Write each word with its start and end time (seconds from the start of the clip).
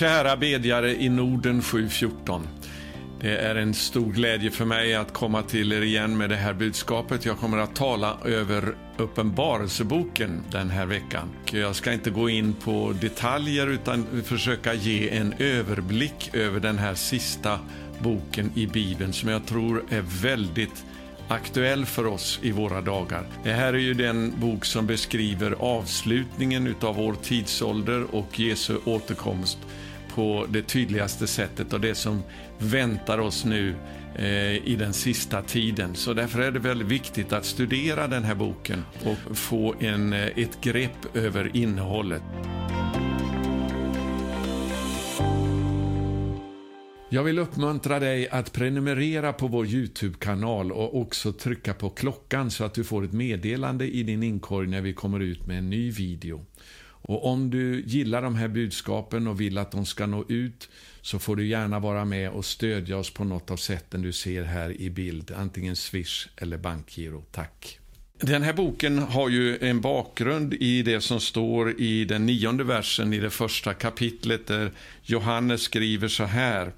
Kära 0.00 0.36
bedjare 0.36 1.02
i 1.02 1.08
Norden 1.08 1.62
714. 1.62 2.48
Det 3.20 3.36
är 3.36 3.54
en 3.54 3.74
stor 3.74 4.12
glädje 4.12 4.50
för 4.50 4.64
mig 4.64 4.94
att 4.94 5.12
komma 5.12 5.42
till 5.42 5.72
er 5.72 5.82
igen 5.82 6.16
med 6.16 6.30
det 6.30 6.36
här 6.36 6.54
budskapet. 6.54 7.24
Jag 7.24 7.38
kommer 7.38 7.58
att 7.58 7.76
tala 7.76 8.18
över 8.24 8.74
Uppenbarelseboken 8.96 10.42
den 10.50 10.70
här 10.70 10.86
veckan. 10.86 11.28
Jag 11.52 11.76
ska 11.76 11.92
inte 11.92 12.10
gå 12.10 12.28
in 12.28 12.52
på 12.52 12.94
detaljer 13.00 13.66
utan 13.66 14.22
försöka 14.24 14.74
ge 14.74 15.10
en 15.10 15.34
överblick 15.38 16.30
över 16.32 16.60
den 16.60 16.78
här 16.78 16.94
sista 16.94 17.58
boken 17.98 18.52
i 18.54 18.66
Bibeln 18.66 19.12
som 19.12 19.28
jag 19.28 19.46
tror 19.46 19.84
är 19.88 20.04
väldigt 20.22 20.84
aktuell 21.28 21.86
för 21.86 22.06
oss 22.06 22.38
i 22.42 22.52
våra 22.52 22.80
dagar. 22.80 23.26
Det 23.44 23.52
här 23.52 23.72
är 23.72 23.78
ju 23.78 23.94
den 23.94 24.32
bok 24.40 24.64
som 24.64 24.86
beskriver 24.86 25.56
avslutningen 25.58 26.74
av 26.80 26.96
vår 26.96 27.14
tidsålder 27.14 28.14
och 28.14 28.40
Jesu 28.40 28.76
återkomst 28.84 29.58
på 30.14 30.46
det 30.48 30.62
tydligaste 30.62 31.26
sättet 31.26 31.72
och 31.72 31.80
det 31.80 31.94
som 31.94 32.22
väntar 32.58 33.18
oss 33.18 33.44
nu 33.44 33.74
eh, 34.14 34.68
i 34.68 34.76
den 34.78 34.92
sista 34.92 35.42
tiden. 35.42 35.94
Så 35.94 36.14
därför 36.14 36.40
är 36.40 36.50
det 36.50 36.58
väldigt 36.58 36.88
viktigt 36.88 37.32
att 37.32 37.44
studera 37.44 38.06
den 38.06 38.24
här 38.24 38.34
boken 38.34 38.84
och 39.04 39.36
få 39.36 39.74
en, 39.80 40.12
eh, 40.12 40.26
ett 40.26 40.60
grepp 40.60 41.16
över 41.16 41.56
innehållet. 41.56 42.22
Jag 47.12 47.22
vill 47.22 47.38
uppmuntra 47.38 47.98
dig 47.98 48.28
att 48.28 48.52
prenumerera 48.52 49.32
på 49.32 49.48
vår 49.48 49.66
Youtube-kanal 49.66 50.72
och 50.72 51.00
också 51.00 51.32
trycka 51.32 51.74
på 51.74 51.90
klockan 51.90 52.50
så 52.50 52.64
att 52.64 52.74
du 52.74 52.84
får 52.84 53.04
ett 53.04 53.12
meddelande 53.12 53.86
i 53.86 54.02
din 54.02 54.22
inkorg 54.22 54.68
när 54.68 54.80
vi 54.80 54.92
kommer 54.92 55.20
ut 55.20 55.46
med 55.46 55.58
en 55.58 55.70
ny 55.70 55.90
video. 55.90 56.44
Och 57.02 57.26
om 57.26 57.50
du 57.50 57.82
gillar 57.86 58.22
de 58.22 58.34
här 58.34 58.48
budskapen 58.48 59.26
och 59.26 59.40
vill 59.40 59.58
att 59.58 59.72
de 59.72 59.86
ska 59.86 60.06
nå 60.06 60.24
ut 60.28 60.68
så 61.02 61.18
får 61.18 61.36
du 61.36 61.46
gärna 61.46 61.78
vara 61.78 62.04
med 62.04 62.30
och 62.30 62.44
stödja 62.44 62.96
oss 62.96 63.10
på 63.10 63.24
något 63.24 63.50
av 63.50 63.56
sätten 63.56 64.02
du 64.02 64.12
ser 64.12 64.42
här 64.42 64.80
i 64.80 64.90
bild, 64.90 65.32
antingen 65.36 65.76
Swish 65.76 66.28
eller 66.36 66.58
bankgiro. 66.58 67.24
Tack! 67.30 67.80
Den 68.22 68.42
här 68.42 68.52
boken 68.52 68.98
har 68.98 69.28
ju 69.28 69.58
en 69.58 69.80
bakgrund 69.80 70.54
i 70.54 70.82
det 70.82 71.00
som 71.00 71.20
står 71.20 71.80
i 71.80 72.04
den 72.04 72.26
nionde 72.26 72.64
versen 72.64 73.12
i 73.12 73.18
det 73.18 73.30
första 73.30 73.74
kapitlet 73.74 74.46
där 74.46 74.72
Johannes 75.02 75.62
skriver 75.62 76.08
så 76.08 76.24
här. 76.24 76.72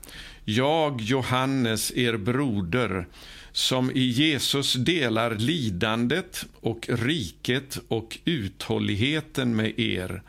Jag, 0.44 1.00
Johannes, 1.00 1.92
er 1.96 2.16
broder, 2.16 3.06
som 3.52 3.90
i 3.90 4.00
Jesus 4.00 4.72
delar 4.72 5.34
lidandet 5.34 6.46
och 6.60 6.88
riket 6.88 7.78
och 7.88 8.18
uthålligheten 8.24 9.56
med 9.56 9.80
er. 9.80 10.22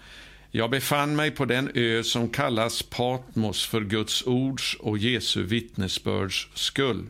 Jag 0.51 0.69
befann 0.69 1.15
mig 1.15 1.31
på 1.31 1.45
den 1.45 1.71
ö 1.73 2.03
som 2.03 2.29
kallas 2.29 2.83
Patmos 2.83 3.65
för 3.65 3.81
Guds 3.81 4.23
ords 4.25 4.77
och 4.79 4.97
Jesu 4.97 5.43
vittnesbörds 5.43 6.47
skull. 6.53 7.05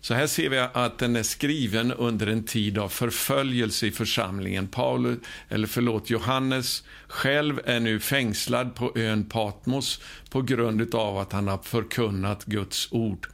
Så 0.00 0.14
här 0.14 0.26
ser 0.26 0.48
vi 0.48 0.58
att 0.58 0.98
den 0.98 1.16
är 1.16 1.22
skriven 1.22 1.92
under 1.92 2.26
en 2.26 2.44
tid 2.44 2.78
av 2.78 2.88
förföljelse 2.88 3.86
i 3.86 3.90
församlingen. 3.90 4.68
Paulus, 4.68 5.18
eller 5.48 5.66
förlåt, 5.66 6.10
Johannes 6.10 6.84
själv 7.08 7.60
är 7.64 7.80
nu 7.80 8.00
fängslad 8.00 8.74
på 8.74 8.92
ön 8.94 9.24
Patmos 9.24 10.00
på 10.30 10.42
grund 10.42 10.94
av 10.94 11.18
att 11.18 11.32
han 11.32 11.48
har 11.48 11.58
förkunnat 11.58 12.44
Guds 12.44 12.88
ord. 12.92 13.26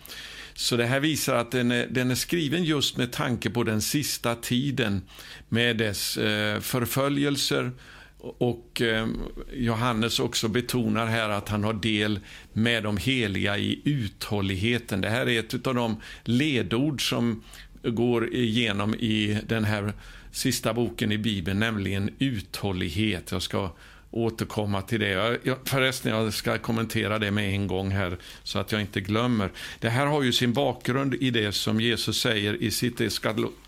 Så 0.59 0.77
det 0.77 0.87
här 0.87 1.01
visar 1.01 1.35
att 1.35 1.51
den 1.51 1.71
är, 1.71 1.87
den 1.87 2.11
är 2.11 2.15
skriven 2.15 2.65
just 2.65 2.97
med 2.97 3.13
tanke 3.13 3.51
på 3.51 3.65
den 3.65 3.83
sista 3.83 4.35
tiden 4.35 5.03
med 5.49 5.77
dess 5.77 6.17
eh, 6.17 6.61
förföljelser 6.61 7.73
och 8.19 8.83
eh, 8.83 9.07
Johannes 9.53 10.21
också 10.21 10.49
betonar 10.49 11.07
här 11.07 11.29
att 11.29 11.49
han 11.49 11.65
har 11.65 11.73
del 11.73 12.21
med 12.53 12.83
de 12.83 12.97
heliga 12.97 13.59
i 13.59 13.81
uthålligheten. 13.85 15.01
Det 15.01 15.11
här 15.11 15.29
är 15.29 15.39
ett 15.39 15.67
av 15.67 15.75
de 15.75 16.01
ledord 16.25 17.09
som 17.09 17.43
går 17.83 18.35
igenom 18.35 18.95
i 18.95 19.41
den 19.47 19.65
här 19.65 19.93
sista 20.33 20.75
boken 20.75 21.13
i 21.13 21.19
Bibeln, 21.19 21.59
nämligen 21.59 22.11
uthållighet. 22.19 23.33
Jag 23.33 23.43
ska 23.43 23.71
återkomma 24.11 24.83
till 24.83 25.01
det. 25.01 25.41
Jag, 25.43 25.59
förresten, 25.65 26.13
jag 26.13 26.35
ska 26.35 26.59
kommentera 26.59 27.19
det 27.19 27.31
med 27.31 27.55
en 27.55 27.67
gång 27.67 27.91
här 27.91 28.19
så 28.43 28.59
att 28.59 28.73
jag 28.73 28.81
inte 28.81 29.01
glömmer. 29.01 29.51
Det 29.79 29.89
här 29.89 30.07
har 30.07 30.23
ju 30.23 30.33
sin 30.33 30.53
bakgrund 30.53 31.15
i 31.15 31.31
det 31.31 31.53
som 31.53 31.81
Jesus 31.81 32.21
säger 32.21 32.63
i 32.63 32.71
sitt 32.71 33.01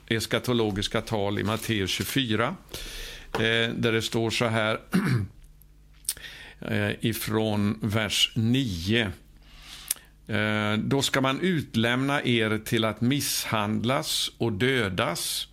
eskatologiska 0.09 1.01
tal 1.01 1.39
i 1.39 1.45
Matteus 1.45 1.91
24. 1.91 2.56
Eh, 3.34 3.41
där 3.75 3.93
det 3.93 4.03
står 4.03 4.31
så 4.31 4.47
här 4.47 4.78
eh, 6.61 6.91
ifrån 7.01 7.78
vers 7.83 8.33
9. 8.34 9.12
Eh, 10.27 10.72
då 10.78 11.03
ska 11.03 11.21
man 11.21 11.41
utlämna 11.41 12.22
er 12.22 12.61
till 12.65 12.84
att 12.84 13.01
misshandlas 13.01 14.31
och 14.39 14.53
dödas 14.53 15.49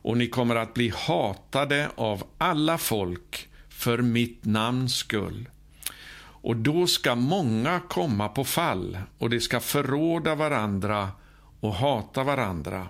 och 0.00 0.16
ni 0.16 0.28
kommer 0.28 0.56
att 0.56 0.74
bli 0.74 0.92
hatade 0.96 1.88
av 1.94 2.24
alla 2.38 2.78
folk 2.78 3.47
för 3.78 3.98
mitt 3.98 4.44
namns 4.44 4.94
skull. 4.94 5.48
Och 6.20 6.56
då 6.56 6.86
ska 6.86 7.14
många 7.14 7.80
komma 7.88 8.28
på 8.28 8.44
fall 8.44 8.98
och 9.18 9.30
de 9.30 9.40
ska 9.40 9.60
förråda 9.60 10.34
varandra 10.34 11.10
och 11.60 11.74
hata 11.74 12.24
varandra. 12.24 12.88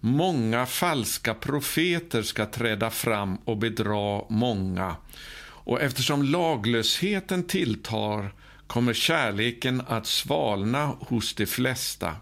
Många 0.00 0.66
falska 0.66 1.34
profeter 1.34 2.22
ska 2.22 2.46
träda 2.46 2.90
fram 2.90 3.36
och 3.36 3.56
bedra 3.56 4.22
många. 4.28 4.96
Och 5.42 5.80
eftersom 5.80 6.22
laglösheten 6.22 7.44
tilltar 7.44 8.34
kommer 8.66 8.94
kärleken 8.94 9.82
att 9.86 10.06
svalna 10.06 10.86
hos 10.86 11.34
de 11.34 11.46
flesta. 11.46 12.16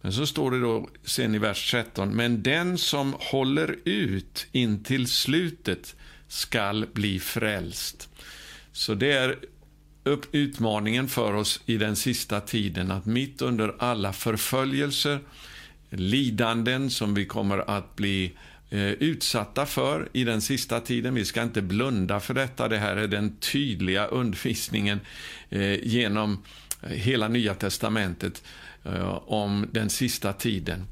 Men 0.00 0.12
så 0.12 0.26
står 0.26 0.50
det 0.50 0.60
då 0.60 0.88
sen 1.04 1.34
i 1.34 1.38
vers 1.38 1.70
13, 1.70 2.10
men 2.10 2.42
den 2.42 2.78
som 2.78 3.14
håller 3.18 3.76
ut 3.84 4.46
in 4.52 4.84
till 4.84 5.06
slutet 5.06 5.96
skall 6.28 6.86
bli 6.92 7.20
frälst. 7.20 8.08
Så 8.72 8.94
det 8.94 9.12
är 9.12 9.38
utmaningen 10.32 11.08
för 11.08 11.34
oss 11.34 11.60
i 11.66 11.76
den 11.76 11.96
sista 11.96 12.40
tiden 12.40 12.90
att 12.90 13.06
mitt 13.06 13.42
under 13.42 13.74
alla 13.78 14.12
förföljelser 14.12 15.20
lidanden 15.90 16.90
som 16.90 17.14
vi 17.14 17.26
kommer 17.26 17.70
att 17.70 17.96
bli 17.96 18.32
eh, 18.70 18.80
utsatta 18.80 19.66
för 19.66 20.08
i 20.12 20.24
den 20.24 20.40
sista 20.40 20.80
tiden. 20.80 21.14
Vi 21.14 21.24
ska 21.24 21.42
inte 21.42 21.62
blunda 21.62 22.20
för 22.20 22.34
detta. 22.34 22.68
Det 22.68 22.78
här 22.78 22.96
är 22.96 23.08
den 23.08 23.36
tydliga 23.36 24.06
undervisningen 24.06 25.00
eh, 25.50 25.86
genom 25.86 26.42
hela 26.82 27.28
Nya 27.28 27.54
testamentet 27.54 28.42
eh, 28.84 29.08
om 29.26 29.66
den 29.72 29.90
sista 29.90 30.32
tiden. 30.32 30.86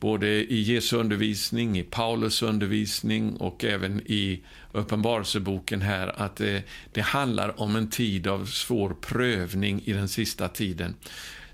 Både 0.00 0.28
i 0.28 0.60
Jesu 0.62 0.96
undervisning, 0.96 1.78
i 1.78 1.82
Paulus 1.82 2.42
undervisning 2.42 3.36
och 3.36 3.64
även 3.64 4.00
i 4.00 4.40
Uppenbarelseboken 4.72 5.82
här, 5.82 6.22
att 6.22 6.36
det, 6.36 6.62
det 6.92 7.00
handlar 7.00 7.60
om 7.60 7.76
en 7.76 7.90
tid 7.90 8.26
av 8.26 8.46
svår 8.46 8.96
prövning 9.00 9.82
i 9.84 9.92
den 9.92 10.08
sista 10.08 10.48
tiden. 10.48 10.94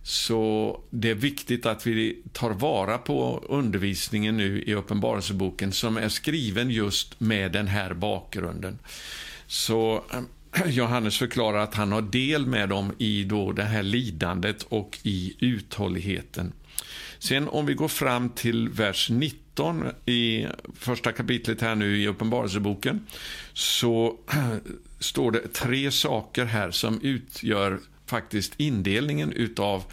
Så 0.03 0.81
det 0.91 1.10
är 1.10 1.15
viktigt 1.15 1.66
att 1.66 1.87
vi 1.87 2.22
tar 2.33 2.50
vara 2.50 2.99
på 2.99 3.44
undervisningen 3.49 4.37
nu 4.37 4.62
i 4.62 4.75
Uppenbarelseboken 4.75 5.72
som 5.72 5.97
är 5.97 6.09
skriven 6.09 6.71
just 6.71 7.21
med 7.21 7.53
den 7.53 7.69
här 7.69 7.94
bakgrunden. 7.94 8.78
Så 9.47 10.04
eh, 10.12 10.21
Johannes 10.66 11.19
förklarar 11.19 11.59
att 11.59 11.75
han 11.75 11.93
har 11.93 12.03
del 12.03 12.47
med 12.47 12.69
dem 12.69 12.93
i 12.99 13.25
då 13.25 13.53
det 13.53 13.62
här 13.62 13.83
lidandet 13.83 14.62
och 14.62 14.99
i 15.03 15.34
uthålligheten. 15.38 16.53
Sen 17.18 17.48
om 17.48 17.66
vi 17.66 17.74
går 17.74 17.88
fram 17.88 18.28
till 18.28 18.68
vers 18.68 19.10
19 19.10 19.84
i 20.06 20.46
första 20.78 21.12
kapitlet 21.12 21.60
här 21.60 21.74
nu 21.74 22.02
i 22.02 22.06
Uppenbarelseboken 22.08 23.06
så 23.52 24.18
står 24.98 25.30
det 25.30 25.52
tre 25.52 25.90
saker 25.90 26.44
här 26.44 26.70
som 26.70 27.00
utgör 27.02 27.80
faktiskt 28.06 28.52
indelningen 28.56 29.32
utav 29.32 29.84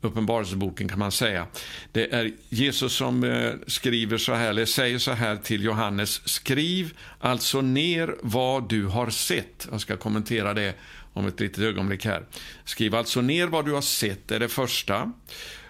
Uppenbarelseboken 0.00 0.88
kan 0.88 0.98
man 0.98 1.12
säga. 1.12 1.46
Det 1.92 2.14
är 2.14 2.32
Jesus 2.48 2.92
som 2.92 3.24
eh, 3.24 3.52
skriver 3.66 4.18
så 4.18 4.34
här, 4.34 4.48
eller 4.48 4.64
säger 4.64 4.98
så 4.98 5.12
här 5.12 5.36
till 5.36 5.64
Johannes. 5.64 6.28
Skriv 6.28 6.98
alltså 7.20 7.60
ner 7.60 8.16
vad 8.22 8.68
du 8.68 8.86
har 8.86 9.10
sett. 9.10 9.68
Jag 9.70 9.80
ska 9.80 9.96
kommentera 9.96 10.54
det 10.54 10.74
om 11.12 11.26
ett 11.26 11.40
litet 11.40 11.58
ögonblick 11.58 12.04
här. 12.04 12.22
Skriv 12.64 12.94
alltså 12.94 13.20
ner 13.20 13.46
vad 13.46 13.64
du 13.64 13.72
har 13.72 13.80
sett, 13.80 14.28
det 14.28 14.34
är 14.34 14.40
det 14.40 14.48
första. 14.48 15.12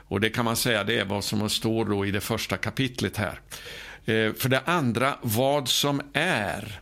Och 0.09 0.21
det 0.21 0.31
kan 0.31 0.45
man 0.45 0.57
säga, 0.57 0.85
det 0.85 0.99
är 0.99 1.05
vad 1.05 1.25
som 1.25 1.51
står 1.51 1.85
då 1.85 2.07
i 2.07 2.11
det 2.11 2.21
första 2.21 2.57
kapitlet 2.57 3.17
här. 3.17 3.41
Eh, 4.05 4.33
för 4.35 4.49
det 4.49 4.61
andra, 4.65 5.19
vad 5.23 5.69
som 5.69 6.01
är. 6.13 6.81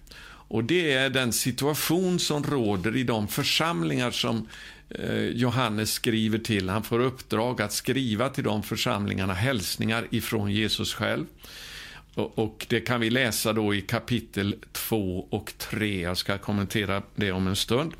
Och 0.48 0.64
det 0.64 0.92
är 0.92 1.10
den 1.10 1.32
situation 1.32 2.18
som 2.18 2.44
råder 2.44 2.96
i 2.96 3.02
de 3.02 3.28
församlingar 3.28 4.10
som 4.10 4.48
eh, 4.88 5.24
Johannes 5.24 5.92
skriver 5.92 6.38
till. 6.38 6.68
Han 6.68 6.82
får 6.82 7.00
uppdrag 7.00 7.62
att 7.62 7.72
skriva 7.72 8.28
till 8.28 8.44
de 8.44 8.62
församlingarna 8.62 9.34
hälsningar 9.34 10.06
ifrån 10.10 10.52
Jesus 10.52 10.94
själv. 10.94 11.26
Och 12.14 12.66
Det 12.68 12.80
kan 12.80 13.00
vi 13.00 13.10
läsa 13.10 13.52
då 13.52 13.74
i 13.74 13.80
kapitel 13.80 14.56
2 14.72 15.26
och 15.30 15.52
3. 15.58 16.00
Jag 16.00 16.16
ska 16.16 16.38
kommentera 16.38 17.02
det 17.14 17.32
om 17.32 17.46
en 17.46 17.56
stund. 17.56 17.92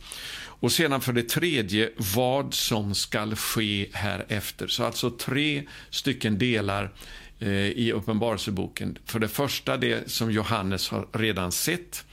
Och 0.60 0.72
sedan 0.72 1.00
för 1.00 1.12
det 1.12 1.28
tredje 1.28 1.90
vad 2.14 2.54
som 2.54 2.94
skall 2.94 3.36
ske 3.36 3.88
härefter. 3.92 4.66
Så 4.66 4.84
alltså 4.84 5.10
tre 5.10 5.62
stycken 5.90 6.38
delar 6.38 6.92
eh, 7.38 7.50
i 7.50 7.92
Uppenbarelseboken. 7.92 8.98
För 9.04 9.18
det 9.18 9.28
första 9.28 9.76
det 9.76 10.10
som 10.10 10.30
Johannes 10.30 10.88
har 10.88 11.08
redan 11.12 11.52
sett. 11.52 12.04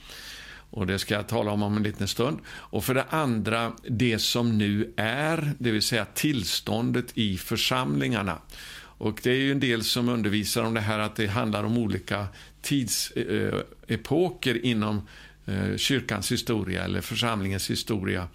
Och 0.70 0.86
Det 0.86 0.98
ska 0.98 1.14
jag 1.14 1.28
tala 1.28 1.50
om 1.50 1.62
om 1.62 1.76
en 1.76 1.82
liten 1.82 2.08
stund. 2.08 2.38
Och 2.46 2.84
för 2.84 2.94
det 2.94 3.04
andra 3.10 3.72
det 3.88 4.18
som 4.18 4.58
nu 4.58 4.92
är, 4.96 5.52
det 5.58 5.70
vill 5.70 5.82
säga 5.82 6.04
tillståndet 6.04 7.06
i 7.14 7.38
församlingarna. 7.38 8.38
Och 8.98 9.20
Det 9.22 9.30
är 9.30 9.36
ju 9.36 9.52
en 9.52 9.60
del 9.60 9.84
som 9.84 10.08
undervisar 10.08 10.62
om 10.62 10.74
det 10.74 10.80
här 10.80 10.98
att 10.98 11.16
det 11.16 11.26
handlar 11.26 11.64
om 11.64 11.78
olika 11.78 12.26
tidsepoker 12.62 14.50
eh, 14.50 14.56
eh 14.56 14.70
inom 14.70 15.08
Eh, 15.46 15.76
kyrkans 15.76 16.32
historia 16.32 16.84
eller 16.84 17.00
församlingens 17.00 17.70
historia. 17.70 18.28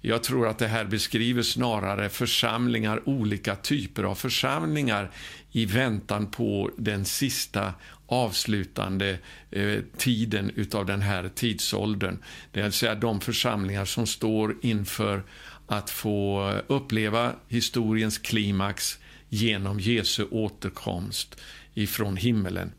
Jag 0.00 0.22
tror 0.22 0.48
att 0.48 0.58
det 0.58 0.68
här 0.68 0.84
beskriver 0.84 1.42
snarare 1.42 2.08
församlingar, 2.08 3.08
olika 3.08 3.56
typer 3.56 4.02
av 4.02 4.14
församlingar 4.14 5.10
i 5.52 5.66
väntan 5.66 6.30
på 6.30 6.70
den 6.76 7.04
sista 7.04 7.72
avslutande 8.06 9.18
eh, 9.50 9.78
tiden 9.96 10.50
utav 10.54 10.86
den 10.86 11.02
här 11.02 11.30
tidsåldern. 11.34 12.18
Det 12.52 12.62
vill 12.62 12.72
säga 12.72 12.94
de 12.94 13.20
församlingar 13.20 13.84
som 13.84 14.06
står 14.06 14.56
inför 14.62 15.22
att 15.66 15.90
få 15.90 16.50
uppleva 16.66 17.32
historiens 17.48 18.18
klimax 18.18 18.98
genom 19.28 19.80
Jesu 19.80 20.24
återkomst 20.30 21.40
ifrån 21.74 22.16
himmelen. 22.16 22.72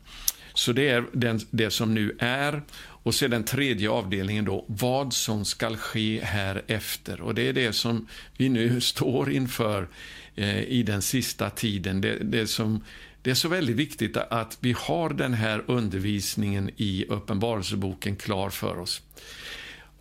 Så 0.58 0.72
det 0.72 0.88
är 0.88 1.04
den, 1.12 1.40
det 1.50 1.70
som 1.70 1.94
nu 1.94 2.16
är. 2.18 2.62
Och 2.78 3.14
så 3.14 3.28
den 3.28 3.44
tredje 3.44 3.90
avdelningen 3.90 4.44
då, 4.44 4.64
vad 4.68 5.12
som 5.12 5.44
skall 5.44 5.76
ske 5.76 6.20
härefter. 6.24 7.20
Och 7.20 7.34
det 7.34 7.48
är 7.48 7.52
det 7.52 7.72
som 7.72 8.06
vi 8.36 8.48
nu 8.48 8.80
står 8.80 9.32
inför 9.32 9.88
eh, 10.34 10.62
i 10.62 10.82
den 10.82 11.02
sista 11.02 11.50
tiden. 11.50 12.00
Det, 12.00 12.18
det, 12.18 12.46
som, 12.46 12.84
det 13.22 13.30
är 13.30 13.34
så 13.34 13.48
väldigt 13.48 13.76
viktigt 13.76 14.16
att 14.16 14.58
vi 14.60 14.74
har 14.78 15.10
den 15.10 15.34
här 15.34 15.64
undervisningen 15.66 16.70
i 16.76 17.04
Uppenbarelseboken 17.08 18.16
klar 18.16 18.50
för 18.50 18.78
oss. 18.78 19.02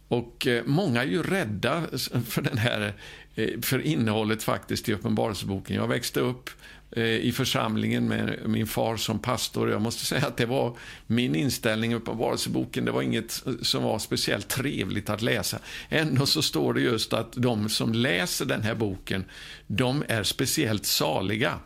Och 0.08 0.48
eh, 0.48 0.64
många 0.66 1.02
är 1.02 1.08
ju 1.08 1.24
rädda 1.24 1.84
för, 2.28 2.42
den 2.42 2.58
här, 2.58 2.94
eh, 3.36 3.62
för 3.62 3.80
innehållet 3.80 4.44
faktiskt 4.44 4.90
i 4.90 4.94
Uppenbarelseboken. 4.94 5.76
Jag 5.76 5.88
växte 5.88 6.20
upp 6.20 6.50
Eh, 6.92 7.04
i 7.04 7.32
församlingen 7.32 8.08
med 8.08 8.40
min 8.46 8.68
far 8.68 8.98
som 8.98 9.20
pastor. 9.20 9.70
Jag 9.70 9.82
måste 9.82 10.06
säga 10.06 10.28
att 10.28 10.38
det 10.38 10.46
var 10.46 10.78
min 11.08 11.36
inställning 11.36 11.92
i 11.92 11.96
Uppenbarelseboken. 11.96 12.86
Det 12.86 12.92
var 12.92 13.02
inget 13.02 13.44
som 13.62 13.84
var 13.84 14.00
speciellt 14.00 14.48
trevligt 14.48 15.10
att 15.10 15.22
läsa. 15.22 15.60
Ändå 15.90 16.26
så 16.26 16.42
står 16.42 16.74
det 16.74 16.82
just 16.82 17.14
att 17.14 17.34
de 17.34 17.70
som 17.70 17.94
läser 17.94 18.46
den 18.46 18.62
här 18.62 18.76
boken, 18.76 19.26
de 19.68 20.04
är 20.08 20.24
speciellt 20.24 20.86
saliga. 20.86 21.60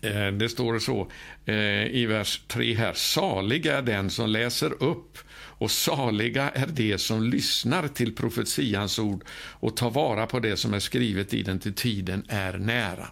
Eh, 0.00 0.26
det 0.26 0.48
står 0.48 0.78
så 0.78 1.10
eh, 1.44 1.86
i 1.86 2.06
vers 2.06 2.40
3 2.48 2.74
här. 2.74 2.92
Salig 2.94 3.66
är 3.66 3.82
den 3.82 4.10
som 4.10 4.30
läser 4.30 4.82
upp 4.82 5.18
och 5.32 5.70
saliga 5.70 6.50
är 6.50 6.66
de 6.66 6.98
som 6.98 7.22
lyssnar 7.22 7.88
till 7.88 8.14
profetians 8.14 8.98
ord 8.98 9.24
och 9.32 9.76
tar 9.76 9.90
vara 9.90 10.26
på 10.26 10.40
det 10.40 10.56
som 10.56 10.74
är 10.74 10.80
skrivet 10.80 11.34
i 11.34 11.42
den 11.42 11.58
till 11.58 11.74
tiden 11.74 12.24
är 12.28 12.58
nära. 12.58 13.08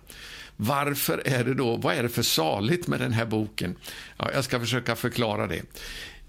Varför 0.61 1.23
är 1.25 1.45
det 1.45 1.55
då, 1.55 1.77
vad 1.77 1.95
är 1.95 2.03
det 2.03 2.09
för 2.09 2.23
saligt 2.23 2.87
med 2.87 3.01
den 3.01 3.13
här 3.13 3.27
boken? 3.27 3.77
Ja, 4.17 4.31
jag 4.35 4.45
ska 4.45 4.61
försöka 4.61 4.97
förklara 4.97 5.47
det. 5.47 5.63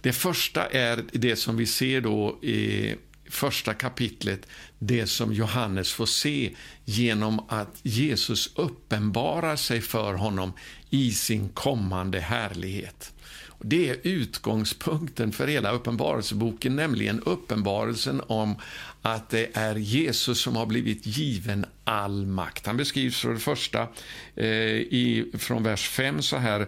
Det 0.02 0.14
första 0.14 0.66
är 0.66 1.04
det 1.12 1.36
som 1.36 1.58
vi 1.58 1.66
ser 1.66 2.02
då 2.02 2.40
i 2.44 2.96
första 3.30 3.74
kapitlet, 3.74 4.48
det 4.80 5.08
som 5.08 5.34
Johannes 5.34 5.94
får 5.94 6.06
se 6.06 6.56
genom 6.86 7.46
att 7.50 7.80
Jesus 7.84 8.52
uppenbarar 8.56 9.56
sig 9.56 9.82
för 9.82 10.14
honom 10.14 10.54
i 10.90 11.12
sin 11.12 11.50
kommande 11.50 12.20
härlighet. 12.20 13.14
Det 13.62 13.90
är 13.90 13.98
utgångspunkten 14.04 15.32
för 15.32 15.48
hela 15.48 15.72
Uppenbarelseboken, 15.72 16.76
nämligen 16.76 17.24
uppenbarelsen 17.24 18.22
om 18.28 18.56
att 19.02 19.30
det 19.30 19.50
är 19.54 19.76
Jesus 19.76 20.42
som 20.42 20.56
har 20.56 20.66
blivit 20.66 21.06
given 21.06 21.66
all 21.84 22.26
makt. 22.26 22.66
Han 22.66 22.78
beskrivs 22.78 23.22
för 23.22 23.34
det 23.34 23.40
första 23.40 23.88
eh, 24.36 24.48
i, 24.48 25.32
från 25.38 25.64
vers 25.64 25.90
5 25.90 26.22
så 26.22 26.38
här 26.38 26.68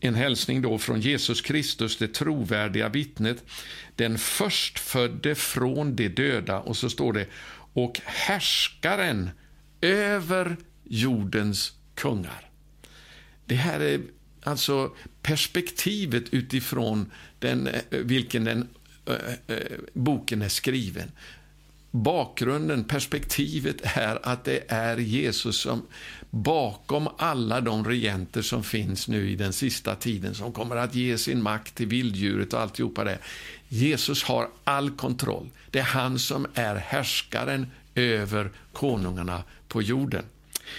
en 0.00 0.14
hälsning 0.14 0.62
då 0.62 0.78
från 0.78 1.00
Jesus 1.00 1.40
Kristus, 1.40 1.96
det 1.96 2.08
trovärdiga 2.08 2.88
vittnet, 2.88 3.44
den 3.96 4.18
förstfödde 4.18 5.34
från 5.34 5.96
de 5.96 6.08
döda, 6.08 6.60
och 6.60 6.76
så 6.76 6.90
står 6.90 7.12
det, 7.12 7.26
och 7.72 8.00
härskaren 8.04 9.30
över 9.80 10.56
jordens 10.84 11.72
kungar. 11.94 12.50
Det 13.46 13.54
här 13.54 13.80
är 13.80 14.00
alltså 14.42 14.94
perspektivet 15.22 16.24
utifrån 16.34 17.10
den, 17.38 17.66
eh, 17.66 17.80
vilken 17.90 18.44
den 18.44 18.68
Eh, 19.10 19.56
eh, 19.56 19.78
boken 19.92 20.42
är 20.42 20.48
skriven. 20.48 21.12
Bakgrunden, 21.90 22.84
perspektivet 22.84 23.76
är 23.82 24.18
att 24.22 24.44
det 24.44 24.64
är 24.68 24.96
Jesus 24.96 25.56
som 25.56 25.86
bakom 26.30 27.08
alla 27.18 27.60
de 27.60 27.84
regenter 27.84 28.42
som 28.42 28.64
finns 28.64 29.08
nu 29.08 29.30
i 29.30 29.36
den 29.36 29.52
sista 29.52 29.94
tiden 29.94 30.34
som 30.34 30.52
kommer 30.52 30.76
att 30.76 30.94
ge 30.94 31.18
sin 31.18 31.42
makt 31.42 31.74
till 31.74 31.86
vilddjuret 31.86 32.52
och 32.52 32.60
alltihopa 32.60 33.04
det. 33.04 33.18
Jesus 33.68 34.22
har 34.22 34.48
all 34.64 34.90
kontroll. 34.90 35.50
Det 35.70 35.78
är 35.78 35.82
han 35.82 36.18
som 36.18 36.46
är 36.54 36.74
härskaren 36.74 37.66
över 37.94 38.50
konungarna 38.72 39.42
på 39.68 39.82
jorden. 39.82 40.24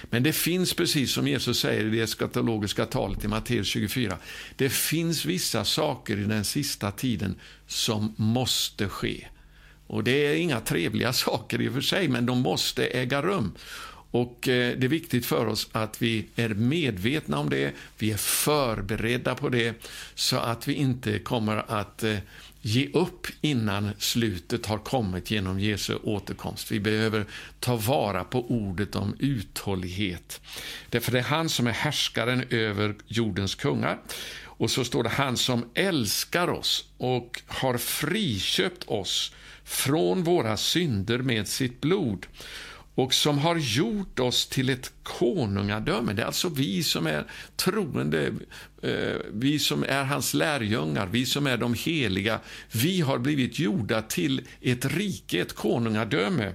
Men 0.03 0.23
det 0.23 0.33
finns, 0.33 0.73
precis 0.73 1.11
som 1.11 1.27
Jesus 1.27 1.59
säger 1.59 1.85
i 1.85 1.89
det 1.89 2.01
eskatologiska 2.01 2.85
talet 2.85 3.25
i 3.25 3.27
Matteus 3.27 3.67
24, 3.67 4.17
det 4.55 4.69
finns 4.69 5.25
vissa 5.25 5.65
saker 5.65 6.17
i 6.17 6.23
den 6.23 6.45
sista 6.45 6.91
tiden 6.91 7.35
som 7.67 8.13
måste 8.17 8.89
ske. 8.89 9.27
Och 9.88 10.03
Det 10.03 10.25
är 10.25 10.35
inga 10.35 10.59
trevliga 10.59 11.13
saker 11.27 11.61
i 11.61 11.69
och 11.69 11.73
för 11.73 11.81
sig, 11.81 12.07
men 12.07 12.25
de 12.25 12.39
måste 12.39 12.85
äga 12.85 13.21
rum. 13.21 13.51
Och 14.11 14.47
eh, 14.47 14.77
Det 14.77 14.88
är 14.88 14.89
viktigt 14.89 15.25
för 15.25 15.45
oss 15.45 15.69
att 15.71 16.01
vi 16.01 16.25
är 16.35 16.49
medvetna 16.49 17.37
om 17.39 17.49
det, 17.49 17.73
vi 17.97 18.11
är 18.11 18.17
förberedda 18.17 19.35
på 19.35 19.49
det, 19.49 19.73
så 20.15 20.37
att 20.37 20.67
vi 20.67 20.73
inte 20.73 21.19
kommer 21.19 21.71
att 21.71 22.03
eh, 22.03 22.17
ge 22.61 22.89
upp 22.93 23.27
innan 23.41 23.91
slutet 23.97 24.65
har 24.65 24.77
kommit 24.77 25.31
genom 25.31 25.59
Jesu 25.59 25.95
återkomst. 26.03 26.71
Vi 26.71 26.79
behöver 26.79 27.25
ta 27.59 27.75
vara 27.75 28.23
på 28.23 28.51
ordet 28.51 28.95
om 28.95 29.15
uthållighet. 29.19 30.41
Därför 30.89 31.11
det 31.11 31.19
är 31.19 31.23
han 31.23 31.49
som 31.49 31.68
är 31.68 31.71
härskaren 31.71 32.45
över 32.49 32.95
jordens 33.07 33.56
kungar. 33.56 33.99
Och 34.44 34.71
så 34.71 34.83
står 34.83 35.03
det 35.03 35.09
han 35.09 35.37
som 35.37 35.69
älskar 35.73 36.47
oss 36.47 36.85
och 36.97 37.41
har 37.47 37.77
friköpt 37.77 38.83
oss 38.83 39.33
från 39.63 40.23
våra 40.23 40.57
synder 40.57 41.18
med 41.18 41.47
sitt 41.47 41.81
blod 41.81 42.25
och 42.95 43.14
som 43.14 43.38
har 43.38 43.56
gjort 43.56 44.19
oss 44.19 44.48
till 44.48 44.69
ett 44.69 44.92
konungadöme. 45.04 46.14
Det 46.14 46.21
är 46.21 46.26
alltså 46.26 46.50
vi 46.50 46.83
som 46.83 47.07
är 47.07 47.26
troende, 47.56 48.33
eh, 48.81 49.16
vi 49.33 49.60
som 49.60 49.83
är 49.83 50.04
hans 50.04 50.33
lärjungar, 50.33 51.07
vi 51.12 51.26
som 51.26 51.48
är 51.48 51.57
de 51.57 51.74
heliga. 51.74 52.40
Vi 52.71 53.02
har 53.02 53.18
blivit 53.18 53.60
gjorda 53.60 54.02
till 54.02 54.42
ett 54.62 54.86
rike, 54.86 55.42
ett 55.42 55.56
konungadöme 55.56 56.54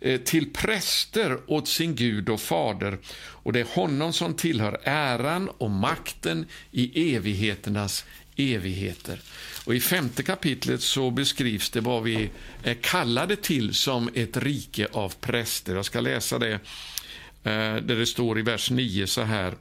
eh, 0.00 0.20
till 0.20 0.52
präster 0.52 1.38
åt 1.46 1.68
sin 1.68 1.94
Gud 1.94 2.28
och 2.28 2.40
fader. 2.40 2.98
Och 3.18 3.52
det 3.52 3.60
är 3.60 3.74
honom 3.74 4.12
som 4.12 4.34
tillhör 4.34 4.80
äran 4.84 5.48
och 5.48 5.70
makten 5.70 6.46
i 6.70 7.14
evigheternas 7.14 8.04
evigheter. 8.36 9.20
Och 9.68 9.74
I 9.74 9.80
femte 9.80 10.22
kapitlet 10.22 10.82
så 10.82 11.10
beskrivs 11.10 11.70
det 11.70 11.80
vad 11.80 12.02
vi 12.02 12.30
är 12.62 12.74
kallade 12.74 13.36
till 13.36 13.74
som 13.74 14.10
ett 14.14 14.36
rike 14.36 14.88
av 14.92 15.14
präster. 15.20 15.76
Jag 15.76 15.84
ska 15.84 16.00
läsa 16.00 16.38
det, 16.38 16.52
eh, 16.52 17.76
där 17.76 17.96
det 17.96 18.06
står 18.06 18.38
i 18.38 18.42
vers 18.42 18.70
9 18.70 19.06
så 19.06 19.22
här. 19.22 19.54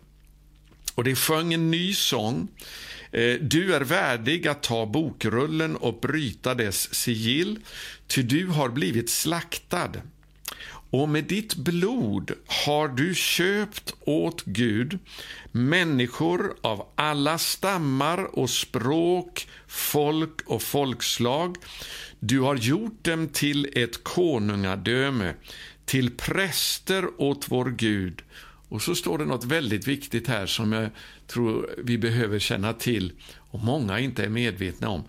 Och 0.96 1.04
det 1.04 1.16
sjöng 1.16 1.54
en 1.54 1.72
ny 1.72 1.94
sång. 1.94 2.48
Eh, 3.12 3.34
du 3.42 3.76
är 3.76 3.82
värdig 3.82 4.48
att 4.48 4.64
ta 4.64 4.86
bokrullen 4.86 5.76
och 5.76 6.00
bryta 6.00 6.56
dess 6.56 6.94
sigill, 6.94 7.60
ty 8.08 8.24
du 8.24 8.48
har 8.48 8.70
blivit 8.70 9.10
slaktad 9.10 9.92
och 10.90 11.10
med 11.10 11.24
ditt 11.24 11.56
blod 11.56 12.32
har 12.66 12.88
du 12.88 13.16
köpt 13.16 13.94
åt 14.00 14.44
Gud 14.46 15.00
människor 15.52 16.56
av 16.62 16.88
alla 16.96 17.38
stammar 17.38 18.40
och 18.40 18.50
språk, 18.50 19.48
folk 19.68 20.42
och 20.46 20.62
folkslag. 20.62 21.56
Du 22.20 22.40
har 22.40 22.56
gjort 22.56 23.04
dem 23.04 23.28
till 23.28 23.70
ett 23.76 24.04
konungadöme, 24.04 25.34
till 25.86 26.12
präster 26.12 27.22
åt 27.22 27.46
vår 27.52 27.66
Gud. 27.66 28.22
Och 28.70 28.82
så 28.82 28.96
står 28.96 29.18
det 29.18 29.26
något 29.26 29.46
väldigt 29.46 29.88
viktigt 29.88 30.28
här 30.28 30.46
som 30.46 30.74
jag 30.74 30.90
tror 31.28 31.70
vi 31.84 31.98
behöver 31.98 32.40
känna 32.40 32.74
till 32.74 33.12
och 33.52 33.60
många 33.60 34.00
inte 34.00 34.24
är 34.24 34.30
medvetna 34.30 34.90
om 34.90 35.04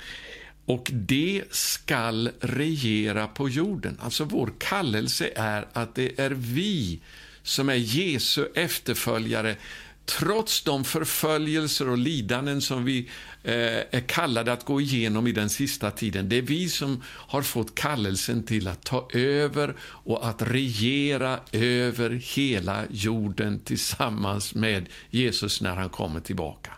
och 0.69 0.91
det 0.93 1.45
skall 1.51 2.31
regera 2.41 3.27
på 3.27 3.49
jorden. 3.49 3.99
Alltså 4.01 4.25
vår 4.25 4.53
kallelse 4.59 5.31
är 5.37 5.67
att 5.73 5.95
det 5.95 6.21
är 6.21 6.31
vi 6.31 7.01
som 7.43 7.69
är 7.69 7.75
Jesu 7.75 8.47
efterföljare 8.55 9.57
trots 10.05 10.63
de 10.63 10.85
förföljelser 10.85 11.89
och 11.89 11.99
lidanden 11.99 12.61
som 12.61 12.85
vi 12.85 13.09
eh, 13.43 13.55
är 13.91 14.09
kallade 14.09 14.53
att 14.53 14.65
gå 14.65 14.81
igenom 14.81 15.27
i 15.27 15.33
den 15.33 15.51
sista 15.51 15.91
tiden. 15.91 16.29
Det 16.29 16.37
är 16.37 16.43
vi 16.43 16.69
som 16.69 17.03
har 17.07 17.43
fått 17.43 17.75
kallelsen 17.75 18.43
till 18.43 18.69
att 18.69 18.85
ta 18.85 19.09
över 19.13 19.77
och 19.81 20.29
att 20.29 20.43
regera 20.43 21.41
över 21.53 22.11
hela 22.11 22.85
jorden 22.91 23.61
tillsammans 23.65 24.55
med 24.55 24.89
Jesus 25.11 25.61
när 25.61 25.77
han 25.77 25.89
kommer 25.89 26.21
tillbaka. 26.21 26.78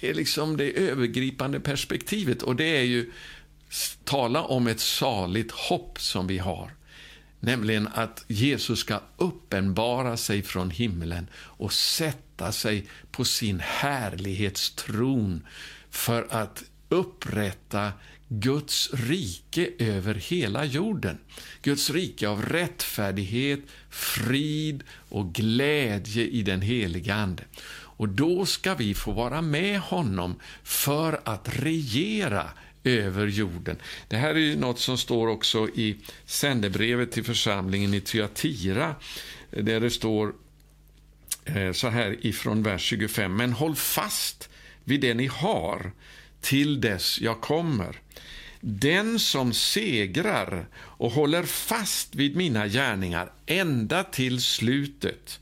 Det 0.00 0.10
är 0.10 0.14
liksom 0.14 0.56
det 0.56 0.78
övergripande 0.78 1.60
perspektivet 1.60 2.42
och 2.42 2.56
det 2.56 2.76
är 2.76 2.82
ju 2.82 3.12
tala 4.04 4.42
om 4.42 4.66
ett 4.66 4.80
saligt 4.80 5.50
hopp 5.50 6.00
som 6.00 6.26
vi 6.26 6.38
har. 6.38 6.70
Nämligen 7.40 7.88
att 7.94 8.24
Jesus 8.28 8.78
ska 8.78 9.00
uppenbara 9.16 10.16
sig 10.16 10.42
från 10.42 10.70
himlen 10.70 11.26
och 11.36 11.72
sätta 11.72 12.52
sig 12.52 12.86
på 13.10 13.24
sin 13.24 13.60
härlighetstron 13.60 15.46
för 15.90 16.26
att 16.30 16.64
upprätta 16.88 17.92
Guds 18.28 18.90
rike 18.92 19.70
över 19.78 20.14
hela 20.14 20.64
jorden. 20.64 21.18
Guds 21.62 21.90
rike 21.90 22.28
av 22.28 22.42
rättfärdighet, 22.42 23.60
frid 23.90 24.82
och 25.08 25.32
glädje 25.32 26.26
i 26.26 26.42
den 26.42 26.62
heliga 26.62 27.14
Ande. 27.14 27.42
Och 27.96 28.08
då 28.08 28.46
ska 28.46 28.74
vi 28.74 28.94
få 28.94 29.12
vara 29.12 29.42
med 29.42 29.80
honom 29.80 30.40
för 30.62 31.20
att 31.24 31.48
regera 31.58 32.48
över 32.84 33.26
jorden. 33.26 33.76
Det 34.08 34.16
här 34.16 34.34
är 34.34 34.38
ju 34.38 34.56
något 34.56 34.78
som 34.78 34.98
står 34.98 35.26
också 35.26 35.68
i 35.68 35.96
sändebrevet 36.24 37.12
till 37.12 37.24
församlingen 37.24 37.94
i 37.94 38.00
Thyatira, 38.00 38.94
där 39.50 39.80
det 39.80 39.90
står 39.90 40.34
eh, 41.44 41.72
så 41.72 41.88
här 41.88 42.26
ifrån 42.26 42.62
vers 42.62 42.82
25. 42.82 43.36
Men 43.36 43.52
håll 43.52 43.74
fast 43.74 44.48
vid 44.84 45.00
det 45.00 45.14
ni 45.14 45.26
har 45.26 45.92
till 46.40 46.80
dess 46.80 47.20
jag 47.20 47.40
kommer. 47.40 48.00
Den 48.60 49.18
som 49.18 49.52
segrar 49.52 50.66
och 50.76 51.10
håller 51.10 51.42
fast 51.42 52.14
vid 52.14 52.36
mina 52.36 52.66
gärningar 52.68 53.32
ända 53.46 54.04
till 54.04 54.42
slutet. 54.42 55.40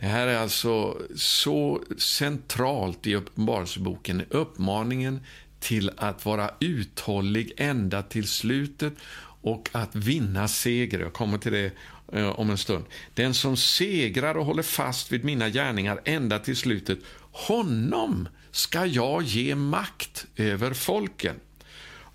Det 0.00 0.06
här 0.06 0.26
är 0.26 0.36
alltså 0.36 1.02
så 1.16 1.82
centralt 1.98 3.06
i 3.06 3.14
Uppenbarelseboken, 3.14 4.22
uppmaningen 4.30 5.20
till 5.60 5.90
att 5.96 6.24
vara 6.24 6.50
uthållig 6.60 7.52
ända 7.56 8.02
till 8.02 8.28
slutet 8.28 8.94
och 9.42 9.68
att 9.72 9.94
vinna 9.94 10.48
seger. 10.48 11.00
Jag 11.00 11.12
kommer 11.12 11.38
till 11.38 11.52
det 11.52 11.72
eh, 12.12 12.28
om 12.28 12.50
en 12.50 12.58
stund. 12.58 12.84
Den 13.14 13.34
som 13.34 13.56
segrar 13.56 14.34
och 14.34 14.46
håller 14.46 14.62
fast 14.62 15.12
vid 15.12 15.24
mina 15.24 15.48
gärningar 15.48 16.00
ända 16.04 16.38
till 16.38 16.56
slutet, 16.56 16.98
honom 17.32 18.28
ska 18.50 18.86
jag 18.86 19.22
ge 19.22 19.54
makt 19.54 20.26
över 20.36 20.74
folken 20.74 21.36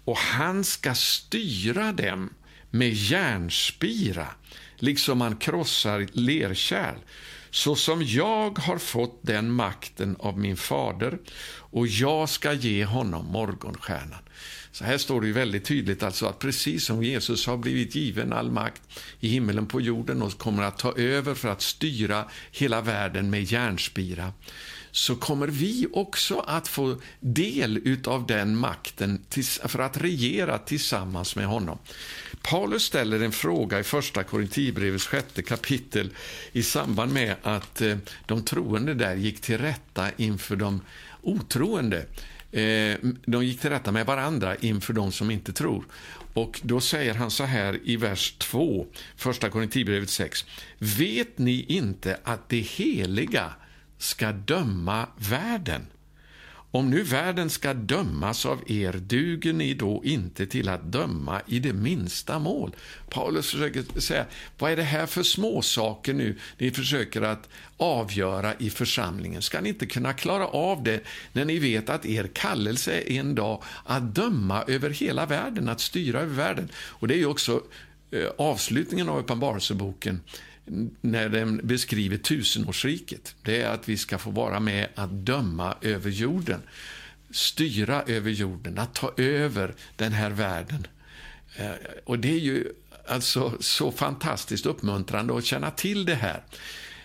och 0.06 0.18
han 0.18 0.64
ska 0.64 0.96
styra 0.96 1.92
dem 1.92 2.30
med 2.70 2.94
järnspira, 2.94 4.28
liksom 4.76 5.18
man 5.18 5.36
krossar 5.36 6.08
lerkärl 6.12 6.98
så 7.54 7.76
som 7.76 8.04
jag 8.04 8.60
har 8.60 8.78
fått 8.78 9.20
den 9.22 9.52
makten 9.52 10.16
av 10.20 10.40
min 10.40 10.58
fader 10.58 11.20
och 11.56 11.88
jag 11.88 12.30
ska 12.30 12.54
ge 12.54 12.86
honom 12.86 13.26
morgonstjärnan. 13.26 14.20
Så 14.72 14.84
här 14.84 14.98
står 14.98 15.22
det 15.22 15.28
ju 15.28 15.34
väldigt 15.34 15.66
tydligt 15.66 16.04
alltså 16.04 16.26
att 16.26 16.40
precis 16.40 16.86
som 16.86 17.04
Jesus 17.04 17.48
har 17.48 17.58
blivit 17.58 17.96
given 17.96 18.34
all 18.34 18.52
makt 18.52 18.82
i 19.20 19.28
himmelen 19.28 19.66
på 19.66 19.82
jorden 19.82 20.22
och 20.22 20.38
kommer 20.38 20.64
att 20.64 20.78
ta 20.78 20.94
över 20.98 21.34
för 21.34 21.50
att 21.50 21.62
styra 21.62 22.26
hela 22.52 22.82
världen 22.82 23.30
med 23.30 23.44
järnspira 23.44 24.34
så 24.96 25.16
kommer 25.16 25.48
vi 25.48 25.88
också 25.94 26.40
att 26.40 26.68
få 26.68 26.96
del 27.20 27.98
av 28.06 28.28
den 28.28 28.58
makten 28.58 29.26
för 29.66 29.80
att 29.80 29.98
regera 29.98 30.58
tillsammans 30.58 31.36
med 31.36 31.46
honom. 31.46 31.78
Paulus 32.42 32.84
ställer 32.84 33.20
en 33.20 33.32
fråga 33.32 33.80
i 33.80 33.84
första 33.84 34.24
Korinthierbrevets 34.24 35.08
sjätte 35.08 35.42
kapitel 35.42 36.10
i 36.52 36.64
samband 36.64 37.14
med 37.14 37.36
att 37.44 37.82
eh, 37.82 37.98
de 38.26 38.44
troende 38.44 38.94
där 38.94 39.16
gick 39.16 39.42
till 39.42 39.58
rätta 39.58 40.08
inför 40.18 40.56
de 40.56 40.82
otroende. 41.22 42.06
Eh, 42.52 42.98
de 43.26 43.46
gick 43.46 43.62
till 43.62 43.70
rätta 43.70 43.92
med 43.92 44.06
varandra 44.06 44.56
inför 44.56 44.94
de 44.94 45.12
som 45.12 45.32
inte 45.32 45.54
tror. 45.54 45.86
Och 46.34 46.60
Då 46.64 46.82
säger 46.82 47.14
han 47.14 47.32
så 47.32 47.44
här 47.44 47.80
i 47.84 47.96
vers 47.96 48.36
2, 48.38 48.88
första 49.16 49.50
Korinthierbrevet 49.50 50.10
6. 50.10 50.46
Vet 50.78 51.38
ni 51.38 51.66
inte 51.68 52.20
att 52.24 52.50
det 52.50 52.60
heliga 52.60 53.54
ska 54.04 54.32
döma 54.32 55.08
världen? 55.18 55.88
Om 56.76 56.90
nu 56.90 57.04
världen 57.04 57.50
ska 57.50 57.74
dömas 57.74 58.46
av 58.46 58.72
er, 58.72 58.94
duger 58.94 59.54
ni 59.54 59.74
då 59.74 60.02
inte 60.04 60.46
till 60.46 60.70
att 60.70 60.92
döma 60.92 61.42
i 61.48 61.60
det 61.60 61.74
minsta 61.74 62.40
mål? 62.40 62.76
Paulus 63.10 63.52
försöker 63.52 64.00
säga, 64.00 64.26
vad 64.58 64.72
är 64.72 64.76
det 64.76 64.84
här 64.84 65.06
för 65.06 65.24
småsaker 65.24 66.14
nu 66.14 66.38
ni 66.58 66.72
försöker 66.72 67.22
att 67.22 67.50
avgöra 67.78 68.54
i 68.60 68.70
församlingen? 68.70 69.42
Ska 69.42 69.62
ni 69.62 69.70
inte 69.70 69.86
kunna 69.86 70.14
klara 70.14 70.48
av 70.48 70.84
det 70.84 71.04
när 71.34 71.46
ni 71.46 71.60
vet 71.60 71.90
att 71.90 72.06
er 72.06 72.30
kallelse 72.34 72.94
är 72.94 73.12
en 73.12 73.36
dag 73.36 73.64
att 73.86 74.16
döma 74.16 74.64
över 74.68 74.90
hela 74.90 75.26
världen, 75.26 75.70
att 75.70 75.82
styra 75.82 76.20
över 76.20 76.36
världen? 76.36 76.70
Och 76.76 77.08
det 77.08 77.14
är 77.14 77.20
ju 77.20 77.26
också 77.26 77.62
eh, 78.12 78.28
avslutningen 78.38 79.10
av 79.10 79.20
Uppenbarelseboken 79.20 80.22
när 81.02 81.30
den 81.30 81.62
beskriver 81.64 82.18
tusenårsriket. 82.18 83.36
Det 83.42 83.62
är 83.62 83.70
att 83.70 83.90
vi 83.90 83.98
ska 83.98 84.18
få 84.18 84.32
vara 84.32 84.60
med 84.60 84.88
att 84.96 85.12
döma 85.12 85.76
över 85.82 86.10
jorden, 86.10 86.62
styra 87.32 88.04
över 88.04 88.32
jorden, 88.32 88.80
att 88.80 88.94
ta 88.94 89.14
över 89.18 89.74
den 89.96 90.12
här 90.12 90.30
världen. 90.30 90.88
Eh, 91.56 91.72
och 92.04 92.20
det 92.20 92.32
är 92.32 92.40
ju 92.40 92.68
alltså 93.08 93.54
så 93.60 93.92
fantastiskt 93.92 94.66
uppmuntrande 94.66 95.38
att 95.38 95.46
känna 95.46 95.72
till 95.72 96.06
det 96.06 96.16
här. 96.16 96.44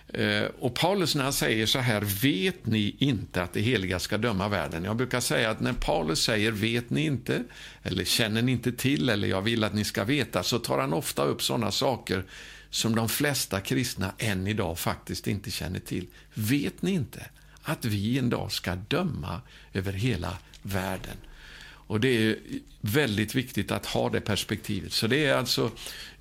Eh, 0.08 0.48
och 0.58 0.74
Paulus 0.74 1.14
när 1.14 1.24
han 1.24 1.32
säger 1.32 1.66
så 1.66 1.78
här, 1.78 2.00
vet 2.22 2.66
ni 2.66 2.96
inte 2.98 3.42
att 3.42 3.52
det 3.52 3.60
heliga 3.60 3.98
ska 3.98 4.18
döma 4.18 4.48
världen? 4.48 4.84
Jag 4.84 4.96
brukar 4.96 5.20
säga 5.20 5.50
att 5.50 5.60
när 5.60 5.72
Paulus 5.72 6.22
säger 6.22 6.50
vet 6.52 6.90
ni 6.90 7.04
inte, 7.04 7.44
eller 7.82 8.04
känner 8.04 8.42
ni 8.42 8.52
inte 8.52 8.72
till, 8.72 9.08
eller 9.08 9.28
jag 9.28 9.42
vill 9.42 9.64
att 9.64 9.74
ni 9.74 9.84
ska 9.84 10.04
veta, 10.04 10.42
så 10.42 10.58
tar 10.58 10.78
han 10.78 10.92
ofta 10.92 11.24
upp 11.24 11.42
sådana 11.42 11.70
saker 11.70 12.24
som 12.70 12.94
de 12.94 13.08
flesta 13.08 13.60
kristna 13.60 14.12
än 14.18 14.46
idag 14.46 14.78
faktiskt 14.78 15.26
inte 15.26 15.50
känner 15.50 15.80
till. 15.80 16.06
Vet 16.34 16.82
ni 16.82 16.90
inte 16.90 17.26
att 17.62 17.84
vi 17.84 18.18
en 18.18 18.30
dag 18.30 18.52
ska 18.52 18.74
döma 18.74 19.40
över 19.72 19.92
hela 19.92 20.38
världen? 20.62 21.16
Och 21.88 22.00
Det 22.00 22.08
är 22.08 22.36
väldigt 22.80 23.34
viktigt 23.34 23.70
att 23.70 23.86
ha 23.86 24.10
det 24.10 24.20
perspektivet. 24.20 24.92
Så 24.92 25.06
det 25.06 25.26
är 25.26 25.34
alltså 25.34 25.70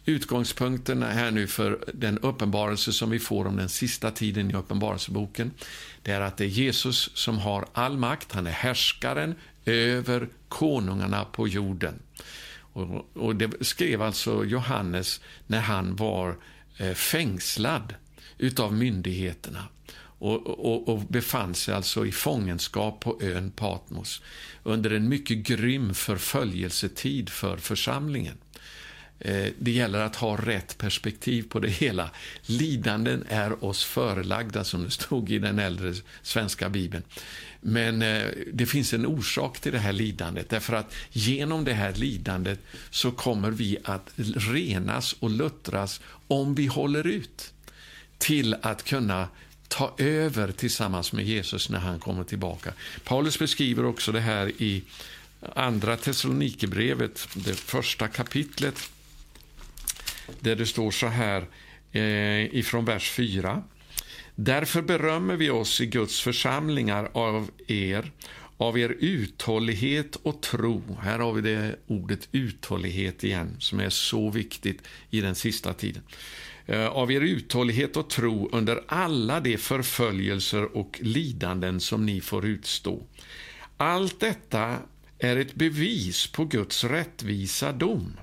utgångspunkten 0.06 1.04
här 1.04 1.32
nu 1.32 1.48
för 1.48 1.84
den 1.94 2.20
uppenbarelse 2.20 2.94
som 2.94 3.10
vi 3.10 3.20
får 3.20 3.48
om 3.48 3.56
den 3.56 3.70
sista 3.70 4.12
tiden 4.12 4.52
i 4.52 4.54
Uppenbarelseboken. 4.54 5.52
Det 6.02 6.12
är 6.12 6.22
att 6.22 6.38
det 6.38 6.44
är 6.44 6.50
Jesus 6.50 7.10
som 7.14 7.38
har 7.38 7.66
all 7.74 7.98
makt. 7.98 8.32
Han 8.32 8.48
är 8.48 8.52
härskaren 8.52 9.36
över 9.66 10.28
konungarna 10.48 11.26
på 11.26 11.48
jorden. 11.48 12.00
Och, 12.78 13.10
och 13.14 13.36
det 13.36 13.66
skrev 13.66 14.02
alltså 14.02 14.46
Johannes 14.46 15.22
när 15.48 15.60
han 15.60 15.96
var 15.96 16.38
eh, 16.78 16.94
fängslad 16.94 17.96
utav 18.38 18.74
myndigheterna 18.74 19.64
och, 20.20 20.48
och, 20.48 20.90
och, 20.90 21.00
befann 21.00 21.56
sig 21.56 21.74
alltså 21.74 22.06
i 22.06 22.12
fångenskap 22.12 23.00
på 23.00 23.20
ön 23.22 23.52
Patmos 23.52 24.22
under 24.64 24.90
en 24.90 25.10
mycket 25.10 25.38
grym 25.38 25.94
förföljelsetid 25.94 27.30
för 27.30 27.58
församlingen. 27.58 28.38
Eh, 29.20 29.48
det 29.60 29.72
gäller 29.72 30.00
att 30.00 30.16
ha 30.16 30.38
rätt 30.38 30.78
perspektiv 30.78 31.50
på 31.50 31.60
det 31.60 31.70
hela. 31.70 32.10
Lidanden 32.46 33.24
är 33.30 33.66
oss 33.66 33.84
förelagda, 33.84 34.64
som 34.64 34.84
det 34.84 34.92
stod 34.92 35.32
i 35.32 35.40
den 35.40 35.60
äldre 35.60 35.94
svenska 36.22 36.70
bibeln. 36.70 37.04
Men 37.62 38.02
eh, 38.02 38.26
det 38.54 38.66
finns 38.66 38.94
en 38.94 39.06
orsak 39.06 39.60
till 39.60 39.72
det 39.72 39.80
här 39.80 39.94
lidandet, 39.94 40.50
därför 40.50 40.74
att 40.74 40.94
genom 41.12 41.64
det 41.64 41.74
här 41.74 41.94
lidandet 41.94 42.60
så 42.90 43.12
kommer 43.12 43.52
vi 43.52 43.78
att 43.84 44.10
renas 44.36 45.14
och 45.14 45.30
luttras 45.30 46.02
om 46.28 46.56
vi 46.56 46.66
håller 46.66 47.08
ut 47.08 47.54
till 48.18 48.56
att 48.62 48.84
kunna 48.84 49.28
ta 49.68 49.94
över 49.98 50.52
tillsammans 50.52 51.14
med 51.14 51.26
Jesus 51.26 51.70
när 51.70 51.80
han 51.80 52.00
kommer 52.00 52.24
tillbaka. 52.24 52.74
Paulus 53.04 53.40
beskriver 53.40 53.86
också 53.86 54.12
det 54.12 54.20
här 54.20 54.52
i 54.58 54.84
Andra 55.56 55.98
Thessalonikerbrevet, 55.98 57.28
det 57.34 57.56
första 57.56 58.08
kapitlet 58.08 58.90
där 60.40 60.56
det 60.56 60.66
står 60.66 60.92
så 60.92 61.08
här 61.08 61.48
eh, 61.92 62.56
ifrån 62.56 62.86
vers 62.86 63.10
4. 63.10 63.64
Därför 64.36 64.82
berömmer 64.82 65.36
vi 65.36 65.50
oss 65.50 65.82
i 65.82 65.86
Guds 65.86 66.22
församlingar 66.22 67.10
av 67.14 67.50
er 67.68 68.12
av 68.58 68.80
er 68.80 68.96
uthållighet 69.00 70.16
och 70.16 70.42
tro. 70.42 70.98
Här 71.02 71.20
har 71.20 71.34
vi 71.34 71.42
det 71.42 71.76
ordet 71.88 72.30
uthållighet 72.32 73.24
igen, 73.24 73.56
som 73.60 73.80
är 73.80 73.90
så 73.90 74.30
viktigt 74.30 74.82
i 75.10 75.22
den 75.22 75.36
sista 75.36 75.74
tiden. 75.74 76.04
Eh, 76.66 76.88
av 76.88 77.12
er 77.12 77.22
uthållighet 77.22 77.98
och 77.98 78.10
tro 78.10 78.50
under 78.52 78.84
alla 78.88 79.40
de 79.40 79.58
förföljelser 79.58 80.78
och 80.78 81.00
lidanden 81.04 81.80
som 81.80 82.06
ni 82.06 82.22
får 82.22 82.46
utstå. 82.46 83.04
Allt 83.78 84.20
detta 84.20 84.78
är 85.20 85.38
ett 85.38 85.56
bevis 85.56 86.28
på 86.28 86.46
Guds 86.46 86.84
rättvisa 86.84 87.72
dom, 87.72 88.18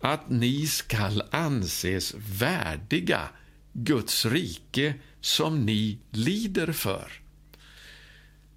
att 0.00 0.30
ni 0.30 0.66
skall 0.66 1.22
anses 1.30 2.14
värdiga 2.18 3.28
Guds 3.72 4.26
rike 4.26 4.94
som 5.20 5.66
ni 5.66 5.98
lider 6.10 6.72
för. 6.72 7.12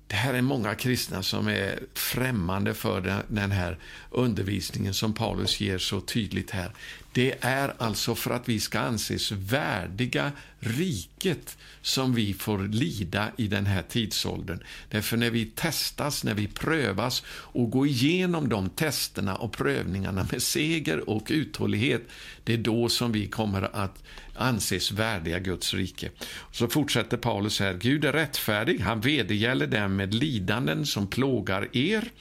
Det 0.07 0.15
här 0.15 0.33
är 0.33 0.41
många 0.41 0.75
kristna 0.75 1.23
som 1.23 1.47
är 1.47 1.79
främmande 1.93 2.73
för 2.73 3.23
den 3.27 3.51
här 3.51 3.79
undervisningen 4.09 4.93
som 4.93 5.13
Paulus 5.13 5.61
ger 5.61 5.77
så 5.77 6.01
tydligt 6.01 6.51
här. 6.51 6.71
Det 7.13 7.35
är 7.41 7.73
alltså 7.77 8.15
för 8.15 8.31
att 8.31 8.49
vi 8.49 8.59
ska 8.59 8.79
anses 8.79 9.31
värdiga 9.31 10.31
riket 10.59 11.57
som 11.81 12.15
vi 12.15 12.33
får 12.33 12.59
lida 12.59 13.31
i 13.37 13.47
den 13.47 13.65
här 13.65 13.83
tidsåldern. 13.89 14.63
Därför 14.89 15.17
när 15.17 15.29
vi 15.29 15.45
testas, 15.45 16.23
när 16.23 16.33
vi 16.33 16.47
prövas 16.47 17.23
och 17.27 17.71
går 17.71 17.87
igenom 17.87 18.49
de 18.49 18.69
testerna 18.69 19.35
och 19.35 19.53
prövningarna 19.53 20.27
med 20.31 20.41
seger 20.41 21.09
och 21.09 21.27
uthållighet, 21.29 22.01
det 22.43 22.53
är 22.53 22.57
då 22.57 22.89
som 22.89 23.11
vi 23.11 23.27
kommer 23.27 23.75
att 23.75 24.03
anses 24.35 24.91
värdiga 24.91 25.39
Guds 25.39 25.73
rike. 25.73 26.09
Så 26.51 26.67
fortsätter 26.67 27.17
Paulus 27.17 27.59
här, 27.59 27.73
Gud 27.73 28.05
är 28.05 28.13
rättfärdig, 28.13 28.79
han 28.79 29.01
vedergäller 29.01 29.67
dem 29.67 29.95
med 29.95 30.13
lidanden 30.13 30.85
som 30.85 31.07
plågar 31.07 31.77
er, 31.77 32.11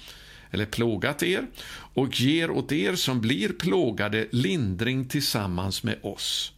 eller 0.51 0.67
plågat 0.67 1.23
er, 1.23 1.47
och 1.95 2.21
ger 2.21 2.51
åt 2.51 2.73
er 2.73 2.95
som 2.95 3.21
blir 3.21 3.49
plågade 3.49 4.27
lindring 4.31 5.05
tillsammans 5.05 5.83
med 5.83 5.99
oss. 6.03 6.53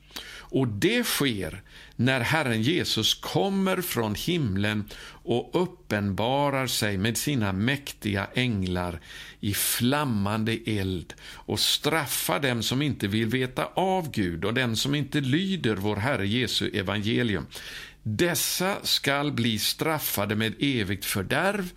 Och 0.53 0.69
det 0.69 1.05
sker 1.05 1.63
när 1.97 2.21
Herren 2.21 2.63
Jesus 2.63 3.15
kommer 3.15 3.81
från 3.81 4.15
himlen 4.15 4.85
och 5.25 5.63
uppenbarar 5.63 6.67
sig 6.67 6.99
med 6.99 7.17
sina 7.17 7.53
mäktiga 7.53 8.27
änglar 8.35 9.01
i 9.41 9.55
flammande 9.55 10.59
eld 10.67 11.15
och 11.23 11.61
straffar 11.61 12.41
dem 12.41 12.63
som 12.63 12.83
inte 12.83 13.09
vill 13.09 13.27
veta 13.27 13.65
av 13.75 14.11
Gud 14.11 14.45
och 14.45 14.55
den 14.55 14.77
som 14.77 14.95
inte 14.95 15.21
lyder 15.21 15.77
vår 15.77 15.97
Herre 15.97 16.29
Jesu 16.29 16.71
evangelium. 16.75 17.47
Dessa 18.03 18.77
skall 18.83 19.33
bli 19.33 19.59
straffade 19.59 20.35
med 20.35 20.55
evigt 20.59 21.05
fördärv, 21.05 21.71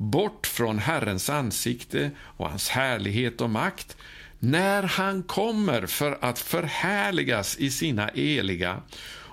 bort 0.00 0.46
från 0.46 0.78
Herrens 0.78 1.30
ansikte 1.30 2.10
och 2.18 2.48
hans 2.48 2.68
härlighet 2.68 3.40
och 3.40 3.50
makt, 3.50 3.96
när 4.38 4.82
han 4.82 5.22
kommer 5.22 5.86
för 5.86 6.18
att 6.20 6.38
förhärligas 6.38 7.56
i 7.58 7.70
sina 7.70 8.08
eliga 8.08 8.82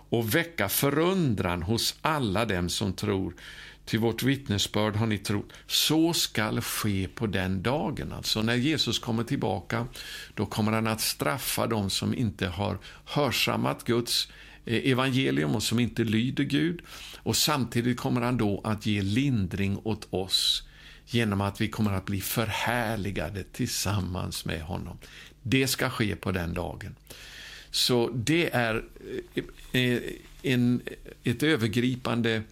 och 0.10 0.36
väcka 0.36 0.70
förundran 0.70 1.64
hos 1.64 1.96
alla 2.02 2.46
dem 2.46 2.70
som 2.70 2.94
tror. 2.94 3.34
Till 3.86 4.00
vårt 4.00 4.24
vittnesbörd 4.24 4.96
har 4.96 5.08
ni 5.08 5.18
trott. 5.18 5.54
Så 5.68 6.14
skall 6.14 6.62
ske 6.62 7.08
på 7.08 7.28
den 7.28 7.62
dagen. 7.64 8.12
Alltså 8.12 8.42
när 8.42 8.56
Jesus 8.56 9.00
kommer 9.00 9.24
tillbaka, 9.24 9.88
då 10.34 10.46
kommer 10.46 10.72
han 10.72 10.88
att 10.88 11.02
straffa 11.02 11.68
dem 11.68 11.90
som 11.90 12.14
inte 12.14 12.48
har 12.48 12.78
hörsammat 13.06 13.84
Guds 13.84 14.28
Eh, 14.68 14.92
evangelium 14.92 15.56
och 15.56 15.64
som 15.64 15.80
inte 15.80 16.04
lyder 16.04 16.44
Gud. 16.44 16.82
Och 17.18 17.36
samtidigt 17.36 17.98
kommer 17.98 18.22
han 18.22 18.38
då 18.38 18.62
att 18.64 18.86
ge 18.86 19.02
lindring 19.02 19.80
åt 19.84 20.08
oss 20.10 20.64
genom 21.06 21.42
att 21.42 21.62
vi 21.62 21.68
kommer 21.68 21.94
att 21.94 22.06
bli 22.06 22.22
förhärligade 22.22 23.44
tillsammans 23.44 24.46
med 24.46 24.62
honom. 24.62 24.98
Det 25.42 25.68
ska 25.68 25.90
ske 25.90 26.16
på 26.16 26.32
den 26.32 26.54
dagen. 26.54 26.96
Så 27.72 28.10
det 28.10 28.54
är 28.54 28.84
eh, 29.34 29.82
eh, 29.82 30.02
en, 30.42 30.82
ett 31.24 31.44
övergripande 31.44 32.44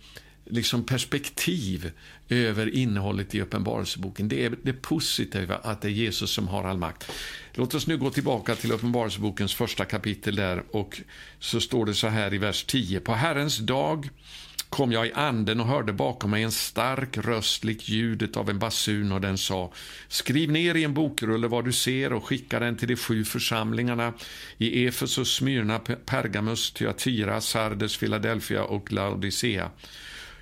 liksom 0.45 0.84
perspektiv 0.84 1.91
över 2.29 2.75
innehållet 2.75 3.36
i 3.36 3.41
Uppenbarelseboken. 3.41 4.27
Det 4.27 4.45
är 4.45 4.55
det 4.63 4.73
positiva, 4.73 5.55
att 5.55 5.81
det 5.81 5.88
är 5.88 5.91
Jesus 5.91 6.31
som 6.31 6.47
har 6.47 6.63
all 6.63 6.77
makt. 6.77 7.12
Låt 7.53 7.73
oss 7.73 7.88
nu 7.88 7.97
gå 7.97 8.10
tillbaka 8.10 8.55
till 8.55 8.71
Uppenbarelsebokens 8.71 9.55
första 9.55 9.86
kapitel 9.86 10.36
där 10.36 10.63
och 10.71 11.01
så 11.39 11.62
står 11.62 11.86
det 11.86 11.93
så 11.93 12.08
här 12.08 12.34
i 12.34 12.38
vers 12.38 12.63
10. 12.63 12.99
På 12.99 13.13
Herrens 13.13 13.58
dag 13.58 14.10
kom 14.69 14.91
jag 14.91 15.08
i 15.08 15.13
anden 15.13 15.60
och 15.60 15.67
hörde 15.67 15.93
bakom 15.93 16.31
mig 16.31 16.43
en 16.43 16.51
stark 16.51 17.17
röst 17.17 17.63
lik 17.63 17.89
ljudet 17.89 18.38
av 18.38 18.49
en 18.49 18.60
basun 18.60 19.12
och 19.12 19.21
den 19.21 19.38
sa 19.38 19.71
Skriv 20.08 20.51
ner 20.51 20.75
i 20.75 20.84
en 20.84 20.93
bokrulle 20.93 21.47
vad 21.47 21.65
du 21.65 21.71
ser 21.71 22.13
och 22.13 22.25
skicka 22.25 22.60
den 22.60 22.77
till 22.77 22.88
de 22.88 22.95
sju 22.95 23.25
församlingarna 23.25 24.13
i 24.58 24.86
Efesus, 24.88 25.36
Smyrna, 25.36 25.79
Pergamus, 26.05 26.71
Thyatira, 26.71 27.41
Sardes, 27.41 27.97
Philadelphia 27.97 28.63
och 28.63 28.91
Laodicea. 28.91 29.71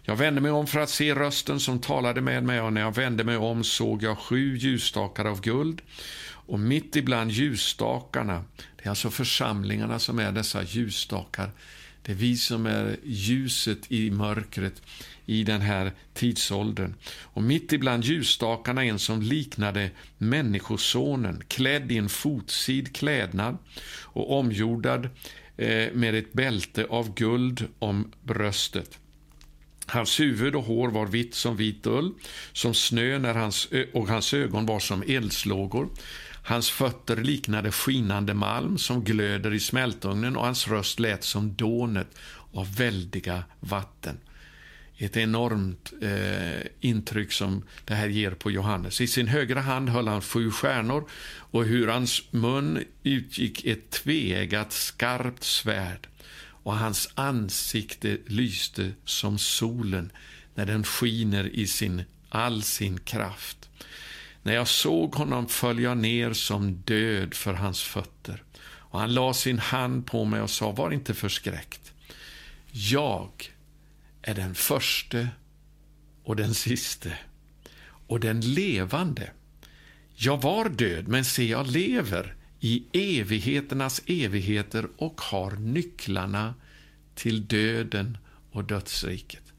Jag 0.06 0.16
vände 0.16 0.42
mig 0.42 0.52
om 0.52 0.68
för 0.68 0.80
att 0.80 0.90
se 0.90 1.16
rösten 1.16 1.60
som 1.60 1.80
talade 1.80 2.22
med 2.22 2.44
mig 2.44 2.62
och 2.62 2.74
när 2.74 2.82
jag 2.82 2.96
vände 2.96 3.24
mig 3.24 3.38
om 3.38 3.64
såg 3.64 4.04
jag 4.04 4.18
sju 4.18 4.58
ljusstakar 4.58 5.26
av 5.26 5.42
guld 5.42 5.82
och 6.46 6.60
mitt 6.60 6.96
ibland 6.96 7.32
ljusstakarna, 7.32 8.44
det 8.58 8.86
är 8.86 8.90
alltså 8.90 9.10
församlingarna 9.10 10.00
som 10.00 10.20
är 10.20 10.32
dessa 10.32 10.64
ljusstakar, 10.64 11.52
det 12.02 12.12
är 12.12 12.16
vi 12.16 12.38
som 12.38 12.66
är 12.66 12.98
ljuset 13.04 13.92
i 13.92 14.12
mörkret 14.12 14.82
i 15.26 15.44
den 15.44 15.62
här 15.62 15.92
tidsåldern. 16.14 16.94
Och 17.22 17.44
mitt 17.44 17.74
ibland 17.74 18.04
ljusstakarna 18.04 18.84
en 18.84 19.00
som 19.00 19.22
liknade 19.22 19.92
Människosonen, 20.18 21.44
klädd 21.48 21.92
i 21.92 21.98
en 21.98 22.10
fotsid 22.10 22.96
klädnad 22.96 23.58
och 24.02 24.40
omgjordad 24.40 25.10
eh, 25.58 25.94
med 25.94 26.16
ett 26.16 26.34
bälte 26.34 26.86
av 26.90 27.14
guld 27.14 27.68
om 27.80 28.12
bröstet. 28.24 29.00
Hans 29.94 30.20
huvud 30.20 30.56
och 30.56 30.64
hår 30.64 30.90
var 30.90 31.06
vitt 31.06 31.36
som 31.36 31.56
vit 31.56 31.88
ull, 31.88 32.14
som 32.54 32.74
snö 32.74 33.20
när 33.20 33.34
hans, 33.34 33.68
och 33.94 34.08
hans 34.08 34.34
ögon 34.34 34.66
var 34.66 34.80
som 34.80 35.04
eldslågor. 35.08 35.90
Hans 36.44 36.70
fötter 36.70 37.18
liknade 37.18 37.72
skinande 37.72 38.34
malm 38.34 38.78
som 38.78 39.04
glöder 39.04 39.54
i 39.54 39.60
smältugnen 39.60 40.36
och 40.36 40.46
hans 40.46 40.68
röst 40.68 41.00
lät 41.00 41.24
som 41.24 41.54
dånet 41.54 42.08
av 42.54 42.76
väldiga 42.76 43.44
vatten. 43.60 44.18
Ett 44.98 45.18
enormt 45.18 45.94
eh, 46.02 46.68
intryck 46.80 47.32
som 47.32 47.64
det 47.86 47.94
här 47.94 48.08
ger 48.08 48.32
på 48.32 48.52
Johannes. 48.52 49.02
I 49.02 49.08
sin 49.08 49.28
högra 49.28 49.62
hand 49.62 49.90
höll 49.90 50.08
han 50.08 50.22
sju 50.22 50.52
stjärnor 50.52 51.10
och 51.36 51.62
ur 51.62 51.88
hans 51.88 52.22
mun 52.32 52.84
utgick 53.04 53.66
ett 53.66 53.90
tveeggat 53.90 54.72
skarpt 54.72 55.44
svärd 55.44 56.08
och 56.64 56.78
hans 56.78 57.10
ansikte 57.16 58.18
lyste 58.28 58.92
som 59.06 59.38
solen 59.38 60.12
när 60.56 60.66
den 60.66 60.84
skiner 60.84 61.48
i 61.48 61.68
sin, 61.68 62.04
all 62.30 62.64
sin 62.64 63.00
kraft. 63.00 63.70
När 64.44 64.54
jag 64.54 64.68
såg 64.68 65.16
honom 65.16 65.48
föll 65.48 65.80
jag 65.80 65.98
ner 65.98 66.34
som 66.34 66.74
död 66.76 67.34
för 67.34 67.54
hans 67.54 67.82
fötter. 67.82 68.44
Och 68.64 69.00
han 69.00 69.14
la 69.14 69.34
sin 69.34 69.60
hand 69.60 70.06
på 70.06 70.26
mig 70.26 70.42
och 70.42 70.50
sa, 70.50 70.72
var 70.72 70.92
inte 70.92 71.14
förskräckt. 71.14 71.94
Jag 72.72 73.32
är 74.22 74.36
den 74.36 74.56
förste 74.56 75.28
och 76.24 76.36
den 76.36 76.54
siste 76.54 77.18
och 78.08 78.20
den 78.20 78.42
levande. 78.42 79.32
Jag 80.16 80.42
var 80.42 80.70
död, 80.70 81.08
men 81.08 81.26
se, 81.26 81.50
jag 81.50 81.68
lever 81.68 82.36
i 82.64 82.84
evigheternas 82.94 84.02
evigheter 84.06 84.88
och 84.98 85.22
har 85.22 85.52
nycklarna 85.52 86.54
till 87.16 87.48
döden 87.48 88.18
och 88.52 88.64
dödsriket. 88.64 89.54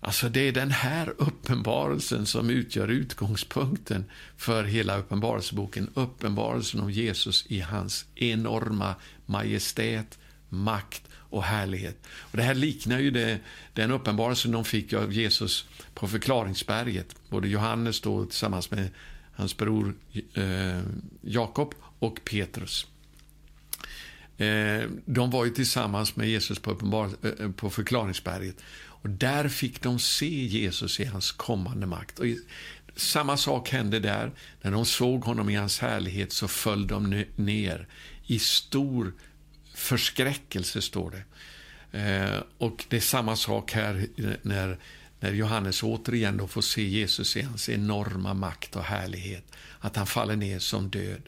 Alltså 0.00 0.28
det 0.28 0.40
är 0.40 0.52
den 0.52 0.70
här 0.70 1.14
uppenbarelsen 1.18 2.26
som 2.26 2.50
utgör 2.50 2.88
utgångspunkten 2.88 4.04
för 4.36 4.64
hela 4.64 4.98
uppenbarelseboken. 4.98 5.90
Uppenbarelsen 5.94 6.80
om 6.80 6.90
Jesus 6.90 7.44
i 7.48 7.60
hans 7.60 8.06
enorma 8.14 8.94
majestät, 9.26 10.18
makt 10.48 11.02
och 11.14 11.42
härlighet. 11.42 12.06
Och 12.06 12.36
det 12.36 12.42
här 12.42 12.54
liknar 12.54 12.98
ju 12.98 13.10
det, 13.10 13.38
den 13.72 13.90
uppenbarelsen 13.90 14.52
de 14.52 14.64
fick 14.64 14.92
av 14.92 15.12
Jesus 15.12 15.66
på 15.94 16.08
förklaringsberget. 16.08 17.16
Både 17.28 17.48
Johannes 17.48 18.00
då 18.00 18.24
tillsammans 18.24 18.70
med 18.70 18.88
hans 19.32 19.56
bror 19.56 19.94
eh, 20.34 20.80
Jakob 21.20 21.74
och 21.98 22.20
Petrus. 22.24 22.86
Eh, 24.36 24.88
de 25.04 25.30
var 25.30 25.44
ju 25.44 25.50
tillsammans 25.50 26.16
med 26.16 26.28
Jesus 26.28 26.58
på, 26.58 26.70
eh, 27.22 27.50
på 27.50 27.70
förklaringsberget. 27.70 28.56
Och 28.78 29.10
där 29.10 29.48
fick 29.48 29.82
de 29.82 29.98
se 29.98 30.44
Jesus 30.44 31.00
i 31.00 31.04
hans 31.04 31.32
kommande 31.32 31.86
makt. 31.86 32.18
Och 32.18 32.26
samma 32.96 33.36
sak 33.36 33.70
hände 33.70 34.00
där. 34.00 34.32
När 34.62 34.70
de 34.70 34.86
såg 34.86 35.24
honom 35.24 35.50
i 35.50 35.54
hans 35.54 35.78
härlighet 35.78 36.32
så 36.32 36.48
föll 36.48 36.86
de 36.86 37.24
ner 37.36 37.88
i 38.26 38.38
stor 38.38 39.14
förskräckelse, 39.74 40.82
står 40.82 41.10
det. 41.10 41.24
Eh, 41.98 42.42
och 42.58 42.84
det 42.88 42.96
är 42.96 43.00
samma 43.00 43.36
sak 43.36 43.72
här 43.72 44.06
när 44.42 44.78
när 45.20 45.32
Johannes 45.32 45.82
återigen 45.82 46.36
då 46.36 46.46
får 46.46 46.62
se 46.62 46.82
Jesus 46.82 47.36
i 47.36 47.42
hans 47.42 47.68
enorma 47.68 48.34
makt 48.34 48.76
och 48.76 48.82
härlighet, 48.82 49.44
att 49.78 49.96
han 49.96 50.06
faller 50.06 50.36
ner 50.36 50.58
som 50.58 50.88
död. 50.88 51.22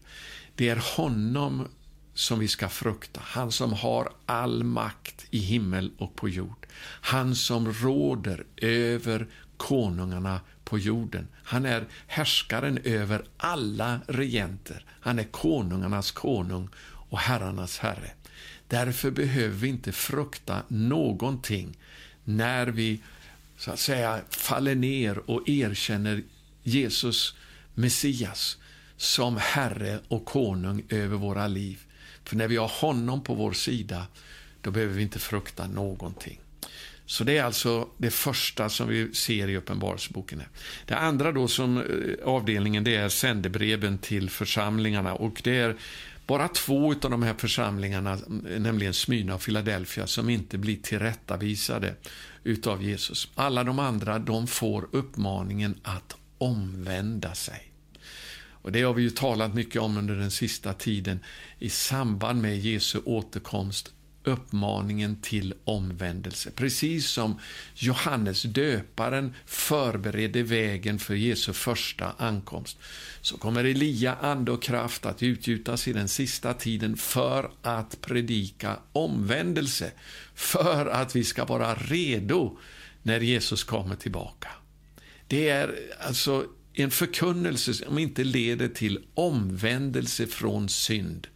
Det 0.61 0.69
är 0.69 0.97
honom 0.97 1.69
som 2.15 2.39
vi 2.39 2.49
ska 2.49 2.69
frukta, 2.69 3.21
han 3.25 3.53
som 3.53 3.73
har 3.73 4.13
all 4.27 4.65
makt 4.65 5.27
i 5.31 5.39
himmel 5.39 5.91
och 5.99 6.17
på 6.17 6.29
jord. 6.29 6.67
Han 6.83 7.35
som 7.35 7.73
råder 7.73 8.45
över 8.57 9.27
konungarna 9.57 10.41
på 10.65 10.79
jorden. 10.79 11.29
Han 11.45 11.67
är 11.67 11.87
härskaren 12.07 12.79
över 12.85 13.25
alla 13.37 14.01
regenter. 14.07 14.85
Han 15.01 15.19
är 15.19 15.25
konungarnas 15.25 16.11
konung 16.11 16.69
och 16.85 17.19
herrarnas 17.19 17.79
herre. 17.79 18.11
Därför 18.69 19.11
behöver 19.11 19.57
vi 19.57 19.69
inte 19.69 19.93
frukta 19.93 20.63
någonting 20.69 21.79
när 22.25 22.67
vi 22.67 23.01
så 23.57 23.71
att 23.71 23.81
säga 23.81 24.21
faller 24.31 24.75
ner 24.75 25.31
och 25.31 25.49
erkänner 25.49 26.23
Jesus, 26.63 27.35
Messias, 27.75 28.59
som 29.01 29.37
Herre 29.37 29.99
och 30.09 30.25
konung 30.25 30.83
över 30.89 31.17
våra 31.17 31.47
liv. 31.47 31.79
För 32.25 32.37
när 32.37 32.49
vi 32.49 32.57
har 32.57 32.69
honom 32.69 33.23
på 33.23 33.35
vår 33.35 33.53
sida, 33.53 34.07
då 34.61 34.71
behöver 34.71 34.95
vi 34.95 35.03
inte 35.03 35.19
frukta 35.19 35.67
någonting. 35.67 36.41
Så 37.07 37.25
det 37.25 37.39
är 37.39 37.45
alltså 37.45 37.89
det 37.97 38.11
första 38.11 38.69
som 38.69 38.89
vi 38.89 39.15
ser 39.15 39.49
i 39.49 39.57
Uppenbarelseboken. 39.57 40.43
Det 40.87 40.95
andra 40.95 41.33
då 41.33 41.49
som 41.49 41.77
eh, 41.79 41.85
avdelningen 42.25 42.85
det 42.85 42.97
är 42.97 43.09
sändebreven 43.09 43.99
till 43.99 44.31
församlingarna 44.31 45.15
och 45.15 45.41
det 45.45 45.57
är 45.57 45.77
bara 46.27 46.49
två 46.49 46.93
av 46.93 47.11
de 47.11 47.23
här 47.23 47.35
församlingarna, 47.39 48.13
mm, 48.13 48.63
nämligen 48.63 48.95
Smyrna 48.95 49.35
och 49.35 49.41
Philadelphia, 49.41 50.07
som 50.07 50.31
inte 50.31 50.59
blir 50.59 50.77
tillrättavisade 50.77 51.95
utav 52.45 52.83
Jesus. 52.83 53.29
Alla 53.35 53.65
de 53.65 53.79
andra, 53.79 54.19
de 54.19 54.47
får 54.47 54.89
uppmaningen 54.93 55.75
att 55.83 56.17
omvända 56.39 57.35
sig. 57.35 57.70
Och 58.63 58.73
Det 58.73 58.83
har 58.83 58.95
vi 58.95 59.03
ju 59.03 59.11
talat 59.11 59.55
mycket 59.55 59.83
om 59.83 59.97
under 59.97 60.15
den 60.15 60.31
sista 60.31 60.73
tiden 60.73 61.21
i 61.59 61.71
samband 61.71 62.43
med 62.43 62.59
Jesu 62.59 63.01
återkomst 63.05 63.93
uppmaningen 64.25 65.21
till 65.23 65.55
omvändelse. 65.65 66.51
Precis 66.51 67.11
som 67.11 67.41
Johannes 67.75 68.43
döparen 68.43 69.35
förberedde 69.47 70.43
vägen 70.43 70.99
för 70.99 71.15
Jesu 71.15 71.53
första 71.53 72.13
ankomst 72.19 72.79
så 73.21 73.39
kommer 73.39 73.65
Elia, 73.65 74.15
ande 74.15 74.53
och 74.53 74.63
kraft 74.63 75.07
att 75.07 75.23
utgjutas 75.23 75.89
i 75.89 75.93
den 75.93 76.09
sista 76.09 76.55
tiden 76.55 76.97
för 76.97 77.51
att 77.63 78.01
predika 78.01 78.77
omvändelse, 78.93 79.93
för 80.35 80.87
att 80.87 81.17
vi 81.17 81.25
ska 81.25 81.45
vara 81.45 81.75
redo 81.75 82.59
när 83.03 83.21
Jesus 83.21 83.65
kommer 83.65 83.97
tillbaka. 83.97 84.49
Det 85.27 85.49
är 85.49 85.75
alltså 86.01 86.47
en 86.75 86.91
förkunnelse 86.91 87.75
som 87.75 87.99
inte 87.99 88.25
leder 88.25 88.69
till 88.69 89.05
omvändelse 89.15 90.27
från 90.27 90.69
synd. 90.69 91.27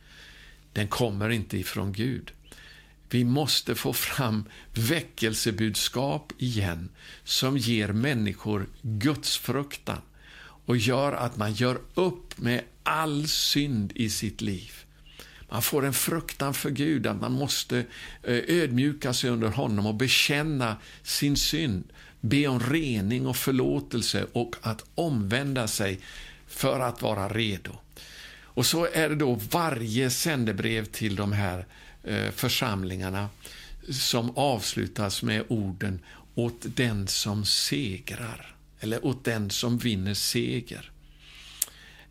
Den 0.72 0.88
kommer 0.88 1.30
inte 1.30 1.58
ifrån 1.58 1.92
Gud. 1.92 2.32
Vi 3.10 3.24
måste 3.24 3.74
få 3.74 3.92
fram 3.92 4.44
väckelsebudskap 4.72 6.32
igen 6.38 6.88
som 7.24 7.58
ger 7.58 7.88
människor 7.92 8.66
gudsfruktan 8.82 10.00
och 10.66 10.76
gör 10.76 11.12
att 11.12 11.36
man 11.36 11.52
gör 11.52 11.80
upp 11.94 12.38
med 12.38 12.62
all 12.82 13.28
synd 13.28 13.92
i 13.94 14.10
sitt 14.10 14.40
liv. 14.40 14.72
Man 15.50 15.62
får 15.62 15.84
en 15.84 15.92
fruktan 15.92 16.54
för 16.54 16.70
Gud, 16.70 17.06
att 17.06 17.20
man 17.20 17.32
måste 17.32 17.78
eh, 18.22 18.40
ödmjuka 18.48 19.12
sig 19.12 19.30
under 19.30 19.48
honom 19.48 19.86
och 19.86 19.94
bekänna 19.94 20.76
sin 21.02 21.36
synd, 21.36 21.84
be 22.24 22.46
om 22.46 22.60
rening 22.60 23.26
och 23.26 23.36
förlåtelse 23.36 24.26
och 24.32 24.56
att 24.62 24.84
omvända 24.94 25.68
sig 25.68 26.00
för 26.46 26.80
att 26.80 27.02
vara 27.02 27.28
redo. 27.28 27.72
Och 28.42 28.66
så 28.66 28.86
är 28.92 29.08
det 29.08 29.14
då 29.14 29.34
varje 29.50 30.10
sändebrev 30.10 30.84
till 30.84 31.16
de 31.16 31.32
här 31.32 31.66
eh, 32.04 32.30
församlingarna 32.30 33.28
som 33.90 34.36
avslutas 34.36 35.22
med 35.22 35.44
orden 35.48 36.00
åt 36.34 36.66
den 36.76 37.08
som 37.08 37.44
segrar, 37.44 38.54
eller 38.80 39.06
åt 39.06 39.24
den 39.24 39.50
som 39.50 39.78
vinner 39.78 40.14
seger. 40.14 40.90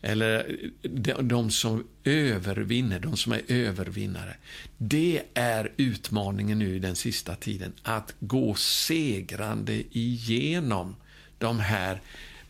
Eller 0.06 0.58
de 1.22 1.52
som 1.52 1.88
övervinner, 2.04 3.00
de 3.00 3.18
som 3.18 3.32
är 3.32 3.42
övervinnare. 3.48 4.36
Det 4.78 5.22
är 5.34 5.72
utmaningen 5.78 6.60
nu 6.60 6.76
i 6.76 6.80
den 6.80 6.96
sista 6.96 7.36
tiden, 7.36 7.74
att 7.84 8.14
gå 8.20 8.56
segrande 8.56 9.84
igenom 9.92 10.96
de 11.38 11.60
här 11.60 12.02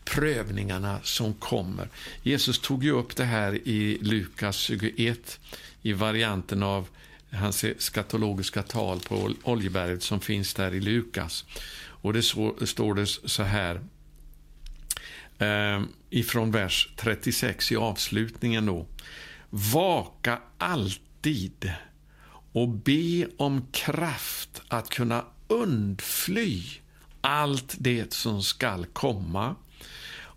prövningarna 0.04 1.00
som 1.02 1.34
kommer. 1.34 1.88
Jesus 2.22 2.58
tog 2.58 2.84
ju 2.84 2.90
upp 2.90 3.16
det 3.16 3.24
här 3.24 3.68
i 3.68 3.98
Lukas 4.02 4.56
21 4.56 5.40
i 5.82 5.92
varianten 5.92 6.62
av 6.62 6.88
hans 7.32 7.64
skatologiska 7.78 8.62
tal 8.62 9.00
på 9.00 9.30
Oljeberget 9.42 10.02
som 10.02 10.20
finns 10.20 10.54
där 10.54 10.74
i 10.74 10.80
Lukas. 10.80 11.44
Och 11.76 12.12
det 12.12 12.22
så, 12.22 12.54
står 12.66 12.94
det 12.94 13.06
så 13.06 13.42
här 13.42 13.80
eh, 15.38 15.82
ifrån 16.14 16.50
vers 16.50 16.88
36 16.96 17.72
i 17.72 17.76
avslutningen 17.76 18.66
då. 18.66 18.86
Vaka 19.50 20.38
alltid 20.58 21.72
och 22.52 22.68
be 22.68 23.26
om 23.36 23.66
kraft 23.72 24.62
att 24.68 24.88
kunna 24.88 25.24
undfly 25.48 26.62
allt 27.20 27.74
det 27.78 28.12
som 28.12 28.42
skall 28.42 28.86
komma 28.86 29.56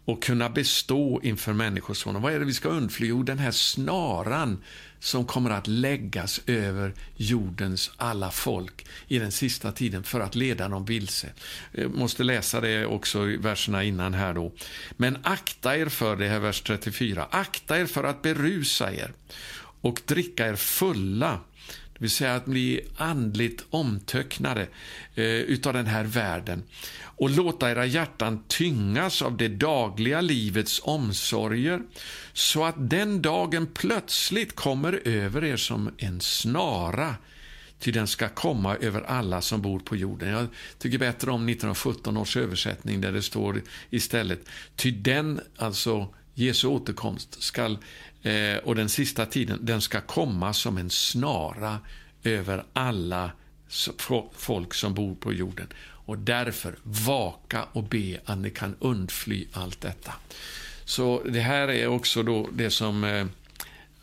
och 0.07 0.23
kunna 0.23 0.49
bestå 0.49 1.21
inför 1.23 1.53
Människosonen. 1.53 2.21
Vad 2.21 2.33
är 2.33 2.39
det 2.39 2.45
vi 2.45 2.53
ska 2.53 2.69
undfly? 2.69 3.07
Jo, 3.07 3.23
den 3.23 3.39
här 3.39 3.51
snaran 3.51 4.63
som 4.99 5.25
kommer 5.25 5.49
att 5.49 5.67
läggas 5.67 6.41
över 6.45 6.93
jordens 7.15 7.91
alla 7.97 8.31
folk 8.31 8.87
i 9.07 9.19
den 9.19 9.31
sista 9.31 9.71
tiden 9.71 10.03
för 10.03 10.19
att 10.19 10.35
leda 10.35 10.67
dem 10.67 10.85
vilse. 10.85 11.29
Jag 11.71 11.95
måste 11.95 12.23
läsa 12.23 12.61
det 12.61 12.85
också 12.85 13.29
i 13.29 13.37
verserna 13.37 13.83
innan 13.83 14.13
här 14.13 14.33
då. 14.33 14.51
Men 14.97 15.17
akta 15.23 15.77
er 15.77 15.89
för, 15.89 16.15
det 16.15 16.27
här 16.27 16.39
vers 16.39 16.61
34, 16.61 17.27
akta 17.31 17.79
er 17.79 17.85
för 17.85 18.03
att 18.03 18.21
berusa 18.21 18.93
er 18.93 19.13
och 19.81 20.01
dricka 20.05 20.47
er 20.47 20.55
fulla 20.55 21.39
det 21.97 22.03
vill 22.03 22.09
säga 22.09 22.35
att 22.35 22.45
bli 22.45 22.81
andligt 22.97 23.65
omtöcknade 23.69 24.67
eh, 25.15 25.25
utav 25.25 25.73
den 25.73 25.85
här 25.85 26.03
världen 26.03 26.63
och 27.01 27.29
låta 27.29 27.71
era 27.71 27.85
hjärtan 27.85 28.43
tyngas 28.47 29.21
av 29.21 29.37
det 29.37 29.47
dagliga 29.47 30.21
livets 30.21 30.81
omsorger 30.83 31.81
så 32.33 32.65
att 32.65 32.89
den 32.89 33.21
dagen 33.21 33.67
plötsligt 33.73 34.55
kommer 34.55 35.01
över 35.07 35.43
er 35.43 35.57
som 35.57 35.89
en 35.97 36.21
snara 36.21 37.15
ty 37.79 37.91
den 37.91 38.07
ska 38.07 38.29
komma 38.29 38.75
över 38.75 39.01
alla 39.01 39.41
som 39.41 39.61
bor 39.61 39.79
på 39.79 39.95
jorden. 39.95 40.29
Jag 40.29 40.47
tycker 40.79 40.97
bättre 40.97 41.31
om 41.31 41.49
1917 41.49 42.17
års 42.17 42.37
översättning 42.37 43.01
där 43.01 43.11
det 43.11 43.21
står 43.21 43.61
istället, 43.89 44.49
ty 44.75 44.91
den, 44.91 45.41
alltså 45.57 46.07
Jesu 46.33 46.67
återkomst, 46.67 47.43
skall, 47.43 47.77
eh, 48.23 48.57
och 48.57 48.75
den 48.75 48.89
sista 48.89 49.25
tiden, 49.25 49.59
den 49.61 49.81
ska 49.81 50.01
komma 50.01 50.53
som 50.53 50.77
en 50.77 50.89
snara 50.89 51.79
över 52.23 52.63
alla 52.73 53.31
folk 54.33 54.73
som 54.73 54.93
bor 54.93 55.15
på 55.15 55.33
jorden. 55.33 55.67
Och 55.79 56.17
därför 56.17 56.75
vaka 56.83 57.63
och 57.63 57.83
be 57.83 58.19
att 58.25 58.37
ni 58.37 58.49
kan 58.49 58.75
undfly 58.79 59.45
allt 59.51 59.81
detta. 59.81 60.13
Så 60.85 61.23
det 61.23 61.39
här 61.39 61.67
är 61.67 61.87
också 61.87 62.23
då 62.23 62.49
det 62.53 62.69
som 62.69 63.03
eh, 63.03 63.25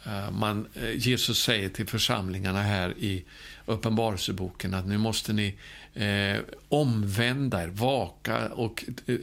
eh 0.04 0.30
man, 0.30 0.66
eh, 0.74 0.90
Jesus 0.90 1.42
säger 1.42 1.68
till 1.68 1.86
församlingarna 1.86 2.62
här 2.62 2.94
i 2.98 3.24
Uppenbarelseboken 3.66 4.74
att 4.74 4.86
nu 4.86 4.98
måste 4.98 5.32
ni 5.32 5.54
eh, 5.94 6.40
omvända 6.68 7.62
er, 7.62 7.68
vaka 7.68 8.48
och 8.48 8.84
eh, 9.06 9.16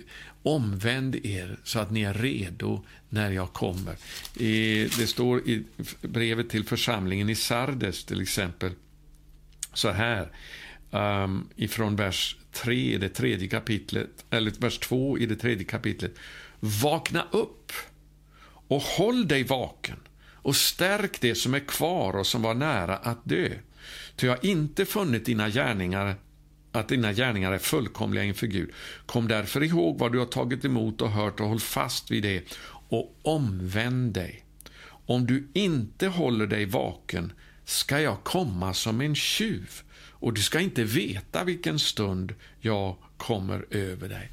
omvänd 0.44 1.16
er 1.16 1.58
så 1.64 1.80
att 1.80 1.92
ni 1.92 2.02
är 2.02 2.14
redo 2.14 2.86
när 3.12 3.32
jag 3.32 3.54
kommer. 3.54 3.96
I, 4.36 4.84
det 4.84 5.08
står 5.08 5.50
i 5.50 5.64
brevet 6.02 6.50
till 6.50 6.66
församlingen 6.66 7.30
i 7.30 7.36
Sardes 7.36 8.06
till 8.06 8.22
exempel 8.22 8.72
så 9.74 9.90
här 9.90 10.32
um, 10.92 11.50
ifrån 11.56 11.96
vers 11.96 12.38
3 12.52 12.76
i 12.76 12.98
det 12.98 13.10
tredje 13.10 13.48
kapitlet, 13.48 14.26
eller 14.30 14.52
vers 14.60 14.80
2 14.80 15.18
i 15.18 15.26
det 15.26 15.36
tredje 15.36 15.66
kapitlet. 15.66 16.14
Vakna 16.60 17.28
upp 17.32 17.72
och 18.68 18.82
håll 18.82 19.28
dig 19.28 19.44
vaken 19.44 19.98
och 20.34 20.56
stärk 20.56 21.22
det 21.22 21.36
som 21.36 21.54
är 21.54 21.68
kvar 21.68 22.16
och 22.16 22.28
som 22.28 22.42
var 22.42 22.54
nära 22.54 22.98
att 22.98 23.20
dö. 23.24 23.50
Ty 24.16 24.28
jag 24.28 24.34
har 24.34 24.46
inte 24.46 24.86
funnit 24.86 25.26
dina 25.26 25.50
gärningar 25.50 26.16
att 26.72 26.88
dina 26.88 27.14
gärningar 27.14 27.52
är 27.52 27.58
fullkomliga 27.58 28.24
inför 28.24 28.48
Gud. 28.48 28.72
Kom 29.06 29.28
därför 29.28 29.64
ihåg 29.64 30.00
vad 30.00 30.12
du 30.12 30.20
har 30.20 30.26
tagit 30.26 30.66
emot 30.66 31.02
och 31.02 31.12
hört 31.12 31.40
och 31.40 31.48
håll 31.48 31.60
fast 31.60 32.12
vid 32.12 32.24
det 32.24 32.44
och 32.92 33.20
omvänd 33.22 34.14
dig. 34.14 34.44
Om 35.06 35.26
du 35.26 35.48
inte 35.54 36.08
håller 36.08 36.48
dig 36.48 36.66
vaken 36.66 37.34
ska 37.66 38.00
jag 38.00 38.24
komma 38.24 38.74
som 38.74 39.02
en 39.02 39.16
tjuv 39.16 39.82
och 39.96 40.34
du 40.34 40.42
ska 40.42 40.60
inte 40.60 40.84
veta 40.84 41.44
vilken 41.44 41.80
stund 41.80 42.34
jag 42.60 42.96
kommer 43.18 43.66
över 43.70 44.10
dig. 44.10 44.30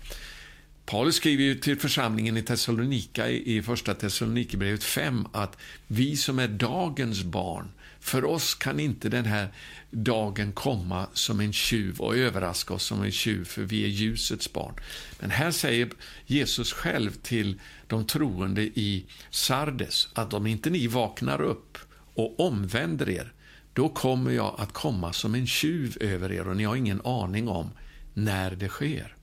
Paulus 0.87 1.15
skriver 1.15 1.45
ju 1.45 1.55
till 1.55 1.79
församlingen 1.79 2.37
i 2.37 2.43
Thessalonika 2.43 3.29
i 3.29 3.63
första 3.63 3.95
Thessalonikerbrevet 3.95 4.85
5 4.85 5.27
att 5.33 5.59
vi 5.87 6.17
som 6.17 6.39
är 6.39 6.49
dagens 6.49 7.23
barn, 7.23 7.69
för 8.01 8.25
oss 8.25 8.55
kan 8.55 8.81
inte 8.81 9.09
den 9.09 9.25
här 9.25 9.49
dagen 9.91 10.53
komma 10.53 11.07
som 11.13 11.41
en 11.41 11.53
tjuv 11.53 12.01
och 12.01 12.17
överraska 12.17 12.75
oss 12.75 12.85
som 12.85 13.03
en 13.03 13.13
tjuv, 13.13 13.45
för 13.45 13.63
vi 13.63 13.85
är 13.85 13.89
ljusets 13.89 14.53
barn. 14.53 14.75
Men 15.21 15.31
här 15.31 15.51
säger 15.51 15.89
Jesus 16.27 16.73
själv 16.73 17.11
till 17.11 17.61
de 17.87 18.07
troende 18.07 18.63
i 18.63 19.07
Sardes 19.31 20.09
att 20.15 20.35
om 20.35 20.47
inte 20.47 20.71
ni 20.71 20.87
vaknar 20.87 21.41
upp 21.41 21.79
och 22.15 22.41
omvänder 22.41 23.09
er, 23.09 23.33
då 23.73 23.89
kommer 23.89 24.31
jag 24.31 24.55
att 24.59 24.73
komma 24.73 25.13
som 25.13 25.35
en 25.35 25.47
tjuv 25.47 25.97
över 26.01 26.33
er 26.33 26.49
och 26.49 26.57
ni 26.57 26.65
har 26.65 26.77
ingen 26.77 27.01
aning 27.05 27.49
om 27.49 27.71
när 28.15 28.51
det 28.51 28.69
sker. 28.69 29.15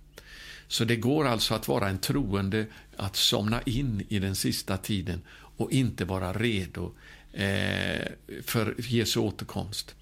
Så 0.67 0.83
det 0.83 0.95
går 0.95 1.27
alltså 1.27 1.53
att 1.53 1.67
vara 1.67 1.89
en 1.89 1.97
troende, 1.97 2.65
att 2.97 3.15
somna 3.15 3.61
in 3.61 4.05
i 4.09 4.19
den 4.19 4.35
sista 4.35 4.77
tiden 4.77 5.21
och 5.57 5.71
inte 5.71 6.05
vara 6.05 6.33
redo 6.33 6.91
Eh, 7.35 8.07
för 8.43 8.75
Jesu 8.77 9.19
återkomst. 9.19 9.95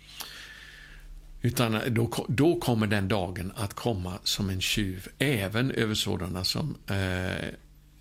Utan 1.41 1.79
då, 1.87 2.25
då 2.27 2.59
kommer 2.59 2.87
den 2.87 3.07
dagen 3.07 3.51
att 3.55 3.73
komma 3.73 4.19
som 4.23 4.49
en 4.49 4.61
tjuv, 4.61 5.07
även 5.19 5.71
över 5.71 5.95
sådana 5.95 6.43
som 6.43 6.77
eh, 6.87 7.47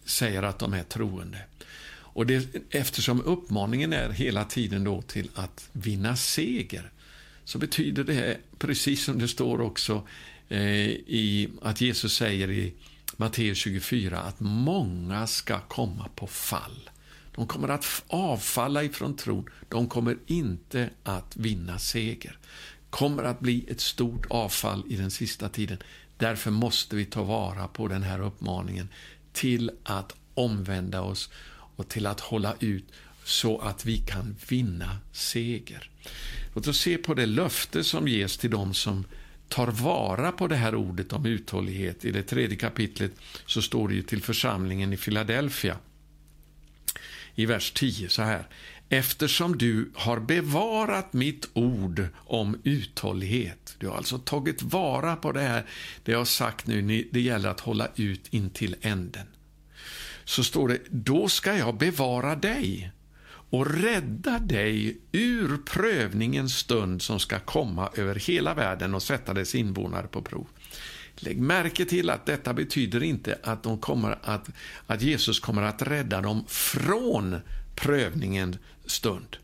säger 0.05 0.42
att 0.42 0.59
de 0.59 0.73
är 0.73 0.83
troende. 0.83 1.38
Och 2.14 2.27
det, 2.27 2.49
eftersom 2.71 3.23
uppmaningen 3.23 3.92
är 3.92 4.11
hela 4.11 4.45
tiden 4.45 4.85
då 4.85 5.03
till 5.03 5.31
att 5.35 5.68
vinna 5.73 6.16
seger, 6.16 6.90
så 7.45 7.59
betyder 7.59 8.05
det, 8.05 8.37
precis 8.59 9.05
som 9.05 9.18
det 9.18 9.29
står 9.29 9.61
också 9.61 10.03
Eh, 10.53 10.90
i 11.07 11.49
att 11.62 11.81
Jesus 11.81 12.14
säger 12.14 12.51
i 12.51 12.73
Matteus 13.16 13.59
24 13.59 14.21
att 14.21 14.40
många 14.40 15.27
ska 15.27 15.61
komma 15.61 16.09
på 16.14 16.27
fall. 16.27 16.90
De 17.35 17.47
kommer 17.47 17.68
att 17.68 18.05
avfalla 18.07 18.85
ifrån 18.85 19.16
tron. 19.16 19.49
De 19.68 19.88
kommer 19.88 20.16
inte 20.27 20.90
att 21.03 21.37
vinna 21.37 21.79
seger. 21.79 22.38
kommer 22.90 23.23
att 23.23 23.40
bli 23.40 23.64
ett 23.68 23.81
stort 23.81 24.27
avfall 24.31 24.85
i 24.88 24.97
den 24.97 25.11
sista 25.11 25.49
tiden. 25.49 25.79
Därför 26.16 26.51
måste 26.51 26.97
vi 26.97 27.05
ta 27.05 27.23
vara 27.23 27.68
på 27.68 27.88
den 27.88 28.03
här 28.03 28.21
uppmaningen 28.21 28.88
till 29.33 29.71
att 29.85 30.14
omvända 30.35 31.01
oss 31.01 31.31
och 31.77 31.88
till 31.88 32.07
att 32.07 32.21
hålla 32.21 32.55
ut 32.61 32.85
så 33.25 33.59
att 33.59 33.85
vi 33.85 33.99
kan 33.99 34.37
vinna 34.49 34.99
seger. 35.12 35.90
Låt 36.55 36.68
oss 36.68 36.81
se 36.81 36.99
på 36.99 37.14
det 37.14 37.27
löfte 37.27 37.85
som 37.85 38.09
ges 38.09 38.38
till 38.38 38.51
dem 38.51 38.75
som 38.75 39.05
tar 39.49 39.66
vara 39.66 40.33
på 40.33 40.49
det 40.49 40.57
här 40.57 40.75
ordet 40.75 41.12
om 41.12 41.27
uthållighet. 41.27 42.05
I 42.05 42.11
det 42.11 42.23
tredje 42.23 42.57
kapitlet 42.57 43.12
så 43.47 43.62
står 43.62 43.88
det 43.88 43.95
ju 43.95 44.03
till 44.03 44.23
församlingen 44.23 44.92
i 44.92 44.97
Philadelphia 44.97 45.77
i 47.35 47.47
vers 47.47 47.73
10 47.73 48.09
så 48.09 48.23
här. 48.23 48.47
Eftersom 48.88 49.59
du 49.59 49.90
har 49.95 50.21
bevarat 50.21 51.12
mitt 51.12 51.49
ord 51.53 52.07
om 52.16 52.61
uthållighet. 52.64 53.75
Du 53.79 53.88
har 53.88 53.97
alltså 53.97 54.18
tagit 54.18 54.62
vara 54.62 55.16
på 55.16 55.33
det 55.33 55.40
här, 55.40 55.64
det 56.05 56.12
jag 56.12 56.18
har 56.18 56.25
sagt 56.25 56.66
nu, 56.66 57.09
det 57.12 57.21
gäller 57.21 57.49
att 57.49 57.61
hålla 57.61 57.88
ut 57.97 58.29
in 58.35 58.51
till 58.51 58.77
änden. 58.81 59.27
Så 60.25 60.45
står 60.45 60.68
det, 60.68 60.79
då 60.90 61.29
ska 61.29 61.57
jag 61.57 61.77
bevara 61.77 62.37
dig 62.37 62.92
och 63.51 63.83
rädda 63.83 64.38
dig 64.38 64.99
ur 65.12 65.57
prövningens 65.57 66.57
stund 66.57 67.03
som 67.03 67.21
ska 67.21 67.38
komma 67.38 67.90
över 67.95 68.14
hela 68.14 68.55
världen 68.55 68.95
och 68.95 69.03
sätta 69.03 69.35
dess 69.35 69.55
invånare 69.55 70.07
på 70.07 70.23
prov. 70.23 70.47
Lägg 71.16 71.38
märke 71.38 71.85
till 71.85 72.11
att 72.11 72.27
detta 72.27 72.55
betyder 72.55 73.03
inte 73.03 73.38
att, 73.42 73.62
de 73.62 73.79
kommer 73.79 74.18
att, 74.22 74.48
att 74.87 75.03
Jesus 75.03 75.40
kommer 75.40 75.62
att 75.62 75.83
rädda 75.83 76.20
dem 76.20 76.44
från 76.48 77.40
prövningens 77.75 78.57
stund 78.87 79.37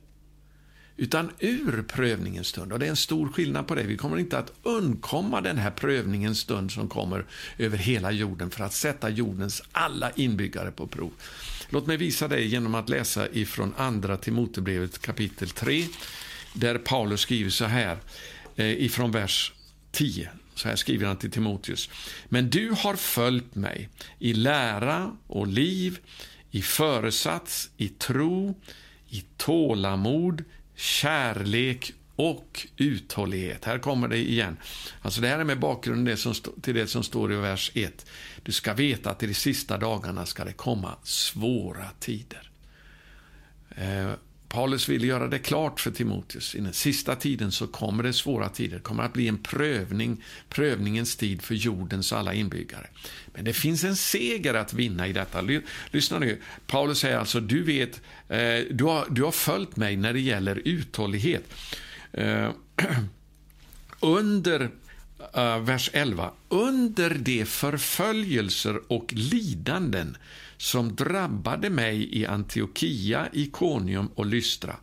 utan 1.00 1.31
ur 1.38 1.83
prövningens 1.83 2.46
stund. 2.46 2.72
Och 2.72 2.78
Det 2.78 2.87
är 2.87 2.90
en 2.90 2.96
stor 2.96 3.28
skillnad 3.28 3.66
på 3.66 3.74
det. 3.74 3.83
Vi 3.83 3.96
kommer 3.96 4.18
inte 4.18 4.38
att 4.38 4.52
undkomma 4.62 5.40
den 5.40 5.59
här 5.59 5.70
prövningens 5.70 6.38
stund 6.38 6.72
som 6.72 6.88
kommer 6.88 7.24
över 7.59 7.78
hela 7.78 8.11
jorden 8.11 8.50
för 8.50 8.64
att 8.64 8.72
sätta 8.72 9.09
jordens 9.09 9.62
alla 9.72 10.11
inbyggare 10.11 10.70
på 10.70 10.87
prov. 10.87 11.12
Låt 11.70 11.87
mig 11.87 11.96
visa 11.96 12.28
det 12.28 12.40
genom 12.40 12.74
att 12.74 12.88
läsa 12.88 13.28
ifrån 13.28 13.74
Andra 13.76 14.16
Timotebrevet 14.16 14.98
kapitel 14.98 15.50
3, 15.50 15.85
där 16.54 16.78
Paulus 16.78 17.20
skriver 17.20 17.50
så 17.50 17.64
här, 17.64 17.98
eh, 18.57 18.85
ifrån 18.85 19.12
vers 19.12 19.52
10. 19.92 20.31
Så 20.59 20.68
här 20.68 20.77
skriver 20.77 21.07
han 21.07 21.16
till 21.16 21.31
Timoteus. 21.31 21.90
Men 22.29 22.51
du 22.51 22.71
har 22.71 22.97
följt 22.97 23.55
mig 23.55 23.88
i 24.18 24.33
lära 24.33 25.16
och 25.27 25.47
liv, 25.47 25.99
i 26.51 26.62
föresats, 26.62 27.71
i 27.77 27.88
tro, 27.88 28.61
i 29.09 29.25
tålamod, 29.37 30.44
kärlek 30.75 31.92
och 32.16 32.66
uthållighet. 32.77 33.64
Här 33.64 33.79
kommer 33.79 34.09
det 34.09 34.18
igen. 34.18 34.57
Alltså 35.03 35.21
det 35.21 35.29
här 35.29 35.38
är 35.38 35.44
med 35.44 35.61
bakgrund 35.61 36.09
till 36.62 36.75
det 36.75 36.87
som 36.87 37.05
står 37.05 37.33
i 37.33 37.37
vers 37.37 37.71
1. 37.75 38.07
Du 38.42 38.53
ska 38.53 38.75
veta 38.75 39.11
att 39.11 39.23
i 39.23 39.27
de 39.27 39.35
sista 39.35 39.79
dagarna 39.79 40.27
ska 40.27 40.44
det 40.44 40.53
komma 40.53 40.97
svåra 41.03 41.88
tider. 42.01 42.51
Eh, 43.71 44.12
Paulus 44.48 44.88
vill 44.88 45.04
göra 45.04 45.28
det 45.28 45.38
klart 45.38 45.80
för 45.80 45.90
Timoteus. 45.90 46.54
I 46.54 46.61
den 46.61 46.72
sista 46.72 47.16
tiden 47.16 47.52
så 47.52 47.66
kommer 47.66 48.02
det 48.02 48.12
svåra 48.12 48.48
tider. 48.48 48.76
Det 48.76 48.82
kommer 48.82 49.02
att 49.02 49.12
bli 49.12 49.28
en 49.28 49.38
prövning, 49.38 50.24
prövningens 50.48 51.16
tid 51.16 51.42
för 51.42 51.54
jordens 51.54 52.12
alla 52.12 52.34
inbyggare. 52.34 52.87
Men 53.34 53.44
det 53.44 53.52
finns 53.52 53.84
en 53.84 53.96
seger 53.96 54.54
att 54.54 54.72
vinna 54.72 55.08
i 55.08 55.12
detta. 55.12 55.40
Lyssna 55.90 56.18
nu. 56.18 56.40
Paulus 56.66 56.98
säger 56.98 57.18
alltså, 57.18 57.40
du 57.40 57.62
vet, 57.62 58.00
eh, 58.28 58.61
du 58.70 58.84
har, 58.84 59.06
du 59.11 59.22
har 59.22 59.32
följt 59.32 59.76
mig 59.76 59.96
när 59.96 60.12
det 60.12 60.20
gäller 60.20 60.62
uthållighet. 60.64 61.54
Eh, 62.12 62.50
under 64.00 64.70
eh, 65.34 65.58
vers 65.58 65.90
11. 65.92 66.30
Under 66.48 67.14
de 67.14 67.44
förföljelser 67.44 68.92
och 68.92 69.12
lidanden 69.12 70.16
som 70.59 70.97
drabbade 70.97 71.71
mig 71.71 72.18
i 72.18 72.27
Antiochia, 72.27 73.29
Ikonium 73.33 74.07
och 74.07 74.27
Lystra. 74.27 74.77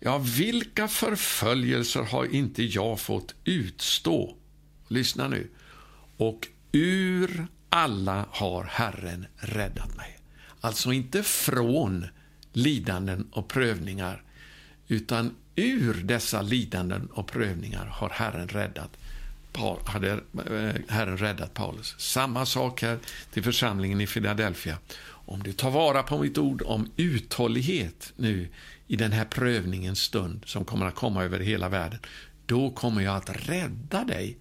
Ja, 0.00 0.18
vilka 0.18 0.88
förföljelser 0.88 2.02
har 2.02 2.34
inte 2.34 2.62
jag 2.62 3.00
fått 3.00 3.34
utstå? 3.44 4.36
Lyssna 4.88 5.28
nu. 5.28 5.50
Och 6.16 6.48
ur 6.72 7.46
alla 7.68 8.26
har 8.30 8.64
Herren 8.64 9.26
räddat 9.36 9.96
mig. 9.96 10.18
Alltså 10.60 10.92
inte 10.92 11.22
från 11.22 12.06
lidanden 12.52 13.28
och 13.32 13.48
prövningar, 13.48 14.22
utan 14.88 15.34
ur 15.56 15.94
dessa 15.94 16.42
lidanden 16.42 17.06
och 17.06 17.26
prövningar 17.26 17.86
har 17.86 18.10
Herren 18.10 18.48
räddat 18.48 18.96
hade 19.84 20.12
eh, 20.12 20.74
Herren 20.88 21.18
räddat 21.18 21.54
Paulus. 21.54 21.94
Samma 21.98 22.46
sak 22.46 22.82
här 22.82 22.98
till 23.32 23.42
församlingen 23.42 24.00
i 24.00 24.06
Philadelphia. 24.06 24.78
Om 25.08 25.42
du 25.42 25.52
tar 25.52 25.70
vara 25.70 26.02
på 26.02 26.18
mitt 26.18 26.38
ord 26.38 26.62
om 26.66 26.90
uthållighet 26.96 28.12
nu 28.16 28.48
i 28.86 28.96
den 28.96 29.12
här 29.12 29.24
prövningens 29.24 30.00
stund 30.00 30.42
som 30.46 30.64
kommer 30.64 30.86
att 30.86 30.94
komma 30.94 31.24
över 31.24 31.40
hela 31.40 31.68
världen, 31.68 31.98
då 32.46 32.70
kommer 32.70 33.02
jag 33.02 33.16
att 33.16 33.48
rädda 33.48 34.04
dig 34.04 34.36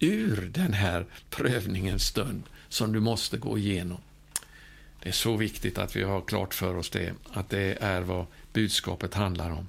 ur 0.00 0.50
den 0.54 0.72
här 0.72 1.06
prövningens 1.30 2.06
stund 2.06 2.42
som 2.68 2.92
du 2.92 3.00
måste 3.00 3.36
gå 3.36 3.58
igenom. 3.58 4.00
Det 5.02 5.08
är 5.08 5.12
så 5.12 5.36
viktigt 5.36 5.78
att 5.78 5.96
vi 5.96 6.02
har 6.02 6.20
klart 6.20 6.54
för 6.54 6.76
oss 6.76 6.90
det, 6.90 7.12
att 7.32 7.48
det 7.48 7.78
är 7.80 8.00
vad 8.00 8.26
budskapet 8.52 9.14
handlar 9.14 9.50
om. 9.50 9.68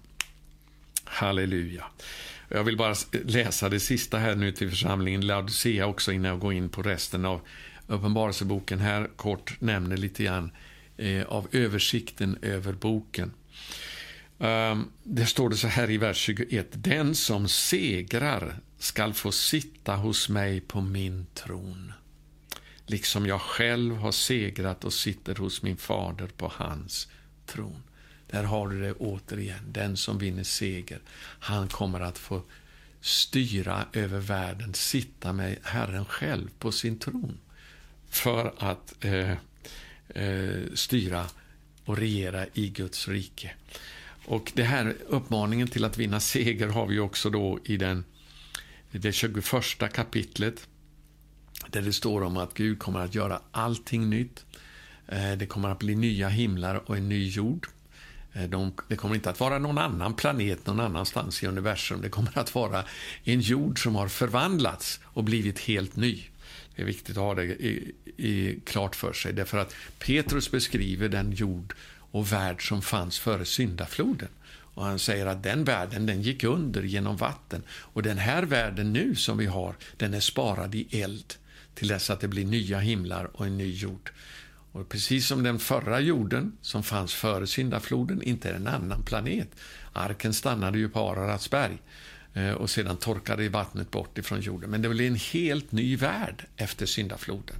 Halleluja. 1.03 1.85
Jag 2.51 2.63
vill 2.63 2.77
bara 2.77 2.95
läsa 3.25 3.69
det 3.69 3.79
sista 3.79 4.17
här 4.17 4.35
nu 4.35 4.51
till 4.51 4.69
församlingen 4.69 5.27
Laodicea 5.27 5.85
också 5.85 6.11
innan 6.11 6.31
jag 6.31 6.39
går 6.39 6.53
in 6.53 6.69
på 6.69 6.81
resten 6.81 7.25
av 7.25 7.41
Uppenbarelseboken. 7.87 8.79
Här 8.79 9.09
kort 9.15 9.61
nämner 9.61 9.97
lite 9.97 10.23
grann 10.23 10.51
eh, 10.97 11.23
av 11.23 11.47
översikten 11.51 12.37
över 12.41 12.73
boken. 12.73 13.33
Ehm, 14.39 14.79
um, 14.79 14.91
det 15.03 15.25
står 15.25 15.49
det 15.49 15.57
så 15.57 15.67
här 15.67 15.89
i 15.89 15.97
vers 15.97 16.17
21. 16.17 16.67
Den 16.71 17.15
som 17.15 17.47
segrar 17.47 18.55
skall 18.79 19.13
få 19.13 19.31
sitta 19.31 19.95
hos 19.95 20.29
mig 20.29 20.61
på 20.61 20.81
min 20.81 21.25
tron 21.33 21.93
liksom 22.91 23.25
jag 23.25 23.41
själv 23.41 23.95
har 23.95 24.11
segrat 24.11 24.83
och 24.83 24.93
sitter 24.93 25.35
hos 25.35 25.61
min 25.61 25.77
fader 25.77 26.27
på 26.27 26.51
hans 26.55 27.07
tron. 27.45 27.83
Där 28.31 28.43
har 28.43 28.67
du 28.67 28.81
det 28.81 28.93
återigen. 28.93 29.71
Den 29.71 29.97
som 29.97 30.17
vinner 30.17 30.43
seger, 30.43 30.99
han 31.39 31.67
kommer 31.67 31.99
att 31.99 32.17
få 32.17 32.41
styra 33.01 33.85
över 33.93 34.19
världen, 34.19 34.73
sitta 34.73 35.33
med 35.33 35.57
Herren 35.63 36.05
själv 36.05 36.49
på 36.59 36.71
sin 36.71 36.99
tron 36.99 37.37
för 38.09 38.53
att 38.57 39.05
eh, 39.05 39.31
eh, 40.09 40.63
styra 40.73 41.25
och 41.85 41.97
regera 41.97 42.45
i 42.53 42.69
Guds 42.69 43.07
rike. 43.07 43.51
Och 44.25 44.51
det 44.55 44.63
här 44.63 44.95
uppmaningen 45.07 45.67
till 45.67 45.85
att 45.85 45.97
vinna 45.97 46.19
seger 46.19 46.67
har 46.67 46.87
vi 46.87 46.99
också 46.99 47.29
då 47.29 47.59
i 47.63 47.77
den, 47.77 48.03
det 48.91 49.11
21 49.11 49.43
kapitlet. 49.93 50.67
Där 51.69 51.81
det 51.81 51.93
står 51.93 52.23
om 52.23 52.37
att 52.37 52.53
Gud 52.53 52.79
kommer 52.79 52.99
att 52.99 53.15
göra 53.15 53.41
allting 53.51 54.09
nytt. 54.09 54.45
Eh, 55.07 55.31
det 55.31 55.45
kommer 55.45 55.69
att 55.69 55.79
bli 55.79 55.95
nya 55.95 56.29
himlar 56.29 56.89
och 56.89 56.97
en 56.97 57.09
ny 57.09 57.27
jord. 57.27 57.67
Eh, 58.33 58.43
de, 58.43 58.73
det 58.87 58.95
kommer 58.95 59.15
inte 59.15 59.29
att 59.29 59.39
vara 59.39 59.59
någon 59.59 59.77
annan 59.77 60.13
planet 60.13 60.67
någon 60.67 60.79
annanstans 60.79 61.43
i 61.43 61.47
universum. 61.47 62.01
Det 62.01 62.09
kommer 62.09 62.37
att 62.37 62.55
vara 62.55 62.83
en 63.23 63.41
jord 63.41 63.83
som 63.83 63.95
har 63.95 64.07
förvandlats 64.07 64.99
och 65.03 65.23
blivit 65.23 65.59
helt 65.59 65.95
ny. 65.95 66.23
Det 66.75 66.81
är 66.81 66.85
viktigt 66.85 67.17
att 67.17 67.23
ha 67.23 67.35
det 67.35 67.43
i, 67.43 67.91
i, 68.17 68.59
klart 68.65 68.95
för 68.95 69.13
sig. 69.13 69.33
Därför 69.33 69.57
att 69.57 69.75
Petrus 69.99 70.51
beskriver 70.51 71.09
den 71.09 71.31
jord 71.31 71.73
och 72.11 72.31
värld 72.31 72.67
som 72.67 72.81
fanns 72.81 73.19
före 73.19 73.45
syndafloden. 73.45 74.29
Och 74.73 74.85
han 74.85 74.99
säger 74.99 75.25
att 75.25 75.43
den 75.43 75.63
världen 75.63 76.05
den 76.05 76.21
gick 76.21 76.43
under 76.43 76.83
genom 76.83 77.17
vatten. 77.17 77.63
Och 77.69 78.03
den 78.03 78.17
här 78.17 78.43
världen 78.43 78.93
nu 78.93 79.15
som 79.15 79.37
vi 79.37 79.45
har, 79.45 79.75
den 79.97 80.13
är 80.13 80.19
sparad 80.19 80.75
i 80.75 81.01
eld 81.01 81.33
till 81.75 81.87
dess 81.87 82.09
att 82.09 82.19
det 82.19 82.27
blir 82.27 82.45
nya 82.45 82.79
himlar 82.79 83.29
och 83.33 83.45
en 83.45 83.57
ny 83.57 83.71
jord. 83.71 84.11
Och 84.71 84.89
precis 84.89 85.27
som 85.27 85.43
den 85.43 85.59
förra 85.59 85.99
jorden, 85.99 86.57
som 86.61 86.83
fanns 86.83 87.13
före 87.13 87.47
syndafloden, 87.47 88.21
inte 88.21 88.49
är 88.49 88.53
en 88.53 88.67
annan 88.67 89.03
planet. 89.03 89.49
Arken 89.93 90.33
stannade 90.33 90.77
ju 90.77 90.89
på 90.89 90.99
Araratsberg 90.99 91.77
eh, 92.33 92.51
och 92.51 92.69
sedan 92.69 92.97
torkade 92.97 93.49
vattnet 93.49 93.91
bort 93.91 94.17
ifrån 94.17 94.41
jorden. 94.41 94.69
Men 94.69 94.81
det 94.81 94.89
blir 94.89 95.07
en 95.07 95.15
helt 95.15 95.71
ny 95.71 95.95
värld 95.95 96.45
efter 96.55 96.85
syndafloden. 96.85 97.55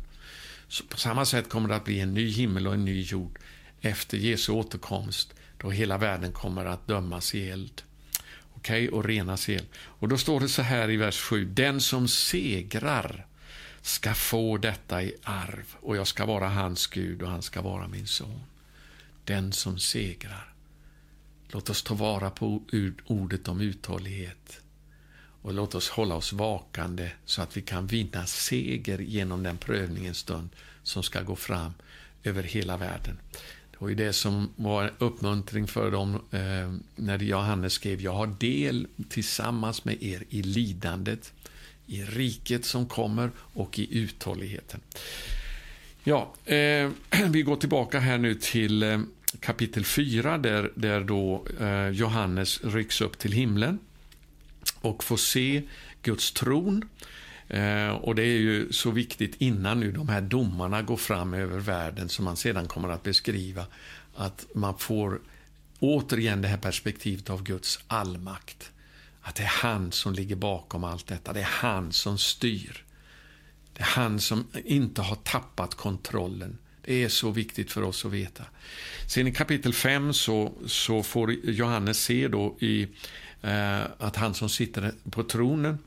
Så 0.68 0.84
på 0.84 0.98
samma 0.98 1.26
sätt 1.26 1.50
kommer 1.50 1.70
det 1.70 1.76
att 1.76 1.86
bli 1.86 2.00
en 2.00 2.14
ny 2.14 2.30
himmel 2.30 2.68
och 2.68 2.74
en 2.74 2.86
ny 2.86 3.02
jord 3.02 3.40
efter 3.82 4.18
Jesu 4.18 4.52
återkomst, 4.52 5.34
då 5.58 5.70
hela 5.70 5.98
världen 5.98 6.32
kommer 6.32 6.66
att 6.66 6.88
dömas 6.88 7.36
i 7.36 7.50
eld. 7.50 7.82
Okej, 8.54 8.88
okay, 8.88 8.98
och 8.98 9.06
renas 9.06 9.50
i 9.50 9.56
eld. 9.56 9.68
Och 9.76 10.08
då 10.08 10.18
står 10.18 10.40
det 10.40 10.50
så 10.50 10.62
här 10.62 10.90
i 10.90 10.98
vers 10.98 11.20
7. 11.20 11.46
Den 11.46 11.82
som 11.82 12.08
segrar 12.08 13.26
ska 13.82 14.14
få 14.14 14.58
detta 14.58 15.04
i 15.04 15.16
arv 15.24 15.76
och 15.82 15.98
jag 15.98 16.08
ska 16.08 16.26
vara 16.26 16.50
hans 16.50 16.88
Gud 16.88 17.22
och 17.22 17.30
han 17.30 17.42
ska 17.42 17.62
vara 17.62 17.88
min 17.88 18.08
son. 18.08 18.42
Den 19.24 19.54
som 19.54 19.80
segrar. 19.80 20.54
Låt 21.48 21.70
oss 21.70 21.84
ta 21.84 21.94
vara 21.94 22.30
på 22.30 22.64
ordet 23.06 23.48
om 23.48 23.62
uthållighet 23.62 24.62
och 25.42 25.54
låt 25.54 25.76
oss 25.76 25.90
hålla 25.90 26.16
oss 26.16 26.34
vakande 26.34 27.12
så 27.26 27.42
att 27.42 27.58
vi 27.58 27.62
kan 27.62 27.88
vinna 27.88 28.26
seger 28.26 29.00
genom 29.00 29.44
den 29.44 29.58
prövningens 29.58 30.18
stund 30.18 30.50
som 30.84 31.04
ska 31.04 31.22
gå 31.22 31.36
fram 31.36 31.74
över 32.24 32.44
hela 32.44 32.78
världen. 32.78 33.18
Det 33.72 33.78
var 33.82 33.90
ju 33.90 33.96
det 33.96 34.14
som 34.14 34.50
var 34.56 34.94
uppmuntring 34.98 35.68
för 35.68 35.92
dem 35.92 36.16
eh, 36.32 36.74
när 36.96 37.20
Johannes 37.20 37.74
skrev 37.74 38.02
Jag 38.02 38.14
har 38.14 38.36
del 38.40 38.88
tillsammans 39.10 39.86
med 39.86 40.04
er 40.04 40.24
i 40.30 40.42
lidandet 40.42 41.34
i 41.92 42.04
riket 42.04 42.66
som 42.66 42.86
kommer 42.86 43.32
och 43.38 43.80
i 43.80 43.98
uthålligheten. 43.98 44.80
Ja, 46.04 46.34
eh, 46.46 46.90
vi 47.30 47.42
går 47.42 47.56
tillbaka 47.56 48.00
här 48.00 48.18
nu 48.18 48.36
till 48.36 48.84
eh, 48.84 49.00
kapitel 49.40 49.86
4 49.86 50.38
där, 50.38 50.72
där 50.76 51.02
då 51.02 51.46
eh, 51.60 51.90
Johannes 51.90 52.62
rycks 52.64 53.02
upp 53.02 53.20
till 53.20 53.32
himlen 53.32 53.80
och 54.82 55.04
får 55.04 55.18
se 55.18 55.62
Guds 56.02 56.32
tron. 56.32 56.90
Eh, 57.48 57.90
och 57.90 58.16
det 58.16 58.24
är 58.24 58.40
ju 58.40 58.72
så 58.72 58.92
viktigt 58.92 59.36
innan 59.38 59.80
nu 59.80 59.92
de 59.92 60.10
här 60.10 60.22
domarna 60.22 60.82
går 60.82 60.98
fram 60.98 61.34
över 61.34 61.60
världen 61.60 62.10
som 62.10 62.26
man 62.26 62.38
sedan 62.38 62.68
kommer 62.68 62.90
att 62.90 63.04
beskriva 63.04 63.66
att 64.16 64.46
man 64.54 64.78
får 64.78 65.22
återigen 65.80 66.42
det 66.42 66.48
här 66.48 66.58
perspektivet 66.58 67.30
av 67.30 67.44
Guds 67.44 67.80
allmakt. 67.88 68.72
Att 69.22 69.36
det 69.36 69.44
är 69.44 69.48
han 69.48 69.92
som 69.92 70.14
ligger 70.14 70.36
bakom 70.36 70.84
allt 70.84 71.08
detta. 71.08 71.34
Det 71.34 71.40
är 71.40 71.50
han 71.52 71.92
som 71.92 72.18
styr. 72.18 72.86
Det 73.74 73.82
är 73.82 73.88
han 73.88 74.20
som 74.20 74.48
inte 74.66 75.02
har 75.02 75.16
tappat 75.16 75.76
kontrollen. 75.76 76.58
Det 76.82 77.04
är 77.04 77.10
så 77.10 77.32
viktigt 77.32 77.72
för 77.72 77.82
oss 77.82 78.06
att 78.06 78.12
veta. 78.12 78.44
Sen 79.08 79.28
i 79.28 79.34
kapitel 79.34 79.74
5 79.74 80.14
så, 80.14 80.54
så 80.66 81.04
får 81.04 81.32
Johannes 81.32 82.04
se 82.04 82.28
då 82.28 82.58
i, 82.60 82.88
eh, 83.42 83.82
att 83.98 84.16
han 84.16 84.34
som 84.34 84.50
sitter 84.50 84.94
på 85.12 85.24
tronen 85.24 85.78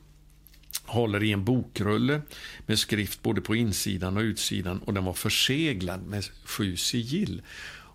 håller 0.83 1.23
i 1.23 1.33
en 1.33 1.45
bokrulle 1.45 2.21
med 2.67 2.79
skrift 2.79 3.23
både 3.23 3.41
på 3.41 3.57
insidan 3.57 4.17
och 4.17 4.21
utsidan 4.21 4.79
och 4.79 4.95
den 4.95 5.05
var 5.05 5.13
förseglad 5.13 6.07
med 6.07 6.25
sju 6.45 6.77
sigill. 6.77 7.43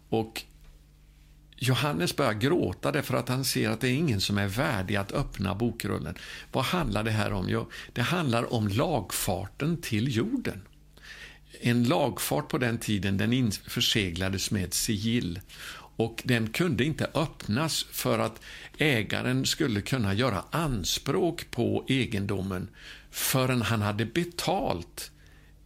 Och 0.09 0.43
Johannes 1.61 2.15
börjar 2.15 2.33
gråta 2.33 2.91
därför 2.91 3.17
att 3.17 3.29
han 3.29 3.45
ser 3.45 3.69
att 3.69 3.81
det 3.81 3.87
är 3.87 3.93
ingen 3.93 4.21
som 4.21 4.37
är 4.37 4.47
värdig 4.47 4.95
att 4.95 5.11
öppna 5.11 5.55
bokrullen. 5.55 6.15
Vad 6.51 6.63
handlar 6.63 7.03
det 7.03 7.11
här 7.11 7.33
om? 7.33 7.49
Jo, 7.49 7.69
det 7.93 8.01
handlar 8.01 8.53
om 8.53 8.67
lagfarten 8.67 9.81
till 9.81 10.15
jorden. 10.15 10.61
En 11.61 11.83
lagfart 11.83 12.47
på 12.47 12.57
den 12.57 12.77
tiden 12.77 13.17
den 13.17 13.51
förseglades 13.51 14.51
med 14.51 14.73
sigill 14.73 15.39
och 15.99 16.21
den 16.25 16.49
kunde 16.49 16.83
inte 16.83 17.09
öppnas 17.13 17.85
för 17.91 18.19
att 18.19 18.41
ägaren 18.77 19.45
skulle 19.45 19.81
kunna 19.81 20.13
göra 20.13 20.43
anspråk 20.51 21.51
på 21.51 21.85
egendomen 21.87 22.67
förrän 23.11 23.61
han 23.61 23.81
hade 23.81 24.05
betalt 24.05 25.11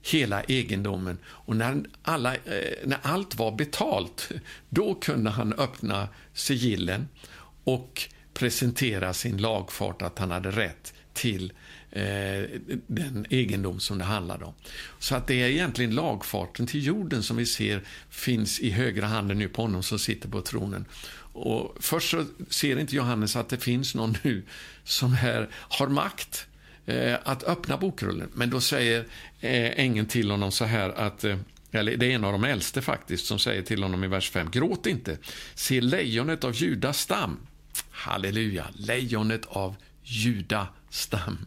hela 0.04 0.44
egendomen. 0.44 1.18
Och 1.26 1.56
när, 1.56 1.84
alla, 2.02 2.36
eh, 2.36 2.39
när 2.86 3.00
allt 3.02 3.36
var 3.36 3.52
betalt, 3.52 4.32
då 4.70 4.96
kunde 4.96 5.30
han 5.30 5.54
öppna 5.54 6.08
sigillen 6.34 7.08
och 7.63 8.10
presentera 8.34 9.13
sin 9.13 9.38
lagfart 9.38 10.02
att 10.02 10.20
han 10.20 10.32
hade 10.32 10.52
rätt 10.52 10.94
till 11.13 11.54
eh, 11.92 12.50
den 12.88 13.26
egendom 13.30 13.80
som 13.80 13.98
det 13.98 14.04
handlade 14.04 14.46
om. 14.46 14.54
Så 15.00 15.16
att 15.16 15.28
det 15.28 15.42
är 15.42 15.48
egentligen 15.48 15.96
lagfarten 15.96 16.68
till 16.68 16.86
jorden 16.86 17.24
som 17.24 17.38
vi 17.38 17.46
ser 17.46 17.82
finns 18.10 18.60
i 18.60 18.70
högra 18.70 19.08
handen 19.08 19.38
nu 19.38 19.50
på 19.50 19.62
honom 19.62 19.84
som 19.84 20.00
sitter 20.00 20.30
på 20.30 20.42
tronen. 20.42 20.86
Och 21.34 21.78
först 21.80 22.10
så 22.10 22.26
ser 22.50 22.80
inte 22.80 22.96
Johannes 22.96 23.36
att 23.36 23.50
det 23.50 23.58
finns 23.58 23.96
någon 23.96 24.18
nu 24.24 24.44
som 24.84 25.13
här 25.13 25.50
har 25.54 25.88
makt 25.88 26.48
eh, 26.86 27.15
att 27.24 27.43
öppna 27.43 27.78
bokrullen. 27.78 28.30
Men 28.34 28.50
då 28.50 28.62
säger 28.62 29.00
eh, 29.39 29.80
ängeln 29.80 30.08
till 30.08 30.32
honom 30.32 30.52
så 30.52 30.65
här 30.65 30.89
att 30.89 31.24
eh, 31.24 31.38
eller 31.72 31.98
det 31.98 32.06
är 32.06 32.15
en 32.15 32.24
av 32.24 32.32
de 32.32 32.43
äldste 32.43 32.82
faktiskt 32.82 33.26
som 33.26 33.39
säger 33.39 33.62
till 33.62 33.84
honom 33.84 34.04
i 34.04 34.08
vers 34.08 34.30
5. 34.30 34.52
Gråt 34.52 34.86
inte. 34.86 35.17
Se 35.56 35.82
lejonet 35.82 36.43
av 36.43 36.56
Judas 36.56 37.00
stam. 37.00 37.39
Halleluja, 37.91 38.65
lejonet 38.74 39.46
av 39.46 39.76
Juda 40.04 40.67
stam. 40.89 41.38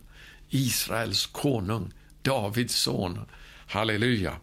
Israels 0.50 1.26
konung, 1.26 1.92
Davids 2.22 2.74
son. 2.74 3.20
Halleluja. 3.66 4.36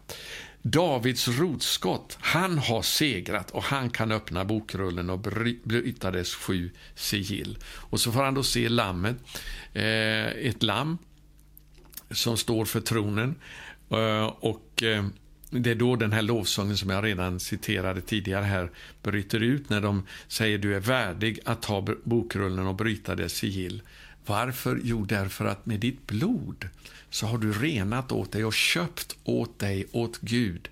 Davids 0.66 1.28
rotskott, 1.28 2.18
han 2.20 2.58
har 2.58 2.82
segrat 2.82 3.50
och 3.50 3.62
han 3.62 3.90
kan 3.90 4.12
öppna 4.12 4.44
bokrullen 4.44 5.10
och 5.10 5.18
bryta 5.64 6.10
dess 6.10 6.34
sju 6.34 6.70
sigill. 6.94 7.58
Och 7.64 8.00
så 8.00 8.12
får 8.12 8.22
han 8.22 8.34
då 8.34 8.42
se 8.42 8.68
lammet, 8.68 9.16
eh, 9.72 10.26
ett 10.26 10.62
lamm 10.62 10.98
som 12.10 12.36
står 12.36 12.64
för 12.64 12.80
tronen. 12.80 13.34
Eh, 13.90 14.26
och 14.26 14.82
eh, 14.82 15.04
det 15.50 15.70
är 15.70 15.74
då 15.74 15.96
den 15.96 16.12
här 16.12 16.22
lovsången 16.22 16.76
som 16.76 16.90
jag 16.90 17.04
redan 17.04 17.40
citerade 17.40 18.00
tidigare 18.00 18.44
här 18.44 18.70
bryter 19.02 19.40
ut 19.40 19.70
när 19.70 19.80
de 19.80 20.06
säger 20.28 20.58
du 20.58 20.76
är 20.76 20.80
värdig 20.80 21.38
att 21.44 21.62
ta 21.62 21.86
bokrullen 22.04 22.66
och 22.66 22.74
bryta 22.74 23.14
dess 23.14 23.32
sigill. 23.32 23.82
Varför? 24.26 24.80
Jo, 24.84 25.04
därför 25.04 25.44
att 25.44 25.66
med 25.66 25.80
ditt 25.80 26.06
blod 26.06 26.68
så 27.14 27.26
har 27.26 27.38
du 27.38 27.52
renat 27.52 28.12
åt 28.12 28.32
dig 28.32 28.44
och 28.44 28.54
köpt 28.54 29.16
åt 29.24 29.58
dig, 29.58 29.86
åt 29.92 30.20
Gud, 30.20 30.68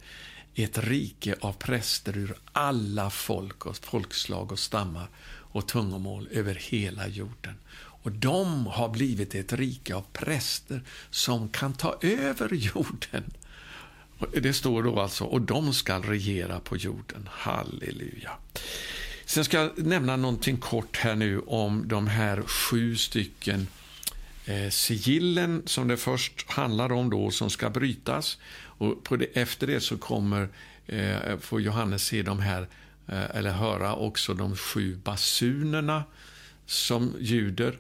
ett 0.55 0.79
rike 0.79 1.35
av 1.41 1.53
präster 1.53 2.17
ur 2.17 2.35
alla 2.53 3.11
folk 3.11 3.67
och 3.67 3.77
folkslag 3.77 4.53
och 4.53 4.59
stammar 4.59 5.09
och 5.25 5.69
tungomål 5.69 6.29
över 6.31 6.55
hela 6.55 7.09
jorden. 7.09 7.55
Och 7.75 8.13
de 8.13 8.67
har 8.67 8.89
blivit 8.89 9.35
ett 9.35 9.53
rike 9.53 9.95
av 9.95 10.05
präster 10.13 10.83
som 11.11 11.49
kan 11.49 11.73
ta 11.73 11.99
över 12.01 12.55
jorden. 12.55 13.25
Det 14.43 14.53
står 14.53 14.83
då 14.83 15.01
alltså, 15.01 15.25
och 15.25 15.41
de 15.41 15.75
ska 15.75 15.99
regera 15.99 16.61
på 16.61 16.77
jorden. 16.77 17.29
Halleluja. 17.33 18.31
Sen 19.25 19.45
ska 19.45 19.57
jag 19.57 19.87
nämna 19.87 20.17
någonting 20.17 20.57
kort 20.57 20.97
här 20.97 21.15
nu 21.15 21.41
om 21.41 21.89
de 21.89 22.07
här 22.07 22.43
sju 22.43 22.97
stycken 22.97 23.67
eh, 24.47 24.71
sigillen 24.71 25.63
som 25.67 25.89
det 25.89 25.97
först 25.97 26.51
handlar 26.51 26.93
om 26.93 27.11
då, 27.11 27.31
som 27.31 27.51
ska 27.51 27.71
brytas. 27.71 28.39
Och 28.63 29.05
på 29.05 29.17
det, 29.17 29.25
efter 29.25 29.67
det 29.67 29.81
så 29.81 29.99
kommer, 29.99 30.49
eh, 30.87 31.39
får 31.41 31.61
Johannes 31.61 32.05
se 32.05 32.23
de 32.23 32.39
här, 32.39 32.69
eh, 33.07 33.37
eller 33.37 33.51
höra 33.51 33.95
också 33.95 34.35
de 34.35 34.57
sju 34.57 34.97
basunerna 34.97 36.05
som 36.67 37.17
ljuder. 37.19 37.79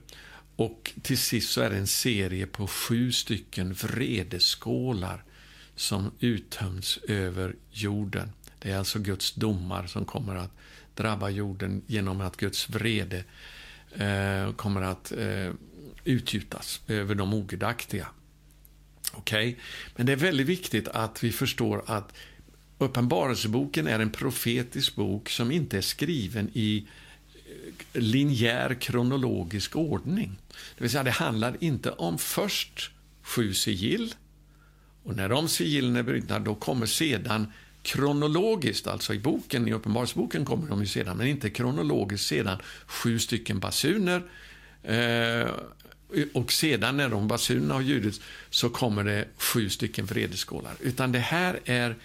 Och 0.56 0.92
till 1.02 1.18
sist 1.18 1.50
så 1.50 1.60
är 1.60 1.70
det 1.70 1.76
en 1.76 1.86
serie 1.86 2.46
på 2.46 2.66
sju 2.66 3.12
stycken 3.12 3.72
vredeskålar 3.72 5.24
som 5.76 6.10
uttöms 6.20 6.98
över 7.08 7.56
jorden. 7.70 8.32
Det 8.58 8.70
är 8.70 8.78
alltså 8.78 8.98
Guds 8.98 9.32
domar 9.32 9.86
som 9.86 10.04
kommer 10.04 10.36
att 10.36 10.50
drabba 10.94 11.28
jorden 11.28 11.82
genom 11.86 12.20
att 12.20 12.36
Guds 12.36 12.70
vrede 12.70 13.24
eh, 13.94 14.52
kommer 14.52 14.82
att 14.82 15.12
eh, 15.12 15.50
utgjutas 16.05 16.80
över 16.88 17.14
de 17.14 17.34
ogudaktiga. 17.34 18.09
Okej? 19.12 19.48
Okay? 19.48 19.61
Men 19.96 20.07
det 20.07 20.12
är 20.12 20.16
väldigt 20.16 20.46
viktigt 20.46 20.88
att 20.88 21.24
vi 21.24 21.32
förstår 21.32 21.82
att 21.86 22.12
Uppenbarelseboken 22.78 23.86
är 23.86 24.00
en 24.00 24.11
profetisk 24.11 24.94
bok 24.94 25.28
som 25.28 25.50
inte 25.50 25.76
är 25.76 25.80
skriven 25.80 26.50
i 26.53 26.86
eh, 27.34 28.00
linjär 28.00 28.74
kronologisk 28.80 29.76
ordning. 29.76 30.38
Det 30.48 30.84
vill 30.84 30.90
säga, 30.90 31.03
det 31.03 31.11
handlar 31.11 31.57
inte 31.61 31.90
om 31.90 32.18
först 32.18 32.90
sju 33.22 33.55
sigill 33.55 34.14
och 35.03 35.16
när 35.16 35.28
de 35.28 35.48
sigillen 35.48 35.96
är 35.96 36.03
brutna, 36.03 36.38
då 36.38 36.55
kommer 36.55 36.86
sedan 36.86 37.53
kronologiskt, 37.82 38.86
alltså 38.86 39.14
i 39.14 39.18
boken, 39.18 39.68
i 39.68 39.72
Uppenbarelseboken 39.72 40.44
kommer 40.44 40.68
de 40.68 40.80
ju 40.80 40.86
sedan, 40.86 41.16
men 41.16 41.26
inte 41.26 41.50
kronologiskt 41.50 42.26
sedan, 42.26 42.59
sju 42.86 43.18
stycken 43.18 43.59
basuner. 43.59 44.22
Eh, 44.82 45.48
och 46.32 46.52
sedan 46.52 46.96
när 46.96 47.08
de 47.08 47.28
basunerna 47.28 47.74
har 47.74 47.80
ljudits 47.80 48.20
så 48.50 48.70
kommer 48.70 49.04
det 49.04 49.28
sju 49.36 49.70
stycken 49.70 50.06
vredeskålar. 50.06 50.72
Utan 50.80 51.12
det 51.12 51.18
här 51.18 51.60
är 51.64 51.96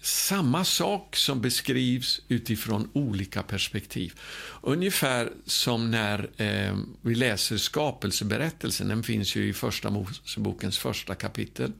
samma 0.00 0.64
sak 0.64 1.16
som 1.16 1.40
beskrivs 1.40 2.20
utifrån 2.28 2.90
olika 2.92 3.42
perspektiv. 3.42 4.20
Ungefär 4.62 5.32
som 5.46 5.90
när 5.90 6.30
eh, 6.36 6.76
vi 7.00 7.14
läser 7.14 7.56
skapelseberättelsen. 7.56 8.88
Den 8.88 9.02
finns 9.02 9.36
ju 9.36 9.48
i 9.48 9.52
Första 9.52 9.90
Mosebokens 9.90 10.78
första 10.78 11.14
kapitel 11.14 11.72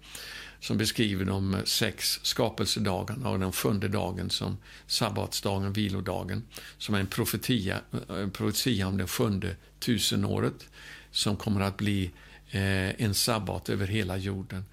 som 0.60 0.78
beskriver 0.78 1.24
de 1.24 1.56
sex 1.64 2.20
skapelsedagarna 2.22 3.30
och 3.30 3.38
den 3.38 3.52
sjunde 3.52 3.88
dagen 3.88 4.30
som 4.30 4.56
sabbatsdagen, 4.86 5.72
vilodagen, 5.72 6.42
som 6.78 6.94
är 6.94 7.00
en 7.00 7.06
profetia, 7.06 7.80
en 8.08 8.30
profetia 8.30 8.86
om 8.86 8.96
det 8.96 9.06
sjunde 9.06 9.56
tusenåret 9.78 10.68
som 11.12 11.36
kommer 11.36 11.60
att 11.60 11.76
bli 11.76 12.10
eh, 12.50 13.02
en 13.02 13.14
sabbat 13.14 13.68
över 13.68 13.86
hela 13.86 14.16
jorden. 14.16 14.64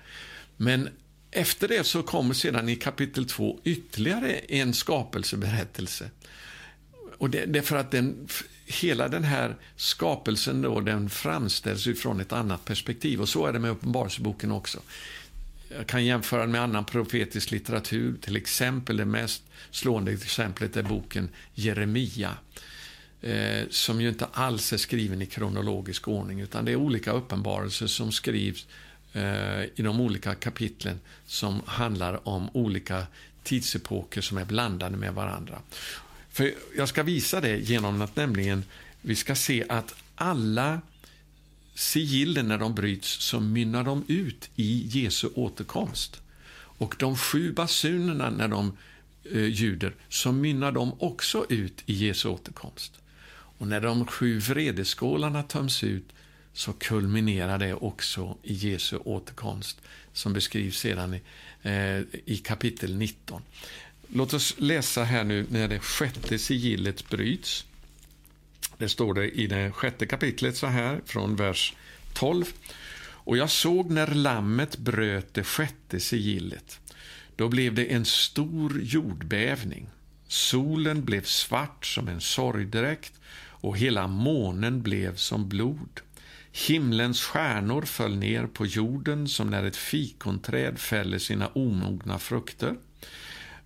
Men 0.57 0.89
efter 1.31 1.67
det 1.67 1.83
så 1.83 2.03
kommer 2.03 2.33
sedan 2.33 2.69
i 2.69 2.75
kapitel 2.75 3.25
2 3.25 3.59
ytterligare 3.63 4.31
en 4.33 4.73
skapelseberättelse. 4.73 6.09
Och 7.17 7.29
det, 7.29 7.45
det 7.45 7.59
är 7.59 7.63
för 7.63 7.75
att 7.75 7.91
den, 7.91 8.27
hela 8.65 9.07
den 9.07 9.23
här 9.23 9.55
skapelsen 9.75 10.61
då, 10.61 10.79
den 10.79 11.09
framställs 11.09 11.87
utifrån 11.87 12.19
ett 12.19 12.33
annat 12.33 12.65
perspektiv. 12.65 13.21
Och 13.21 13.29
så 13.29 13.45
är 13.45 13.53
det 13.53 13.59
med 13.59 13.71
Uppenbarelseboken 13.71 14.51
också. 14.51 14.79
Jag 15.69 15.87
kan 15.87 16.05
jämföra 16.05 16.47
med 16.47 16.61
annan 16.61 16.85
profetisk 16.85 17.51
litteratur. 17.51 18.17
Till 18.21 18.35
exempel 18.35 18.97
det 18.97 19.05
mest 19.05 19.43
slående 19.71 20.11
exemplet 20.11 20.77
är 20.77 20.83
boken 20.83 21.29
Jeremia. 21.53 22.37
Eh, 23.21 23.63
som 23.69 24.01
ju 24.01 24.09
inte 24.09 24.25
alls 24.25 24.73
är 24.73 24.77
skriven 24.77 25.21
i 25.21 25.25
kronologisk 25.25 26.07
ordning, 26.07 26.39
utan 26.39 26.65
det 26.65 26.71
är 26.71 26.75
olika 26.75 27.11
uppenbarelser 27.11 27.87
som 27.87 28.11
skrivs 28.11 28.67
eh, 29.13 29.63
i 29.63 29.81
de 29.81 30.01
olika 30.01 30.35
kapitlen 30.35 30.99
som 31.25 31.61
handlar 31.65 32.27
om 32.27 32.49
olika 32.53 33.07
tidsepoker 33.43 34.21
som 34.21 34.37
är 34.37 34.45
blandade 34.45 34.97
med 34.97 35.13
varandra. 35.13 35.61
För 36.29 36.53
Jag 36.77 36.89
ska 36.89 37.03
visa 37.03 37.41
det 37.41 37.57
genom 37.57 38.01
att 38.01 38.15
nämligen 38.15 38.63
vi 39.01 39.15
ska 39.15 39.35
se 39.35 39.65
att 39.69 39.95
alla 40.15 40.81
sigillen 41.75 42.47
när 42.47 42.57
de 42.57 42.75
bryts 42.75 43.07
så 43.07 43.39
mynnar 43.39 43.83
de 43.83 44.03
ut 44.07 44.49
i 44.55 44.87
Jesu 44.87 45.29
återkomst. 45.35 46.21
Och 46.79 46.95
de 46.99 47.17
sju 47.17 47.53
basunerna 47.53 48.29
när 48.29 48.47
de 48.47 48.77
eh, 49.31 49.45
ljuder 49.45 49.95
så 50.09 50.31
mynnar 50.31 50.71
de 50.71 50.93
också 50.99 51.45
ut 51.49 51.83
i 51.85 51.93
Jesu 51.93 52.29
återkomst. 52.29 52.99
Och 53.57 53.67
när 53.67 53.81
de 53.81 54.05
sju 54.05 54.39
vredeskålarna 54.39 55.43
töms 55.43 55.83
ut 55.83 56.13
så 56.53 56.73
kulminerar 56.73 57.57
det 57.57 57.73
också 57.73 58.37
i 58.43 58.53
Jesu 58.53 58.97
återkomst 58.97 59.81
som 60.13 60.33
beskrivs 60.33 60.77
sedan 60.77 61.13
i, 61.13 61.21
eh, 61.61 61.99
i 62.25 62.41
kapitel 62.43 62.97
19. 62.97 63.41
Låt 64.07 64.33
oss 64.33 64.55
läsa 64.57 65.03
här 65.03 65.23
nu 65.23 65.45
när 65.49 65.67
det 65.67 65.79
sjätte 65.79 66.39
sigillet 66.39 67.09
bryts. 67.09 67.65
Det 68.77 68.89
står 68.89 69.13
det 69.13 69.29
i 69.29 69.47
det 69.47 69.71
sjätte 69.71 70.05
kapitlet 70.05 70.57
så 70.57 70.67
här, 70.67 71.01
från 71.05 71.35
vers 71.35 71.73
12. 72.13 72.45
Och 73.27 73.37
jag 73.37 73.49
såg 73.49 73.91
när 73.91 74.07
lammet 74.07 74.77
bröt 74.77 75.33
det 75.33 75.43
sjätte 75.43 75.99
sigillet. 75.99 76.79
Då 77.35 77.49
blev 77.49 77.73
det 77.73 77.85
en 77.85 78.05
stor 78.05 78.81
jordbävning. 78.81 79.89
Solen 80.27 81.05
blev 81.05 81.23
svart 81.23 81.85
som 81.85 82.07
en 82.07 82.21
sorgdräkt 82.21 83.13
och 83.61 83.77
hela 83.77 84.07
månen 84.07 84.81
blev 84.81 85.15
som 85.15 85.49
blod. 85.49 86.01
Himlens 86.51 87.21
stjärnor 87.21 87.81
föll 87.81 88.17
ner 88.17 88.47
på 88.47 88.65
jorden 88.65 89.27
som 89.27 89.49
när 89.49 89.63
ett 89.63 89.75
fikonträd 89.75 90.79
fäller 90.79 91.17
sina 91.17 91.47
omogna 91.47 92.19
frukter 92.19 92.75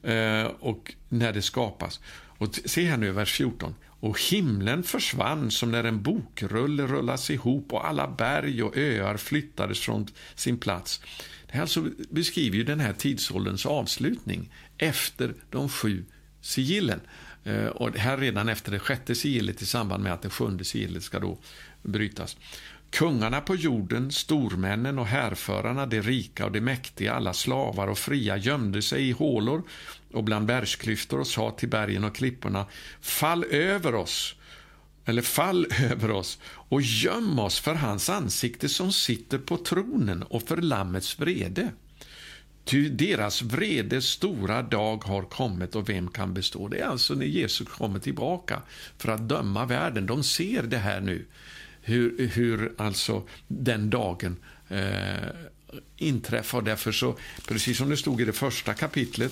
eh, 0.04 0.44
och 0.44 0.94
när 1.10 1.34
det 1.34 1.42
skapas. 1.42 2.00
Och 2.42 2.60
se 2.66 2.86
här 2.86 2.98
nu, 2.98 3.12
vers 3.12 3.34
14. 3.34 3.76
Och 4.02 4.22
himlen 4.22 4.84
försvann 4.84 5.52
som 5.52 5.72
när 5.72 5.84
en 5.84 6.02
bokrulle 6.02 6.88
rullas 6.88 7.30
ihop 7.30 7.74
och 7.74 7.88
alla 7.88 8.08
berg 8.08 8.64
och 8.64 8.78
öar 8.78 9.18
flyttades 9.18 9.80
från 9.80 10.08
sin 10.36 10.58
plats. 10.58 11.02
Det 11.46 11.54
här 11.54 11.62
alltså 11.62 11.86
beskriver 12.10 12.58
ju 12.58 12.64
den 12.64 12.80
här 12.80 12.94
tidsålderns 12.94 13.66
avslutning 13.66 14.54
efter 14.78 15.34
de 15.50 15.70
sju 15.70 16.06
sigillen. 16.42 17.00
Eh, 17.44 17.66
och 17.66 17.98
här 17.98 18.18
redan 18.18 18.50
efter 18.50 18.72
det 18.72 18.80
sjätte 18.80 19.16
sigillet 19.16 19.62
i 19.62 19.66
samband 19.66 20.04
med 20.04 20.14
att 20.14 20.22
det 20.22 20.30
sjunde 20.30 20.64
sigillet 20.64 21.04
ska 21.04 21.20
då 21.20 21.38
brytas. 21.82 22.38
Kungarna 22.92 23.42
på 23.42 23.56
jorden, 23.56 24.12
stormännen 24.12 25.00
och 25.00 25.06
härförarna, 25.06 25.86
de 25.86 26.02
rika 26.02 26.46
och 26.46 26.52
de 26.52 26.62
mäktiga, 26.62 27.14
alla 27.14 27.34
slavar 27.34 27.88
och 27.88 27.98
fria 27.98 28.38
gömde 28.38 28.82
sig 28.82 29.10
i 29.10 29.12
hålor 29.12 29.64
och 30.14 30.24
bland 30.24 30.46
bergsklyftor 30.46 31.20
och 31.20 31.28
sa 31.28 31.52
till 31.52 31.70
bergen 31.70 32.04
och 32.04 32.16
klipporna 32.16 32.66
Fall 33.02 33.44
över 33.44 33.96
oss, 33.96 34.36
eller 35.06 35.22
fall 35.22 35.68
över 35.92 36.12
oss 36.12 36.39
och 36.46 36.82
göm 36.82 37.39
oss 37.39 37.60
för 37.60 37.76
hans 37.76 38.10
ansikte 38.10 38.70
som 38.70 38.92
sitter 38.92 39.38
på 39.38 39.58
tronen 39.58 40.24
och 40.24 40.44
för 40.44 40.58
Lammets 40.58 41.20
vrede. 41.20 41.72
Ty 42.64 42.89
deras 42.89 43.41
vredes 43.41 44.05
stora 44.05 44.62
dag 44.62 45.03
har 45.03 45.24
kommit 45.24 45.76
och 45.76 45.89
vem 45.89 46.07
kan 46.07 46.34
bestå? 46.34 46.68
Det 46.68 46.80
är 46.80 46.86
alltså 46.86 47.14
när 47.14 47.26
Jesus 47.26 47.68
kommer 47.68 47.99
tillbaka 47.99 48.62
för 48.97 49.12
att 49.12 49.30
döma 49.30 49.66
världen. 49.66 50.05
De 50.05 50.24
ser 50.24 50.64
det 50.64 50.78
här 50.78 51.01
nu 51.01 51.26
hur, 51.82 52.28
hur 52.28 52.74
alltså 52.78 53.24
den 53.47 53.89
dagen 53.89 54.38
eh, 54.70 55.30
inträffar. 55.97 56.62
Därför 56.62 56.91
så, 56.91 57.16
precis 57.47 57.78
som 57.78 57.89
det 57.89 57.97
stod 57.97 58.22
i 58.22 58.26
det 58.26 58.34
första 58.34 58.74
kapitlet, 58.74 59.32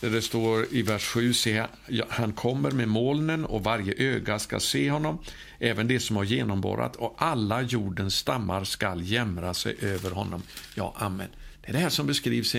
där 0.00 0.10
det 0.10 0.22
står 0.22 0.66
i 0.70 0.82
vers 0.82 1.04
7, 1.04 1.34
se, 1.34 1.64
han 2.08 2.32
kommer 2.32 2.70
med 2.70 2.88
molnen 2.88 3.44
och 3.44 3.64
varje 3.64 3.94
öga 3.96 4.38
ska 4.38 4.60
se 4.60 4.90
honom, 4.90 5.18
även 5.58 5.88
det 5.88 6.00
som 6.00 6.16
har 6.16 6.24
genomborrat, 6.24 6.96
och 6.96 7.14
alla 7.18 7.62
jordens 7.62 8.16
stammar 8.16 8.64
skall 8.64 9.02
jämra 9.02 9.54
sig 9.54 9.76
över 9.80 10.10
honom. 10.10 10.42
Ja, 10.74 10.94
amen. 10.96 11.28
Det 11.70 11.72
är 11.72 11.78
det 11.78 11.82
här 11.82 11.90
som 11.90 12.06
beskrivs 12.06 12.54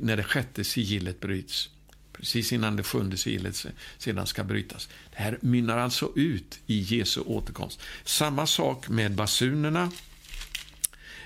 när 0.00 0.16
det 0.16 0.22
sjätte 0.22 0.64
sigillet 0.64 1.20
bryts 1.20 1.70
precis 2.12 2.52
innan 2.52 2.76
det 2.76 2.82
sjunde 2.82 3.16
sigillet 3.16 3.66
sedan 3.98 4.26
ska 4.26 4.44
brytas. 4.44 4.88
Det 5.10 5.22
här 5.22 5.38
mynnar 5.40 5.78
alltså 5.78 6.12
ut 6.14 6.60
i 6.66 6.78
Jesu 6.78 7.20
återkomst. 7.20 7.80
Samma 8.04 8.46
sak 8.46 8.88
med 8.88 9.14
basunerna. 9.14 9.82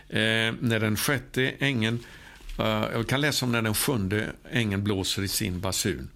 Eh, 0.08 0.54
när 0.60 0.80
den 0.80 0.96
sjätte 0.96 1.54
ängeln, 1.58 1.98
eh, 2.58 2.64
jag 2.92 3.08
kan 3.08 3.20
läsa 3.20 3.46
om 3.46 3.52
när 3.52 3.62
den 3.62 3.74
sjunde 3.74 4.32
ängeln 4.50 4.84
blåser 4.84 5.22
i 5.22 5.28
sin 5.28 5.60
basun. 5.60 6.08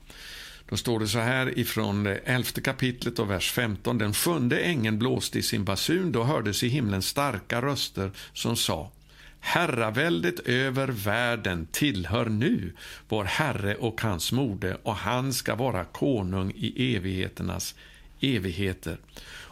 Då 0.69 0.77
står 0.77 1.01
det 1.01 1.09
så 1.09 1.19
här 1.19 1.59
ifrån 1.59 2.05
det 2.05 2.17
elfte 2.17 2.61
kapitlet 2.61 3.19
och 3.19 3.31
vers 3.31 3.51
15. 3.53 3.99
Den 3.99 4.15
sjunde 4.15 4.59
ängeln 4.59 4.99
blåste 4.99 5.39
i 5.39 5.43
sin 5.43 5.65
basun, 5.65 6.13
då 6.13 6.25
hördes 6.25 6.63
i 6.63 6.69
himlen 6.69 7.03
starka 7.03 7.63
röster 7.63 8.11
som 8.33 8.57
sa 8.57 8.91
Herraväldet 9.47 10.41
över 10.41 10.89
världen 10.89 11.67
tillhör 11.73 12.25
nu 12.25 12.73
vår 13.09 13.25
Herre 13.25 13.75
och 13.75 14.01
hans 14.01 14.33
mode 14.33 14.77
och 14.83 14.95
han 14.95 15.33
ska 15.33 15.55
vara 15.55 15.85
konung 15.85 16.53
i 16.57 16.97
evigheternas 16.97 17.75
evigheter. 18.21 18.99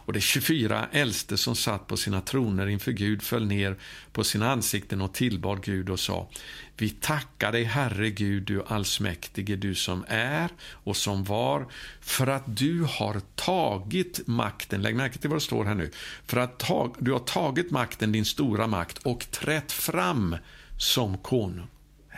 Och 0.05 0.13
de 0.13 0.19
24 0.19 0.87
äldste 0.91 1.37
som 1.37 1.55
satt 1.55 1.87
på 1.87 1.97
sina 1.97 2.21
troner 2.21 2.67
inför 2.67 2.91
Gud 2.91 3.21
föll 3.21 3.45
ner 3.45 3.75
på 4.11 4.23
sina 4.23 4.51
ansikten 4.51 5.01
och 5.01 5.13
tillbad 5.13 5.63
Gud 5.63 5.89
och 5.89 5.99
sa 5.99 6.29
Vi 6.77 6.89
tackar 6.89 7.51
dig, 7.51 7.63
Herre 7.63 8.09
Gud, 8.09 8.43
du 8.43 8.63
allsmäktige, 8.67 9.55
du 9.55 9.75
som 9.75 10.05
är 10.07 10.49
och 10.71 10.97
som 10.97 11.23
var, 11.23 11.67
för 12.01 12.27
att 12.27 12.43
du 12.57 12.81
har 12.81 13.21
tagit 13.35 14.27
makten. 14.27 14.81
Lägg 14.81 14.95
märke 14.95 15.17
till 15.17 15.29
vad 15.29 15.37
det 15.37 15.43
står 15.43 15.65
här 15.65 15.75
nu. 15.75 15.91
För 16.25 16.37
att 16.37 16.59
ta, 16.59 16.95
du 16.99 17.11
har 17.11 17.19
tagit 17.19 17.71
makten, 17.71 18.11
din 18.11 18.25
stora 18.25 18.67
makt, 18.67 18.97
och 18.97 19.31
trätt 19.31 19.71
fram 19.71 20.35
som 20.77 21.17
konung. 21.17 21.67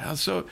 Alltså, 0.05 0.43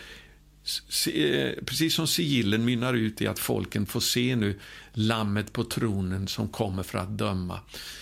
Eh, 1.13 1.63
precis 1.65 1.93
som 1.93 2.07
sigillen 2.07 2.65
mynnar 2.65 2.93
ut 2.93 3.21
i 3.21 3.27
att 3.27 3.39
folken 3.39 3.85
får 3.85 3.99
se 3.99 4.35
nu 4.35 4.59
lammet 4.93 5.53
på 5.53 5.63
tronen 5.63 6.27
som 6.27 6.47
kommer 6.47 6.83
för 6.83 6.97
att 6.97 7.17
döma, 7.17 7.59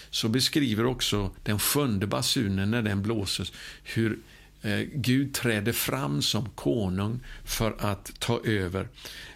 så 0.10 0.30
beskriver 0.30 0.86
också 0.86 1.32
den 1.44 1.60
sjunde 1.60 2.08
basunen 2.08 2.72
när 2.72 2.82
den 2.82 3.02
blåses 3.02 3.52
hur 3.84 4.20
eh, 4.62 4.80
Gud 4.94 5.34
träder 5.34 5.72
fram 5.72 6.22
som 6.22 6.50
konung 6.50 7.20
för 7.46 7.76
att 7.80 8.20
ta 8.20 8.42
över. 8.46 8.88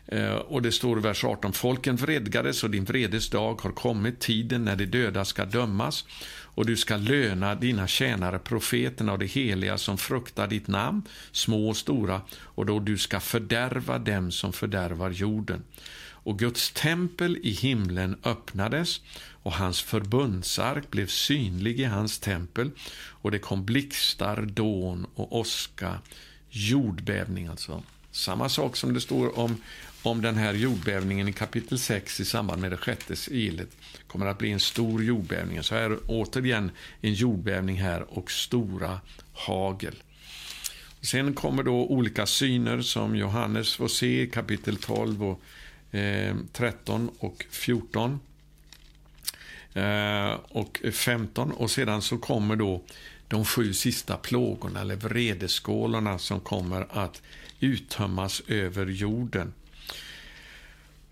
Eh, 0.05 0.33
och 0.35 0.61
det 0.61 0.71
står 0.71 0.99
i 0.99 1.01
vers 1.01 1.23
18, 1.23 1.53
folken 1.53 1.95
vredgades 1.95 2.63
och 2.63 2.69
din 2.69 2.85
vredes 2.85 3.29
dag 3.29 3.61
har 3.61 3.71
kommit, 3.71 4.19
tiden 4.19 4.65
när 4.65 4.75
de 4.75 4.85
döda 4.85 5.25
ska 5.25 5.45
dömas 5.45 6.05
och 6.57 6.65
du 6.65 6.77
ska 6.77 6.97
löna 6.97 7.55
dina 7.55 7.87
tjänare 7.87 8.39
profeterna 8.39 9.11
och 9.11 9.19
de 9.19 9.25
heliga 9.25 9.77
som 9.77 9.97
fruktar 9.97 10.47
ditt 10.47 10.67
namn, 10.67 11.01
små 11.31 11.69
och 11.69 11.77
stora, 11.77 12.21
och 12.39 12.65
då 12.65 12.79
du 12.79 12.97
ska 12.97 13.19
fördärva 13.19 13.99
dem 13.99 14.31
som 14.31 14.53
fördärvar 14.53 15.09
jorden. 15.09 15.63
Och 16.09 16.39
Guds 16.39 16.71
tempel 16.71 17.37
i 17.43 17.51
himlen 17.51 18.17
öppnades 18.23 19.01
och 19.43 19.53
hans 19.53 19.81
förbundsark 19.81 20.91
blev 20.91 21.07
synlig 21.07 21.79
i 21.79 21.83
hans 21.83 22.19
tempel 22.19 22.71
och 22.97 23.31
det 23.31 23.39
kom 23.39 23.65
blixtar, 23.65 24.41
dån 24.41 25.05
och 25.15 25.37
åska, 25.37 25.99
jordbävning 26.49 27.47
alltså. 27.47 27.83
Samma 28.11 28.49
sak 28.49 28.75
som 28.75 28.93
det 28.93 29.01
står 29.01 29.39
om 29.39 29.57
om 30.07 30.21
den 30.21 30.37
här 30.37 30.53
jordbävningen 30.53 31.27
i 31.27 31.33
kapitel 31.33 31.79
6 31.79 32.19
i 32.19 32.25
samband 32.25 32.61
med 32.61 32.71
det 32.71 32.77
sjätte 32.77 33.15
sigillet 33.15 33.69
kommer 34.07 34.25
att 34.25 34.37
bli 34.37 34.51
en 34.51 34.59
stor 34.59 35.03
jordbävning. 35.03 35.63
Så 35.63 35.75
här 35.75 35.97
återigen 36.07 36.71
en 37.01 37.13
jordbävning 37.13 37.81
här 37.81 38.05
och 38.09 38.31
stora 38.31 38.99
hagel. 39.33 39.95
Sen 41.01 41.33
kommer 41.33 41.63
då 41.63 41.85
olika 41.85 42.25
syner 42.25 42.81
som 42.81 43.15
Johannes 43.15 43.75
får 43.75 43.87
se 43.87 44.21
i 44.21 44.27
kapitel 44.27 44.77
12 44.77 45.23
och 45.23 45.41
eh, 45.95 46.35
13 46.53 47.09
och 47.19 47.45
14 47.49 48.19
eh, 49.73 50.31
och 50.49 50.81
15 50.93 51.51
och 51.51 51.71
sedan 51.71 52.01
så 52.01 52.17
kommer 52.17 52.55
då 52.55 52.81
de 53.27 53.45
sju 53.45 53.73
sista 53.73 54.17
plågorna 54.17 54.81
eller 54.81 54.95
vredeskålarna 54.95 56.19
som 56.19 56.39
kommer 56.39 56.87
att 56.89 57.21
uttömmas 57.59 58.41
över 58.47 58.85
jorden. 58.85 59.53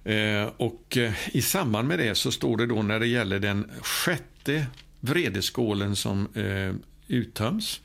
Eh, 0.06 0.50
och 0.58 0.98
eh, 0.98 1.14
I 1.32 1.42
samband 1.42 1.88
med 1.88 2.00
det 2.00 2.16
så 2.16 2.32
står 2.32 2.58
det 2.58 2.66
då 2.66 2.82
när 2.82 3.00
det 3.00 3.08
gäller 3.08 3.40
den 3.40 3.72
sjätte 3.82 4.68
vredeskålen 5.00 5.96
som 5.96 6.28
eh, 6.34 6.74
uttöms 7.08 7.82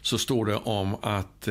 så 0.00 0.18
står 0.18 0.46
det 0.46 0.56
om 0.56 0.96
att 1.02 1.48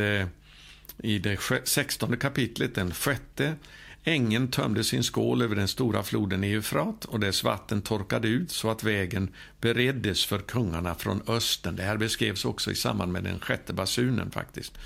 i 0.98 1.20
det 1.20 1.40
sextonde 1.64 2.18
kapitlet, 2.18 2.76
den 2.76 2.94
sjätte 2.94 3.56
ängeln 4.04 4.48
tömde 4.48 4.84
sin 4.84 5.04
skål 5.04 5.42
över 5.42 5.56
den 5.56 5.68
stora 5.68 6.04
floden 6.04 6.44
Eufrat 6.44 7.06
och 7.06 7.20
dess 7.20 7.44
vatten 7.44 7.82
torkade 7.82 8.28
ut 8.28 8.52
så 8.52 8.70
att 8.70 8.84
vägen 8.84 9.34
bereddes 9.62 10.26
för 10.26 10.40
kungarna 10.40 10.96
från 10.96 11.22
östen. 11.28 11.76
Det 11.76 11.84
här 11.84 11.98
beskrevs 11.98 12.46
också 12.46 12.72
i 12.72 12.76
samband 12.76 13.12
med 13.12 13.24
den 13.24 13.40
sjätte 13.40 13.74
basunen 13.74 14.32
faktiskt. 14.32 14.78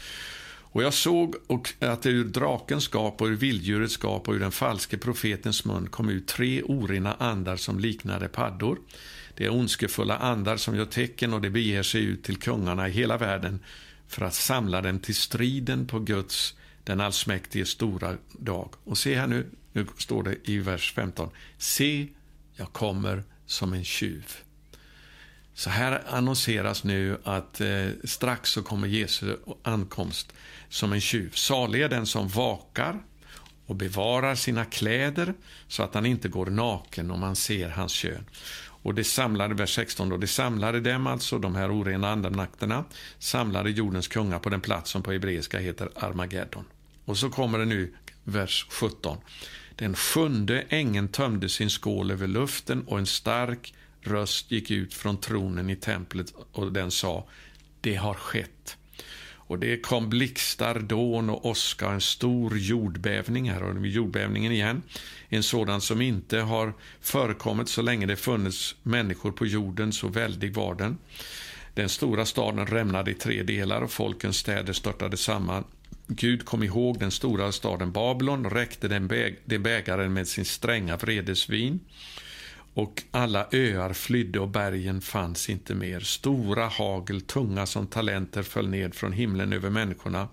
Och 0.73 0.83
jag 0.83 0.93
såg 0.93 1.35
att 1.79 2.01
det 2.01 2.09
ur 2.09 2.25
drakens 2.25 2.83
skap 2.83 3.21
och 3.21 3.27
ur 3.27 3.35
vilddjurets 3.35 3.93
skap 3.93 4.27
och 4.27 4.33
ur 4.33 4.39
den 4.39 4.51
falske 4.51 4.97
profetens 4.97 5.65
mun 5.65 5.89
kom 5.89 6.09
ut 6.09 6.27
tre 6.27 6.63
orena 6.63 7.13
andar 7.13 7.55
som 7.55 7.79
liknade 7.79 8.27
paddor. 8.27 8.79
Det 9.35 9.45
är 9.45 9.53
ondskefulla 9.53 10.17
andar 10.17 10.57
som 10.57 10.75
gör 10.75 10.85
tecken 10.85 11.33
och 11.33 11.41
det 11.41 11.49
beger 11.49 11.83
sig 11.83 12.03
ut 12.03 12.23
till 12.23 12.37
kungarna 12.37 12.87
i 12.87 12.91
hela 12.91 13.17
världen 13.17 13.59
för 14.07 14.25
att 14.25 14.33
samla 14.33 14.81
dem 14.81 14.99
till 14.99 15.15
striden 15.15 15.87
på 15.87 15.99
Guds, 15.99 16.55
den 16.83 17.01
allsmäktige, 17.01 17.65
stora 17.65 18.17
dag. 18.31 18.69
Och 18.83 18.97
se 18.97 19.15
här 19.15 19.27
nu, 19.27 19.49
nu 19.73 19.87
står 19.97 20.23
det 20.23 20.35
i 20.43 20.57
vers 20.57 20.93
15. 20.93 21.29
Se, 21.57 22.07
jag 22.55 22.73
kommer 22.73 23.23
som 23.45 23.73
en 23.73 23.83
tjuv. 23.83 24.35
Så 25.53 25.69
här 25.69 26.03
annonseras 26.07 26.83
nu 26.83 27.17
att 27.23 27.61
eh, 27.61 27.87
strax 28.03 28.49
så 28.49 28.63
kommer 28.63 28.87
Jesu 28.87 29.35
ankomst 29.63 30.33
som 30.69 30.93
en 30.93 31.01
tjuv. 31.01 31.31
Salig 31.33 31.81
är 31.81 31.89
den 31.89 32.05
som 32.05 32.27
vakar 32.27 32.99
och 33.65 33.75
bevarar 33.75 34.35
sina 34.35 34.65
kläder 34.65 35.33
så 35.67 35.83
att 35.83 35.93
han 35.93 36.05
inte 36.05 36.29
går 36.29 36.45
naken 36.45 37.11
om 37.11 37.19
man 37.19 37.35
ser 37.35 37.69
hans 37.69 37.91
kön. 37.91 38.25
Och 38.83 38.93
det 38.93 39.03
samlade, 39.03 39.55
vers 39.55 39.75
16, 39.75 40.09
då, 40.09 40.17
det 40.17 40.27
samlade 40.27 40.79
dem, 40.79 41.07
alltså 41.07 41.39
de 41.39 41.55
här 41.55 41.71
orena 41.71 42.11
andemakterna, 42.11 42.85
samlade 43.19 43.69
jordens 43.69 44.07
kungar 44.07 44.39
på 44.39 44.49
den 44.49 44.61
plats 44.61 44.91
som 44.91 45.03
på 45.03 45.11
hebreiska 45.11 45.59
heter 45.59 45.89
Armageddon. 45.95 46.65
Och 47.05 47.17
så 47.17 47.29
kommer 47.29 47.59
det 47.59 47.65
nu, 47.65 47.93
vers 48.23 48.65
17. 48.69 49.17
Den 49.75 49.95
sjunde 49.95 50.61
ängeln 50.69 51.07
tömde 51.07 51.49
sin 51.49 51.69
skål 51.69 52.11
över 52.11 52.27
luften 52.27 52.83
och 52.87 52.99
en 52.99 53.05
stark 53.05 53.73
röst 54.07 54.51
gick 54.51 54.71
ut 54.71 54.93
från 54.93 55.17
tronen 55.17 55.69
i 55.69 55.75
templet 55.75 56.33
och 56.51 56.71
den 56.71 56.91
sa, 56.91 57.27
det 57.81 57.95
har 57.95 58.13
skett. 58.13 58.77
Och 59.45 59.59
det 59.59 59.77
kom 59.77 60.09
blixtar, 60.09 60.79
dån 60.79 61.29
och 61.29 61.45
åska 61.45 61.89
en 61.89 62.01
stor 62.01 62.57
jordbävning. 62.57 63.49
Här 63.49 63.61
har 63.61 63.73
vi 63.73 63.89
jordbävningen 63.89 64.51
igen. 64.51 64.81
En 65.29 65.43
sådan 65.43 65.81
som 65.81 66.01
inte 66.01 66.39
har 66.39 66.73
förekommit 67.01 67.69
så 67.69 67.81
länge 67.81 68.05
det 68.05 68.15
funnits 68.15 68.75
människor 68.83 69.31
på 69.31 69.45
jorden, 69.45 69.93
så 69.93 70.07
väldig 70.07 70.53
var 70.53 70.75
den. 70.75 70.97
Den 71.73 71.89
stora 71.89 72.25
staden 72.25 72.67
rämnade 72.67 73.11
i 73.11 73.13
tre 73.13 73.43
delar 73.43 73.81
och 73.81 73.91
folkens 73.91 74.37
städer 74.37 74.73
störtade 74.73 75.17
samman. 75.17 75.63
Gud 76.07 76.45
kom 76.45 76.63
ihåg 76.63 76.99
den 76.99 77.11
stora 77.11 77.51
staden 77.51 77.91
Babylon, 77.91 78.49
räckte 78.49 78.87
den, 78.87 79.07
bäg 79.07 79.39
den 79.45 79.63
bägaren 79.63 80.13
med 80.13 80.27
sin 80.27 80.45
stränga 80.45 80.97
vredesvin 80.97 81.79
och 82.73 83.03
alla 83.11 83.47
öar 83.51 83.93
flydde 83.93 84.39
och 84.39 84.49
bergen 84.49 85.01
fanns 85.01 85.49
inte 85.49 85.75
mer. 85.75 85.99
Stora 85.99 86.67
hagel, 86.67 87.21
tunga 87.21 87.65
som 87.65 87.87
talenter, 87.87 88.43
föll 88.43 88.69
ned 88.69 88.93
från 88.93 89.13
himlen 89.13 89.53
över 89.53 89.69
människorna 89.69 90.27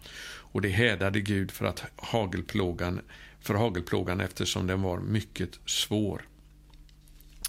och 0.53 0.61
det 0.61 0.69
hädade 0.69 1.21
Gud 1.21 1.51
för, 1.51 1.65
att 1.65 1.83
hagelplågan, 1.97 3.01
för 3.41 3.55
hagelplågan 3.55 4.21
eftersom 4.21 4.67
den 4.67 4.83
var 4.83 5.01
mycket 5.01 5.59
svår. 5.67 6.23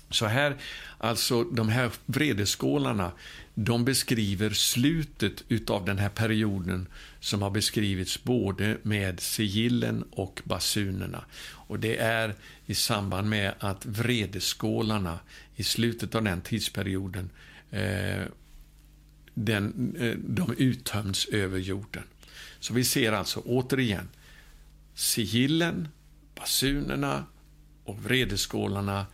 Så 0.10 0.26
här, 0.26 0.58
alltså 0.98 1.44
de 1.44 1.70
här 1.70 1.92
vredeskålarna, 2.06 3.12
de 3.56 3.86
beskriver 3.86 4.50
slutet 4.50 5.70
av 5.70 5.86
den 5.86 5.98
här 5.98 6.10
perioden 6.10 6.88
som 7.22 7.42
har 7.42 7.50
beskrivits 7.50 8.24
både 8.24 8.78
med 8.84 9.20
sigillen 9.20 10.04
och 10.12 10.42
basunerna. 10.44 11.26
Och 11.44 11.80
det 11.80 11.98
är 11.98 12.36
i 12.66 12.76
samband 12.76 13.30
med 13.30 13.54
att 13.60 13.86
vredeskålarna 13.86 15.20
i 15.56 15.64
slutet 15.64 16.16
av 16.16 16.24
den 16.24 16.42
tidsperioden 16.42 17.30
eh, 17.72 18.24
den, 19.34 19.96
eh, 20.00 20.18
de 20.18 20.56
uttöms 20.58 21.26
över 21.26 21.60
jorden. 21.60 22.04
Så 22.60 22.74
vi 22.74 22.84
ser 22.84 23.12
alltså 23.12 23.40
återigen 23.40 24.10
sigillen, 24.94 25.88
basunerna 26.36 27.26
och 27.84 28.04
vredeskålarna 28.04 29.06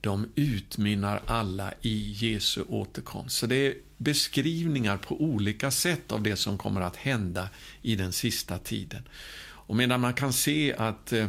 de 0.00 0.28
utmynnar 0.34 1.22
alla 1.26 1.72
i 1.82 2.12
Jesu 2.12 2.62
återkomst. 2.68 3.36
Så 3.36 3.46
det 3.46 3.66
är 3.66 3.74
beskrivningar 3.96 4.96
på 4.96 5.20
olika 5.20 5.70
sätt 5.70 6.12
av 6.12 6.22
det 6.22 6.36
som 6.36 6.58
kommer 6.58 6.80
att 6.80 6.96
hända 6.96 7.48
i 7.82 7.96
den 7.96 8.12
sista 8.12 8.58
tiden. 8.58 9.02
Och 9.42 9.76
medan 9.76 10.00
man 10.00 10.14
kan 10.14 10.32
se 10.32 10.74
att 10.74 11.12
eh, 11.12 11.26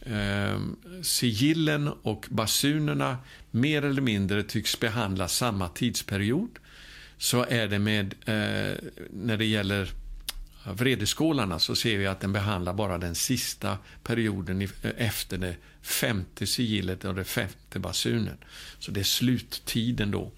eh 0.00 0.60
sigillen 1.02 1.88
och 1.88 2.26
basunerna 2.30 3.18
mer 3.50 3.84
eller 3.84 4.02
mindre 4.02 4.42
tycks 4.42 4.80
behandla 4.80 5.28
samma 5.28 5.68
tidsperiod 5.68 6.58
så 7.18 7.44
är 7.48 7.68
det 7.68 7.78
med, 7.78 8.14
eh, 8.24 8.78
när 9.10 9.36
det 9.36 9.44
gäller 9.44 9.90
vredeskålarna 10.64 11.58
så 11.58 11.76
ser 11.76 11.98
vi 11.98 12.06
att 12.06 12.20
den 12.20 12.32
behandlar 12.32 12.72
bara 12.72 12.98
den 12.98 13.14
sista 13.14 13.78
perioden 14.02 14.68
efter 14.96 15.38
det 15.38 15.56
femte 15.82 16.46
sigillet 16.46 17.04
och 17.04 17.14
det 17.14 17.24
femte 17.24 17.78
basunen. 17.78 18.36
Så 18.78 18.90
det 18.90 19.00
är 19.00 19.04
sluttiden 19.04 20.10
då. 20.10 20.30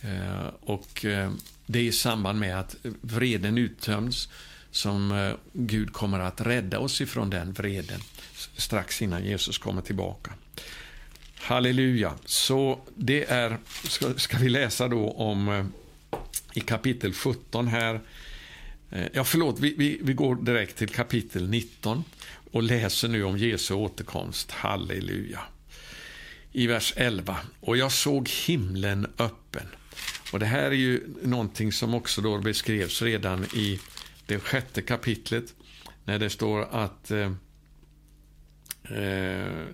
Eh, 0.00 0.46
och 0.60 1.04
eh, 1.04 1.32
det 1.66 1.78
är 1.78 1.82
i 1.82 1.92
samband 1.92 2.38
med 2.38 2.60
att 2.60 2.76
vreden 3.00 3.58
uttöms 3.58 4.28
som 4.70 5.12
eh, 5.12 5.32
Gud 5.52 5.92
kommer 5.92 6.20
att 6.20 6.40
rädda 6.40 6.78
oss 6.78 7.00
ifrån 7.00 7.30
den 7.30 7.52
vreden 7.52 8.00
strax 8.56 9.02
innan 9.02 9.24
Jesus 9.24 9.58
kommer 9.58 9.82
tillbaka. 9.82 10.32
Halleluja. 11.38 12.14
Så 12.24 12.80
det 12.94 13.24
är, 13.24 13.58
ska, 13.82 14.14
ska 14.14 14.38
vi 14.38 14.48
läsa 14.48 14.88
då 14.88 15.10
om 15.10 15.72
i 16.54 16.60
kapitel 16.60 17.12
17 17.12 17.68
här 17.68 17.94
Eh, 17.94 18.00
Eh, 18.90 19.06
ja, 19.12 19.24
förlåt, 19.24 19.58
vi, 19.60 19.74
vi, 19.78 19.98
vi 20.02 20.12
går 20.12 20.36
direkt 20.36 20.76
till 20.76 20.88
kapitel 20.88 21.48
19 21.48 22.04
och 22.52 22.62
läser 22.62 23.08
nu 23.08 23.24
om 23.24 23.38
Jesu 23.38 23.74
återkomst. 23.74 24.50
Halleluja. 24.50 25.40
I 26.52 26.66
vers 26.66 26.92
11. 26.96 27.36
Och 27.60 27.76
jag 27.76 27.92
såg 27.92 28.28
himlen 28.28 29.06
öppen. 29.18 29.66
Och 30.32 30.38
Det 30.38 30.46
här 30.46 30.62
är 30.62 30.72
ju 30.72 31.00
någonting 31.22 31.72
som 31.72 31.94
också 31.94 32.20
då 32.20 32.38
beskrevs 32.38 33.02
redan 33.02 33.44
i 33.44 33.80
det 34.26 34.40
sjätte 34.40 34.82
kapitlet 34.82 35.54
när 36.04 36.18
det 36.18 36.30
står 36.30 36.68
att 36.70 37.10
eh, 37.10 37.32
eh, 38.98 39.64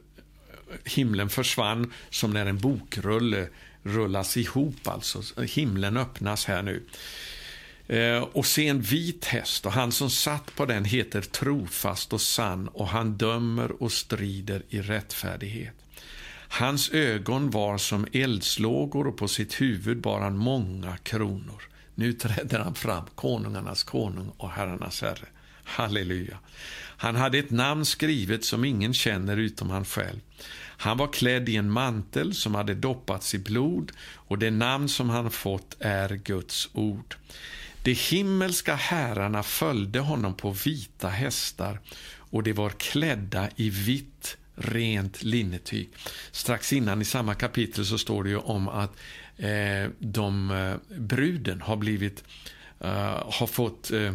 himlen 0.85 1.29
försvann 1.29 1.93
som 2.11 2.31
när 2.31 2.47
en 2.47 2.59
bokrulle 2.59 3.49
rullas 3.83 4.37
ihop. 4.37 4.89
Alltså. 4.89 5.43
Himlen 5.43 5.97
öppnas 5.97 6.45
här 6.45 6.63
nu. 6.63 6.83
Eh, 7.93 8.23
och 8.23 8.47
se 8.47 8.69
en 8.69 8.81
vit 8.81 9.25
häst 9.25 9.67
och 9.67 9.73
han 9.73 9.93
som 9.93 10.11
satt 10.11 10.55
på 10.57 10.67
den 10.67 10.85
heter 10.85 11.21
trofast 11.21 12.13
och 12.13 12.21
sann 12.21 12.69
och 12.69 12.89
han 12.89 13.17
dömer 13.17 13.83
och 13.83 13.93
strider 13.93 14.63
i 14.69 14.81
rättfärdighet. 14.81 15.75
Hans 16.49 16.91
ögon 16.91 17.51
var 17.51 17.79
som 17.79 18.07
eldslågor 18.13 19.07
och 19.07 19.17
på 19.17 19.29
sitt 19.29 19.61
huvud 19.61 20.01
bar 20.01 20.21
han 20.21 20.37
många 20.37 20.97
kronor. 20.97 21.63
Nu 21.95 22.13
träder 22.13 22.59
han 22.59 22.75
fram, 22.75 23.05
konungarnas 23.15 23.83
konung 23.83 24.33
och 24.37 24.51
herrarnas 24.51 25.03
herre. 25.03 25.27
Halleluja. 25.65 26.39
Han 26.97 27.17
hade 27.17 27.39
ett 27.39 27.51
namn 27.51 27.85
skrivet 27.85 28.45
som 28.45 28.65
ingen 28.65 28.95
känner 28.95 29.37
utom 29.37 29.71
han 29.71 29.85
själv. 29.85 30.21
Han 30.77 30.97
var 30.97 31.13
klädd 31.13 31.49
i 31.49 31.57
en 31.57 31.71
mantel 31.71 32.35
som 32.35 32.55
hade 32.55 32.75
doppats 32.75 33.35
i 33.35 33.39
blod 33.39 33.93
och 34.03 34.39
det 34.39 34.51
namn 34.51 34.89
som 34.89 35.11
han 35.11 35.31
fått 35.31 35.77
är 35.81 36.09
Guds 36.09 36.69
ord. 36.73 37.17
De 37.83 37.93
himmelska 37.93 38.75
herrarna 38.75 39.43
följde 39.43 40.01
honom 40.01 40.35
på 40.35 40.51
vita 40.51 41.09
hästar 41.09 41.81
och 42.17 42.43
de 42.43 42.53
var 42.53 42.71
klädda 42.71 43.49
i 43.57 43.71
vitt 43.71 44.37
rent 44.55 45.23
linnetyg. 45.23 45.91
Strax 46.31 46.73
innan 46.73 47.03
i 47.03 47.05
samma 47.05 47.35
kapitel 47.35 47.87
så 47.87 47.99
står 47.99 48.25
det 48.25 48.31
ju 48.31 48.37
om 48.37 48.69
att 48.69 48.97
eh, 49.37 49.91
de, 49.99 50.51
eh, 50.51 50.99
bruden 50.99 51.61
har 51.61 51.77
blivit, 51.77 52.25
eh, 52.81 53.33
har 53.33 53.47
fått 53.47 53.91
eh, 53.91 54.01
eh 54.01 54.15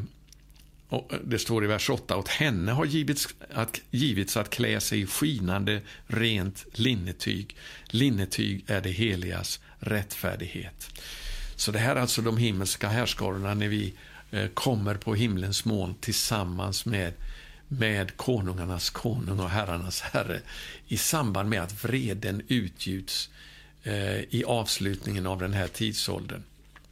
det 1.24 1.40
står 1.40 1.64
i 1.64 1.68
vers 1.68 1.90
8, 1.90 2.18
åt 2.18 2.28
henne 2.28 2.72
har 2.72 2.86
givits 2.86 3.28
att, 3.54 3.82
givits 3.92 4.38
att 4.38 4.50
klä 4.50 4.80
sig 4.80 5.02
i 5.02 5.06
skinande 5.06 5.82
rent 6.06 6.66
linnetyg. 6.74 7.56
Linnetyg 7.86 8.64
är 8.68 8.82
det 8.82 8.92
heligas 8.92 9.60
rättfärdighet. 9.80 11.02
Så 11.58 11.72
det 11.72 11.80
här 11.80 11.96
är 11.96 12.00
alltså 12.00 12.22
de 12.22 12.38
himmelska 12.38 12.88
härskarorna 12.88 13.54
när 13.54 13.68
vi 13.68 13.94
eh, 14.32 14.48
kommer 14.48 14.96
på 14.96 15.16
himlens 15.16 15.66
moln 15.66 15.96
tillsammans 16.00 16.86
med, 16.86 17.14
med 17.68 18.18
konungarnas 18.18 18.90
konung 18.90 19.40
och 19.40 19.50
herrarnas 19.50 20.02
herre 20.02 20.42
i 20.88 20.98
samband 20.98 21.50
med 21.50 21.62
att 21.62 21.84
vreden 21.84 22.42
utgjuts 22.48 23.30
eh, 23.84 24.20
i 24.20 24.44
avslutningen 24.48 25.28
av 25.28 25.40
den 25.40 25.54
här 25.54 25.68
tidsåldern. 25.68 26.44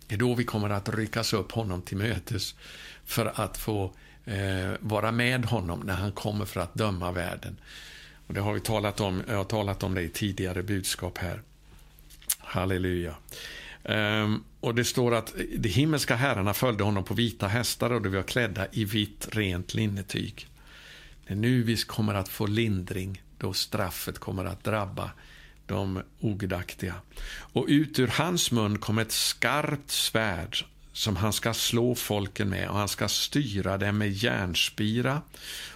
Det 0.08 0.16
är 0.16 0.20
då 0.20 0.36
vi 0.36 0.44
kommer 0.44 0.70
att 0.70 0.90
ryckas 0.90 1.34
upp 1.34 1.52
honom 1.52 1.82
till 1.82 1.98
mötes 1.98 2.56
för 3.06 3.32
att 3.36 3.58
få 3.58 3.92
eh, 4.26 4.72
vara 4.80 5.12
med 5.12 5.46
honom 5.46 5.80
när 5.80 5.96
han 5.96 6.12
kommer 6.12 6.46
för 6.46 6.60
att 6.60 6.74
döma 6.74 7.12
världen. 7.12 7.58
Och 8.28 8.34
det 8.34 8.42
har 8.42 8.54
vi 8.54 8.60
talat 8.60 9.00
om, 9.00 9.24
jag 9.28 9.38
har 9.38 9.44
talat 9.44 9.84
om 9.84 9.94
det 9.94 10.02
i 10.02 10.10
tidigare 10.10 10.64
budskap 10.64 11.18
här. 11.18 11.42
Halleluja. 12.40 13.16
Um, 13.90 14.44
och 14.60 14.76
det 14.76 14.86
står 14.86 15.16
att 15.16 15.34
de 15.58 15.70
himmelska 15.70 16.16
herrarna 16.16 16.54
följde 16.54 16.84
honom 16.84 17.04
på 17.04 17.14
vita 17.14 17.48
hästar 17.48 17.90
och 17.90 18.02
de 18.02 18.10
var 18.10 18.24
klädda 18.24 18.68
i 18.72 18.86
vitt 18.86 19.28
rent 19.32 19.74
linnetyg. 19.74 20.48
Det 21.28 21.34
är 21.34 21.38
nu 21.38 21.64
vi 21.64 21.78
kommer 21.78 22.14
att 22.14 22.30
få 22.30 22.48
lindring 22.48 23.22
då 23.38 23.54
straffet 23.54 24.20
kommer 24.20 24.46
att 24.46 24.64
drabba 24.64 25.12
de 25.66 26.02
ogudaktiga. 26.20 26.94
Och 27.28 27.66
ut 27.68 28.00
ur 28.00 28.08
hans 28.08 28.52
mun 28.52 28.80
kom 28.80 28.98
ett 28.98 29.12
skarpt 29.12 29.92
svärd 29.92 30.66
som 30.94 31.16
han 31.16 31.34
ska 31.34 31.54
slå 31.54 31.96
folken 31.96 32.50
med 32.50 32.70
och 32.70 32.78
han 32.78 32.88
ska 32.88 33.08
styra 33.08 33.78
dem 33.78 33.98
med 33.98 34.12
järnspira 34.12 35.22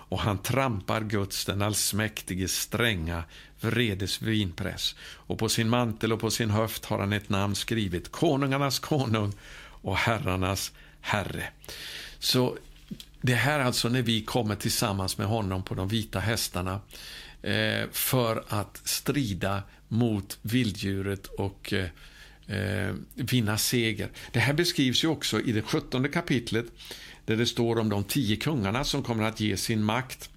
och 0.10 0.20
han 0.20 0.38
trampar 0.38 1.02
Guds, 1.02 1.46
den 1.46 1.62
allsmäktige, 1.62 2.48
stränga 2.48 3.24
vredes 3.60 4.22
vinpress. 4.22 4.96
Och 5.02 5.40
på 5.40 5.50
sin 5.50 5.70
mantel 5.70 6.14
och 6.14 6.20
på 6.20 6.32
sin 6.32 6.50
höft 6.50 6.86
har 6.86 7.00
han 7.00 7.14
ett 7.14 7.30
namn 7.30 7.56
skrivet, 7.56 8.12
konungarnas 8.12 8.80
konung 8.80 9.34
och 9.82 9.98
herrarnas 9.98 10.72
herre. 11.02 11.44
Så 12.20 12.58
det 13.22 13.34
här 13.34 13.60
alltså 13.60 13.90
när 13.90 14.02
vi 14.02 14.22
kommer 14.22 14.56
tillsammans 14.56 15.18
med 15.18 15.28
honom 15.28 15.64
på 15.64 15.76
de 15.76 15.88
vita 15.88 16.20
hästarna 16.20 16.82
eh, 17.42 17.90
för 17.92 18.44
att 18.48 18.82
strida 18.84 19.64
mot 19.88 20.38
vilddjuret 20.42 21.26
och 21.26 21.74
eh, 21.74 21.90
eh, 22.58 22.94
vinna 23.16 23.58
seger. 23.58 24.10
Det 24.32 24.40
här 24.40 24.54
beskrivs 24.54 25.04
ju 25.04 25.08
också 25.08 25.42
i 25.42 25.52
det 25.52 25.62
sjuttonde 25.62 26.10
kapitlet 26.10 26.66
där 27.30 27.36
det 27.36 27.46
står 27.46 27.80
om 27.80 27.90
de 27.90 28.04
tio 28.04 28.36
kungarna 28.36 28.84
som 28.84 29.04
kommer 29.04 29.24
att 29.24 29.40
ge 29.40 29.58
sin 29.58 29.84
makt. 29.84 30.30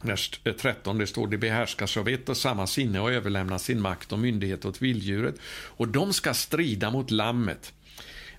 Vers 0.00 0.40
eh, 0.44 0.52
13 0.52 0.98
det 0.98 1.06
står 1.06 1.26
de 1.26 1.38
behärskas 1.38 1.96
av 1.96 2.08
ett 2.08 2.28
och 2.28 2.36
samma 2.36 2.66
sinne 2.66 3.00
och 3.00 3.12
överlämnar 3.12 3.58
sin 3.58 3.80
makt 3.80 4.12
och 4.12 4.18
myndighet 4.18 4.64
åt 4.64 4.82
vilddjuret 4.82 5.34
och 5.50 5.88
de 5.88 6.12
ska 6.12 6.34
strida 6.34 6.90
mot 6.90 7.10
lammet. 7.10 7.72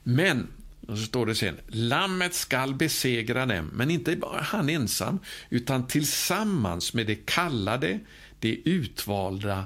Men 0.04 0.48
och 0.88 0.98
så 0.98 1.04
står 1.06 1.26
det 1.26 1.36
sen, 1.36 1.58
lammet 1.68 2.34
skall 2.34 2.76
besegra 2.76 3.46
dem, 3.46 3.70
men 3.74 3.92
inte 3.92 4.16
bara 4.16 4.42
han 4.42 4.70
ensam, 4.70 5.20
utan 5.50 5.88
tillsammans 5.88 6.94
med 6.94 7.08
de 7.08 7.16
kallade, 7.16 8.00
de 8.40 8.62
utvalda 8.66 9.66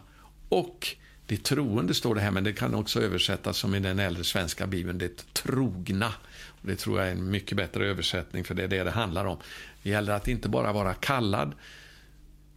och 0.49 0.95
de 1.25 1.37
troende 1.37 1.93
står 1.93 2.15
det 2.15 2.21
här, 2.21 2.31
men 2.31 2.43
det 2.43 2.53
kan 2.53 2.75
också 2.75 3.01
översättas 3.01 3.57
som 3.57 3.75
i 3.75 3.79
den 3.79 3.99
äldre 3.99 4.23
svenska 4.23 4.67
bibeln, 4.67 4.97
det 4.97 5.33
trogna. 5.33 6.13
Det 6.61 6.75
tror 6.75 6.99
jag 6.99 7.07
är 7.07 7.11
en 7.11 7.31
mycket 7.31 7.57
bättre 7.57 7.85
översättning, 7.85 8.43
för 8.43 8.55
det 8.55 8.63
är 8.63 8.67
det 8.67 8.83
det 8.83 8.91
handlar 8.91 9.25
om. 9.25 9.37
Det 9.83 9.89
gäller 9.89 10.13
att 10.13 10.27
inte 10.27 10.49
bara 10.49 10.73
vara 10.73 10.93
kallad, 10.93 11.53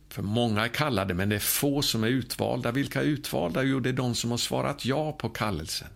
för 0.09 0.23
många 0.23 0.65
är 0.65 0.69
kallade, 0.69 1.15
men 1.15 1.29
det 1.29 1.35
är 1.35 1.41
få 1.41 1.83
som 1.83 2.05
är 2.05 2.09
utvalda. 2.09 2.73
Vilka 2.73 3.01
är 3.01 3.05
utvalda? 3.05 3.63
Jo, 3.63 3.81
det 3.81 3.89
är 3.89 3.93
de 3.93 4.15
som 4.15 4.31
har 4.31 4.39
svarat 4.39 4.85
ja 4.85 5.13
på 5.13 5.29
kallelsen. 5.29 5.89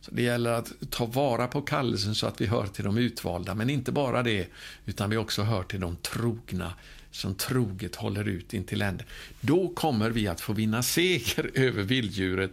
Så 0.00 0.10
Det 0.10 0.22
gäller 0.22 0.52
att 0.52 0.72
ta 0.90 1.06
vara 1.06 1.46
på 1.46 1.62
kallelsen 1.62 2.14
så 2.14 2.26
att 2.26 2.40
vi 2.40 2.46
hör 2.46 2.66
till 2.66 2.84
de 2.84 2.98
utvalda, 2.98 3.54
men 3.54 3.70
inte 3.70 3.92
bara 3.92 4.22
det, 4.22 4.48
utan 4.86 5.10
vi 5.10 5.16
också 5.16 5.42
hör 5.42 5.62
till 5.62 5.80
de 5.80 5.96
trogna 5.96 6.72
som 7.10 7.34
troget 7.34 7.96
håller 7.96 8.28
ut 8.28 8.54
in 8.54 8.64
till 8.64 8.82
änden. 8.82 9.06
Då 9.40 9.68
kommer 9.68 10.10
vi 10.10 10.28
att 10.28 10.40
få 10.40 10.52
vinna 10.52 10.82
seger 10.82 11.50
över 11.54 11.82
vilddjuret. 11.82 12.50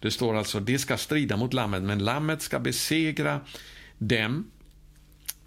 Det 0.00 0.10
står 0.10 0.36
alltså, 0.36 0.60
det 0.60 0.78
ska 0.78 0.96
strida 0.96 1.36
mot 1.36 1.52
lammet, 1.52 1.82
men 1.82 1.98
lammet 1.98 2.42
ska 2.42 2.58
besegra 2.58 3.40
dem 3.98 4.50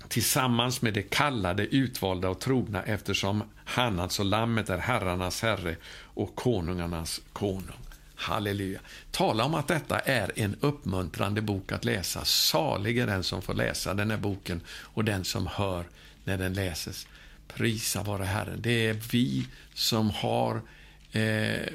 tillsammans 0.07 0.81
med 0.81 0.93
de 0.93 1.03
kallade, 1.03 1.65
utvalda 1.65 2.29
och 2.29 2.39
trogna 2.39 2.83
eftersom 2.83 3.43
han, 3.65 3.99
alltså 3.99 4.23
lammet, 4.23 4.69
är 4.69 4.77
herrarnas 4.77 5.41
herre 5.41 5.75
och 5.93 6.35
konungarnas 6.35 7.21
konung. 7.33 7.77
Halleluja. 8.15 8.79
Tala 9.11 9.43
om 9.43 9.55
att 9.55 9.67
detta 9.67 9.99
är 9.99 10.31
en 10.35 10.55
uppmuntrande 10.59 11.41
bok 11.41 11.71
att 11.71 11.85
läsa. 11.85 12.25
Salig 12.25 12.97
är 12.97 13.07
den 13.07 13.23
som 13.23 13.41
får 13.41 13.53
läsa 13.53 13.93
den 13.93 14.11
här 14.11 14.17
boken 14.17 14.61
och 14.69 15.05
den 15.05 15.23
som 15.23 15.47
hör 15.47 15.85
när 16.23 16.37
den 16.37 16.53
läses. 16.53 17.07
Prisa 17.47 18.03
vare 18.03 18.23
Herren. 18.23 18.61
Det 18.61 18.87
är 18.87 18.93
vi 19.11 19.47
som 19.73 20.09
har 20.09 20.61
eh, 21.11 21.73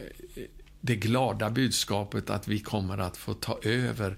det 0.81 0.97
glada 0.97 1.51
budskapet 1.51 2.31
att 2.31 2.49
vi 2.49 2.61
kommer 2.61 2.99
att 2.99 3.17
få 3.17 3.35
ta 3.35 3.59
över 3.63 4.17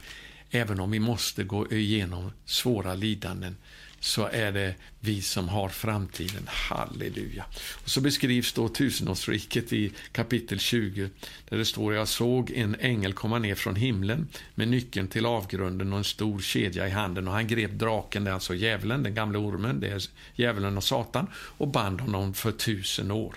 även 0.50 0.80
om 0.80 0.90
vi 0.90 1.00
måste 1.00 1.44
gå 1.44 1.72
igenom 1.72 2.32
svåra 2.44 2.94
lidanden 2.94 3.56
så 4.00 4.26
är 4.26 4.52
det 4.52 4.74
vi 5.00 5.22
som 5.22 5.48
har 5.48 5.68
framtiden. 5.68 6.42
Halleluja. 6.46 7.44
Och 7.82 7.90
så 7.90 8.00
beskrivs 8.00 8.52
då 8.52 8.68
tusenårsriket 8.68 9.72
i 9.72 9.92
kapitel 10.12 10.58
20 10.58 11.10
där 11.48 11.58
det 11.58 11.64
står 11.64 11.94
jag 11.94 12.08
såg 12.08 12.50
en 12.50 12.76
ängel 12.80 13.12
komma 13.12 13.38
ner 13.38 13.54
från 13.54 13.76
himlen 13.76 14.28
med 14.54 14.68
nyckeln 14.68 15.08
till 15.08 15.26
avgrunden 15.26 15.92
och 15.92 15.98
en 15.98 16.04
stor 16.04 16.40
kedja 16.40 16.88
i 16.88 16.90
handen 16.90 17.28
och 17.28 17.34
han 17.34 17.46
grep 17.46 17.70
draken, 17.70 18.24
det 18.24 18.30
är 18.30 18.34
alltså 18.34 18.54
djävulen, 18.54 19.02
den 19.02 19.14
gamla 19.14 19.38
ormen, 19.38 19.80
det 19.80 19.88
är 19.88 20.02
djävulen 20.34 20.76
och 20.76 20.84
Satan 20.84 21.26
och 21.34 21.68
band 21.68 22.00
honom 22.00 22.34
för 22.34 22.52
tusen 22.52 23.10
år. 23.10 23.34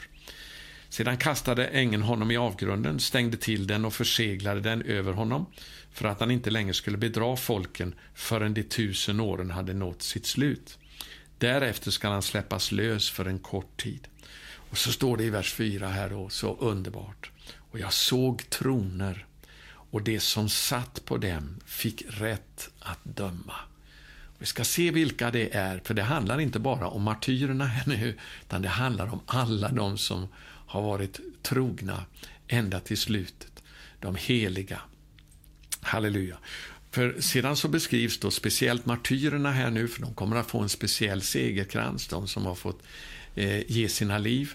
Sedan 0.90 1.18
kastade 1.18 1.68
ängeln 1.68 2.04
honom 2.04 2.32
i 2.32 2.38
avgrunden, 2.38 3.00
stängde 3.00 3.38
till 3.38 3.68
den 3.68 3.86
och 3.86 3.94
förseglade 3.94 4.62
den 4.62 4.82
över 4.82 5.14
honom 5.14 5.46
för 6.00 6.08
att 6.08 6.20
han 6.20 6.32
inte 6.32 6.50
längre 6.50 6.74
skulle 6.74 6.98
bedra 6.98 7.36
folken 7.36 7.96
förrän 8.14 8.54
de 8.54 8.64
tusen 8.64 9.20
åren 9.20 9.52
hade 9.52 9.74
nått 9.74 10.02
sitt 10.02 10.26
slut. 10.26 10.78
Därefter 11.38 11.92
skall 11.92 12.12
han 12.12 12.22
släppas 12.22 12.72
lös 12.72 13.10
för 13.10 13.26
en 13.26 13.40
kort 13.40 13.82
tid. 13.82 14.08
Och 14.70 14.78
så 14.78 14.92
står 14.92 15.18
det 15.18 15.24
i 15.24 15.30
vers 15.30 15.54
4 15.54 15.88
här 15.88 16.10
då, 16.10 16.30
så 16.30 16.56
underbart. 16.56 17.32
Och 17.72 17.80
jag 17.80 17.94
såg 17.94 18.50
troner 18.50 19.26
och 19.66 20.02
det 20.04 20.20
som 20.20 20.50
satt 20.50 21.06
på 21.06 21.18
dem 21.18 21.60
fick 21.66 22.04
rätt 22.08 22.70
att 22.80 23.00
döma. 23.04 23.56
Vi 24.38 24.46
ska 24.46 24.64
se 24.64 24.92
vilka 24.92 25.32
det 25.32 25.56
är, 25.56 25.82
för 25.84 25.94
det 25.94 26.04
handlar 26.04 26.40
inte 26.40 26.60
bara 26.60 26.88
om 26.88 27.04
martyrerna 27.04 27.66
här 27.66 27.84
nu, 27.88 28.18
utan 28.42 28.62
det 28.62 28.70
handlar 28.70 29.14
om 29.14 29.20
alla 29.26 29.70
de 29.70 29.98
som 29.98 30.28
har 30.68 30.82
varit 30.82 31.20
trogna 31.42 32.06
ända 32.48 32.80
till 32.80 32.98
slutet. 32.98 33.64
De 34.00 34.16
heliga. 34.16 34.82
Halleluja. 35.90 36.38
För 36.92 37.22
sedan 37.22 37.56
så 37.56 37.68
beskrivs 37.68 38.20
då 38.20 38.32
speciellt 38.32 38.86
martyrerna 38.86 39.52
här 39.52 39.70
nu, 39.70 39.88
för 39.88 40.02
de 40.02 40.14
kommer 40.14 40.36
att 40.36 40.48
få 40.52 40.60
en 40.60 40.70
speciell 40.70 41.22
segerkrans, 41.22 42.08
de 42.08 42.28
som 42.28 42.46
har 42.46 42.56
fått 42.56 42.84
eh, 43.36 43.72
ge 43.72 43.90
sina 43.90 44.18
liv 44.18 44.54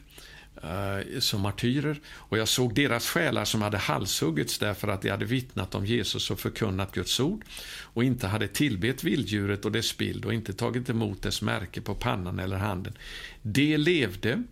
eh, 0.62 1.18
som 1.18 1.40
martyrer. 1.40 2.00
Och 2.06 2.38
jag 2.38 2.48
såg 2.48 2.74
deras 2.74 3.08
själar 3.08 3.44
som 3.44 3.62
hade 3.62 3.78
halshuggits 3.78 4.58
därför 4.58 4.88
att 4.88 5.02
de 5.02 5.10
hade 5.10 5.24
vittnat 5.24 5.74
om 5.74 5.86
Jesus 5.86 6.30
och 6.30 6.40
förkunnat 6.40 6.92
Guds 6.92 7.20
ord 7.20 7.44
och 7.82 8.04
inte 8.04 8.26
hade 8.26 8.48
tillbett 8.48 9.04
vilddjuret 9.04 9.64
och 9.64 9.72
dess 9.72 9.96
bild 9.96 10.24
och 10.24 10.34
inte 10.34 10.52
tagit 10.52 10.90
emot 10.90 11.22
dess 11.22 11.42
märke 11.42 11.80
på 11.80 11.94
pannan 11.94 12.38
eller 12.38 12.56
handen. 12.56 12.98
De 13.42 13.76
levde 13.76 14.42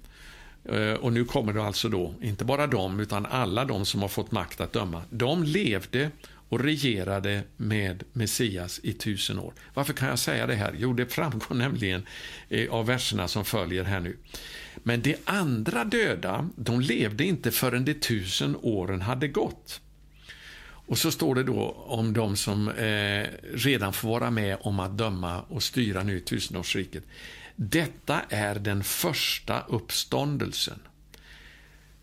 Eh, 0.65 0.95
och 0.95 1.13
nu 1.13 1.25
kommer 1.25 1.53
det 1.53 1.63
alltså 1.63 1.89
då, 1.89 2.15
inte 2.21 2.45
bara 2.45 2.67
de, 2.67 3.01
utan 3.01 3.27
alla 3.27 3.65
de 3.65 3.87
som 3.87 4.03
har 4.03 4.09
fått 4.09 4.33
makt 4.33 4.61
att 4.61 4.73
döma. 4.73 5.03
De 5.11 5.43
levde 5.43 6.11
och 6.53 6.61
regerade 6.61 7.43
med 7.57 8.05
Messias 8.13 8.81
i 8.83 8.93
tusen 8.93 9.39
år. 9.39 9.55
Varför 9.75 9.93
kan 9.93 10.09
jag 10.09 10.19
säga 10.19 10.47
det 10.47 10.55
här? 10.55 10.75
Jo, 10.79 10.93
det 10.93 11.07
framgår 11.07 11.55
nämligen 11.55 12.07
eh, 12.49 12.73
av 12.73 12.87
verserna 12.87 13.29
som 13.29 13.45
följer 13.45 13.85
här 13.85 14.01
nu. 14.01 14.17
Men 14.83 15.03
de 15.03 15.17
andra 15.25 15.85
döda, 15.85 16.49
de 16.57 16.81
levde 16.81 17.25
inte 17.25 17.51
förrän 17.51 17.85
de 17.85 17.95
tusen 17.95 18.57
åren 18.63 19.01
hade 19.01 19.29
gått. 19.29 19.81
Och 20.65 20.99
så 20.99 21.11
står 21.11 21.35
det 21.35 21.43
då 21.43 21.85
om 21.87 22.13
de 22.13 22.37
som 22.37 22.69
eh, 22.69 23.27
redan 23.55 23.93
får 23.93 24.09
vara 24.09 24.31
med 24.31 24.57
om 24.61 24.81
att 24.81 24.99
döma 24.99 25.43
och 25.43 25.63
styra 25.63 26.03
nu 26.03 26.21
tusenårsriket. 26.21 27.05
Detta 27.57 28.21
är 28.29 28.55
den 28.55 28.85
första 28.85 29.61
uppståndelsen. 29.61 30.79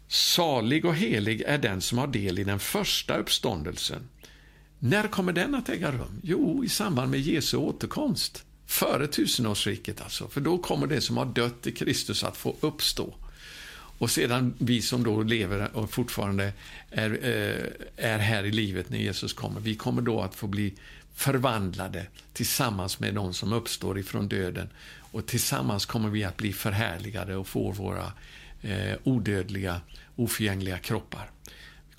Salig 0.07 0.85
och 0.85 0.95
helig 0.95 1.41
är 1.41 1.57
den 1.57 1.81
som 1.81 1.97
har 1.97 2.07
del 2.07 2.39
i 2.39 2.43
den 2.43 2.59
första 2.59 3.17
uppståndelsen. 3.17 4.07
När 4.79 5.07
kommer 5.07 5.33
den 5.33 5.55
att 5.55 5.69
äga 5.69 5.91
rum? 5.91 6.21
Jo, 6.23 6.63
i 6.63 6.69
samband 6.69 7.11
med 7.11 7.19
Jesu 7.19 7.57
återkomst. 7.57 8.43
Före 8.65 9.07
tusenårsriket 9.07 10.01
alltså, 10.01 10.27
för 10.27 10.41
då 10.41 10.57
kommer 10.57 10.87
det 10.87 11.01
som 11.01 11.17
har 11.17 11.25
dött 11.25 11.67
i 11.67 11.71
Kristus 11.71 12.23
att 12.23 12.37
få 12.37 12.55
uppstå. 12.59 13.13
Och 13.99 14.11
sedan 14.11 14.53
vi 14.57 14.81
som 14.81 15.03
då 15.03 15.23
lever 15.23 15.77
och 15.77 15.91
fortfarande 15.91 16.53
är, 16.91 17.11
eh, 17.11 18.05
är 18.11 18.17
här 18.17 18.43
i 18.43 18.51
livet 18.51 18.89
när 18.89 18.97
Jesus 18.97 19.33
kommer, 19.33 19.61
vi 19.61 19.75
kommer 19.75 20.01
då 20.01 20.21
att 20.21 20.35
få 20.35 20.47
bli 20.47 20.73
förvandlade 21.15 22.05
tillsammans 22.33 22.99
med 22.99 23.13
de 23.13 23.33
som 23.33 23.53
uppstår 23.53 23.99
ifrån 23.99 24.27
döden 24.27 24.69
och 25.11 25.25
tillsammans 25.25 25.85
kommer 25.85 26.09
vi 26.09 26.23
att 26.23 26.37
bli 26.37 26.53
förhärligade 26.53 27.35
och 27.35 27.47
få 27.47 27.71
våra 27.71 28.13
eh, 28.61 28.97
odödliga, 29.03 29.81
oförgängliga 30.15 30.77
kroppar. 30.77 31.29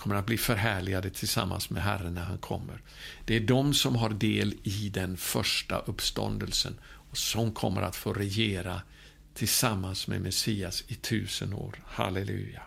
Kommer 0.00 0.16
att 0.16 0.26
bli 0.26 0.38
förhärligade 0.38 1.10
tillsammans 1.10 1.70
med 1.70 1.82
Herren 1.82 2.14
när 2.14 2.24
han 2.24 2.38
kommer. 2.38 2.82
Det 3.24 3.36
är 3.36 3.40
de 3.40 3.74
som 3.74 3.96
har 3.96 4.10
del 4.10 4.54
i 4.62 4.88
den 4.88 5.16
första 5.16 5.78
uppståndelsen 5.78 6.78
och 6.82 7.16
som 7.16 7.52
kommer 7.52 7.82
att 7.82 7.96
få 7.96 8.12
regera 8.12 8.82
tillsammans 9.34 10.06
med 10.06 10.20
Messias 10.20 10.84
i 10.88 10.94
tusen 10.94 11.54
år. 11.54 11.74
Halleluja. 11.86 12.62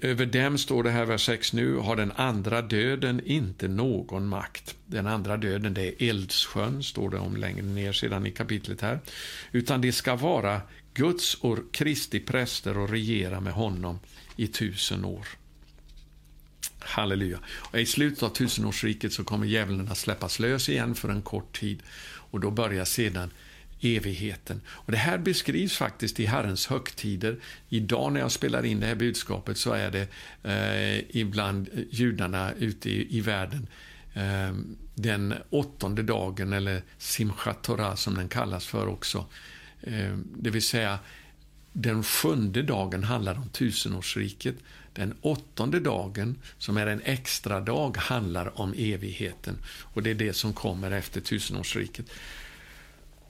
Över 0.00 0.26
dem 0.26 0.58
står 0.58 0.82
det 0.82 0.90
här, 0.90 1.04
vers 1.04 1.26
6 1.26 1.52
nu, 1.52 1.76
har 1.76 1.96
den 1.96 2.12
andra 2.12 2.62
döden 2.62 3.20
inte 3.24 3.68
någon 3.68 4.28
makt. 4.28 4.76
Den 4.86 5.06
andra 5.06 5.36
döden, 5.36 5.74
det 5.74 6.02
är 6.02 6.08
Eldsjön, 6.08 6.82
står 6.82 7.10
det 7.10 7.18
om 7.18 7.36
längre 7.36 7.62
ner 7.62 7.92
sedan 7.92 8.26
i 8.26 8.30
kapitlet 8.30 8.80
här. 8.80 9.00
Utan 9.52 9.80
det 9.80 9.92
ska 9.92 10.16
vara 10.16 10.60
Guds 10.94 11.34
och 11.34 11.58
Kristi 11.72 12.20
präster 12.20 12.78
och 12.78 12.90
regera 12.90 13.40
med 13.40 13.52
honom 13.52 13.98
i 14.36 14.46
tusen 14.46 15.04
år. 15.04 15.26
Halleluja. 16.80 17.38
Och 17.46 17.80
I 17.80 17.86
slutet 17.86 18.22
av 18.22 18.28
tusenårsriket 18.28 19.12
så 19.12 19.24
kommer 19.24 19.46
djävulen 19.46 19.88
att 19.88 19.98
släppas 19.98 20.38
lös 20.38 20.68
igen 20.68 20.94
för 20.94 21.08
en 21.08 21.22
kort 21.22 21.60
tid. 21.60 21.82
Och 22.30 22.40
då 22.40 22.50
börjar 22.50 22.84
sedan 22.84 23.30
evigheten. 23.80 24.60
Och 24.68 24.92
Det 24.92 24.98
här 24.98 25.18
beskrivs 25.18 25.76
faktiskt 25.76 26.20
i 26.20 26.26
Herrens 26.26 26.66
högtider. 26.66 27.36
Idag 27.68 28.12
när 28.12 28.20
jag 28.20 28.32
spelar 28.32 28.64
in 28.64 28.80
det 28.80 28.86
här 28.86 28.94
budskapet 28.94 29.58
så 29.58 29.72
är 29.72 29.90
det 29.90 30.08
eh, 30.42 31.20
ibland 31.20 31.68
judarna 31.90 32.52
ute 32.52 32.90
i, 32.90 33.16
i 33.16 33.20
världen 33.20 33.66
eh, 34.14 34.54
den 34.94 35.34
åttonde 35.50 36.02
dagen, 36.02 36.52
eller 36.52 36.82
Simchat 36.98 37.62
Torah 37.62 37.94
som 37.94 38.14
den 38.14 38.28
kallas 38.28 38.66
för 38.66 38.86
också. 38.86 39.26
Eh, 39.82 40.16
det 40.36 40.50
vill 40.50 40.62
säga, 40.62 40.98
den 41.72 42.02
sjunde 42.02 42.62
dagen 42.62 43.04
handlar 43.04 43.34
om 43.34 43.48
tusenårsriket. 43.48 44.54
Den 44.92 45.14
åttonde 45.20 45.80
dagen, 45.80 46.38
som 46.58 46.76
är 46.76 46.86
en 46.86 47.00
extra 47.04 47.60
dag, 47.60 47.96
handlar 47.96 48.60
om 48.60 48.74
evigheten. 48.76 49.58
Och 49.82 50.02
Det 50.02 50.10
är 50.10 50.14
det 50.14 50.32
som 50.32 50.52
kommer 50.52 50.90
efter 50.90 51.20
tusenårsriket. 51.20 52.06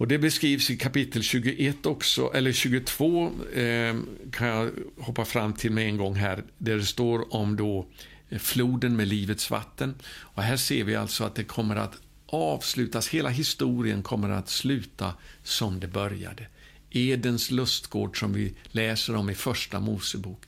Och 0.00 0.08
Det 0.08 0.18
beskrivs 0.18 0.70
i 0.70 0.76
kapitel 0.76 1.22
21 1.22 1.86
också, 1.86 2.30
eller 2.34 2.52
22 2.52 3.32
eh, 3.54 3.96
kan 4.32 4.48
jag 4.48 4.70
hoppa 4.98 5.24
fram 5.24 5.52
till 5.52 5.72
med 5.72 5.86
en 5.86 5.96
gång 5.96 6.14
här, 6.14 6.44
där 6.58 6.76
det 6.76 6.86
står 6.86 7.34
om 7.34 7.56
då 7.56 7.86
eh, 8.28 8.38
floden 8.38 8.96
med 8.96 9.08
livets 9.08 9.50
vatten. 9.50 9.94
Och 10.04 10.42
Här 10.42 10.56
ser 10.56 10.84
vi 10.84 10.96
alltså 10.96 11.24
att 11.24 11.34
det 11.34 11.44
kommer 11.44 11.76
att 11.76 11.96
avslutas, 12.26 13.08
hela 13.08 13.28
historien 13.28 14.02
kommer 14.02 14.30
att 14.30 14.48
sluta 14.48 15.14
som 15.42 15.80
det 15.80 15.88
började. 15.88 16.46
Edens 16.90 17.50
lustgård 17.50 18.20
som 18.20 18.32
vi 18.32 18.54
läser 18.70 19.16
om 19.16 19.30
i 19.30 19.34
Första 19.34 19.80
Mosebok, 19.80 20.42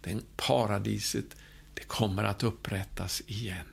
den 0.00 0.22
paradiset, 0.36 1.36
det 1.74 1.84
kommer 1.84 2.24
att 2.24 2.42
upprättas 2.42 3.22
igen 3.26 3.66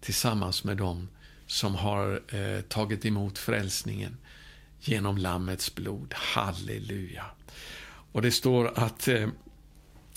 tillsammans 0.00 0.64
med 0.64 0.76
dem 0.76 1.08
som 1.46 1.74
har 1.74 2.22
eh, 2.28 2.60
tagit 2.60 3.06
emot 3.06 3.38
frälsningen 3.38 4.16
genom 4.80 5.18
Lammets 5.18 5.74
blod. 5.74 6.14
Halleluja. 6.16 7.24
Och 8.12 8.22
det 8.22 8.30
står 8.30 8.78
att, 8.78 9.08
eh, 9.08 9.28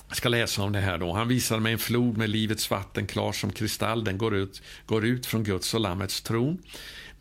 jag 0.07 0.17
ska 0.17 0.29
läsa 0.29 0.63
om 0.63 0.71
det 0.71 0.79
här 0.79 0.97
då. 0.97 1.13
Han 1.13 1.27
visade 1.27 1.61
mig 1.61 1.73
en 1.73 1.79
flod 1.79 2.17
med 2.17 2.29
livets 2.29 2.69
vatten 2.71 3.07
klar 3.07 3.31
som 3.31 3.51
kristall. 3.51 4.03
Den 4.03 4.17
går 4.17 4.35
ut, 4.35 4.61
går 4.85 5.05
ut 5.05 5.25
från 5.25 5.43
Guds 5.43 5.73
och 5.73 5.79
Lammets 5.79 6.21
tron. 6.21 6.61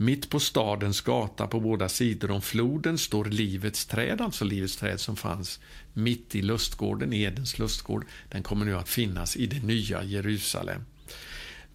Mitt 0.02 0.30
på 0.30 0.40
stadens 0.40 1.00
gata 1.00 1.46
på 1.46 1.60
båda 1.60 1.88
sidor 1.88 2.30
om 2.30 2.42
floden 2.42 2.98
står 2.98 3.24
livets 3.24 3.86
träd, 3.86 4.20
alltså 4.20 4.44
livets 4.44 4.76
träd 4.76 5.00
som 5.00 5.16
fanns 5.16 5.60
mitt 5.92 6.34
i 6.34 6.42
lustgården, 6.42 7.12
Edens 7.12 7.58
lustgård. 7.58 8.06
Den 8.28 8.42
kommer 8.42 8.64
nu 8.64 8.76
att 8.76 8.88
finnas 8.88 9.36
i 9.36 9.46
det 9.46 9.62
nya 9.62 10.02
Jerusalem. 10.02 10.84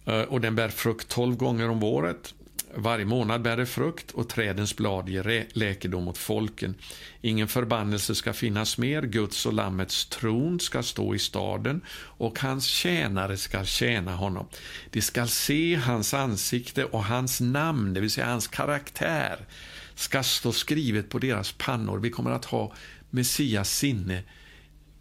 Eh, 0.04 0.20
och 0.20 0.40
den 0.40 0.54
bär 0.54 0.68
frukt 0.68 1.08
tolv 1.08 1.36
gånger 1.36 1.68
om 1.68 1.82
året. 1.82 2.34
Varje 2.74 3.04
månad 3.04 3.42
bär 3.42 3.56
det 3.56 3.66
frukt 3.66 4.10
och 4.10 4.28
trädens 4.28 4.76
blad 4.76 5.08
ger 5.08 5.46
läkedom 5.52 6.08
åt 6.08 6.18
folken. 6.18 6.74
Ingen 7.20 7.48
förbannelse 7.48 8.14
ska 8.14 8.32
finnas 8.32 8.78
mer, 8.78 9.02
Guds 9.02 9.46
och 9.46 9.52
Lammets 9.52 10.06
tron 10.06 10.60
ska 10.60 10.82
stå 10.82 11.14
i 11.14 11.18
staden 11.18 11.80
och 12.00 12.38
hans 12.38 12.64
tjänare 12.64 13.36
ska 13.36 13.64
tjäna 13.64 14.16
honom. 14.16 14.48
De 14.90 15.02
ska 15.02 15.26
se 15.26 15.74
hans 15.74 16.14
ansikte 16.14 16.84
och 16.84 17.04
hans 17.04 17.40
namn, 17.40 17.94
det 17.94 18.00
vill 18.00 18.10
säga 18.10 18.26
hans 18.26 18.48
karaktär, 18.48 19.46
ska 19.94 20.22
stå 20.22 20.52
skrivet 20.52 21.08
på 21.08 21.18
deras 21.18 21.52
pannor. 21.52 21.98
Vi 21.98 22.10
kommer 22.10 22.30
att 22.30 22.44
ha 22.44 22.74
Messias 23.10 23.70
sinne, 23.70 24.22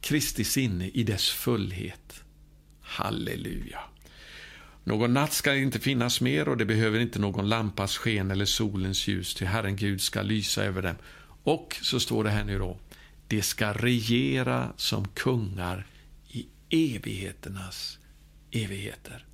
Kristi 0.02 0.44
sinne 0.44 0.88
i 0.88 1.04
dess 1.04 1.30
fullhet. 1.30 2.24
Halleluja. 2.82 3.80
Någon 4.88 5.14
natt 5.14 5.34
ska 5.34 5.56
inte 5.56 5.80
finnas 5.80 6.22
mer 6.22 6.50
och 6.50 6.58
det 6.58 6.66
behöver 6.66 7.00
inte 7.00 7.20
någon 7.20 7.50
lampas 7.50 7.98
sken 7.98 8.32
eller 8.32 8.46
solens 8.46 9.08
ljus, 9.08 9.36
till 9.36 9.48
Herren 9.48 9.76
Gud 9.76 10.02
ska 10.02 10.22
lysa 10.22 10.64
över 10.64 10.82
dem. 10.82 10.96
Och 11.44 11.78
så 11.82 12.00
står 12.00 12.24
det 12.24 12.30
här 12.30 12.44
nu 12.44 12.60
då, 12.60 12.78
de 13.28 13.42
ska 13.42 13.74
regera 13.74 14.74
som 14.78 15.08
kungar 15.08 15.86
i 16.28 16.48
evigheternas 16.70 18.00
evigheter. 18.52 19.26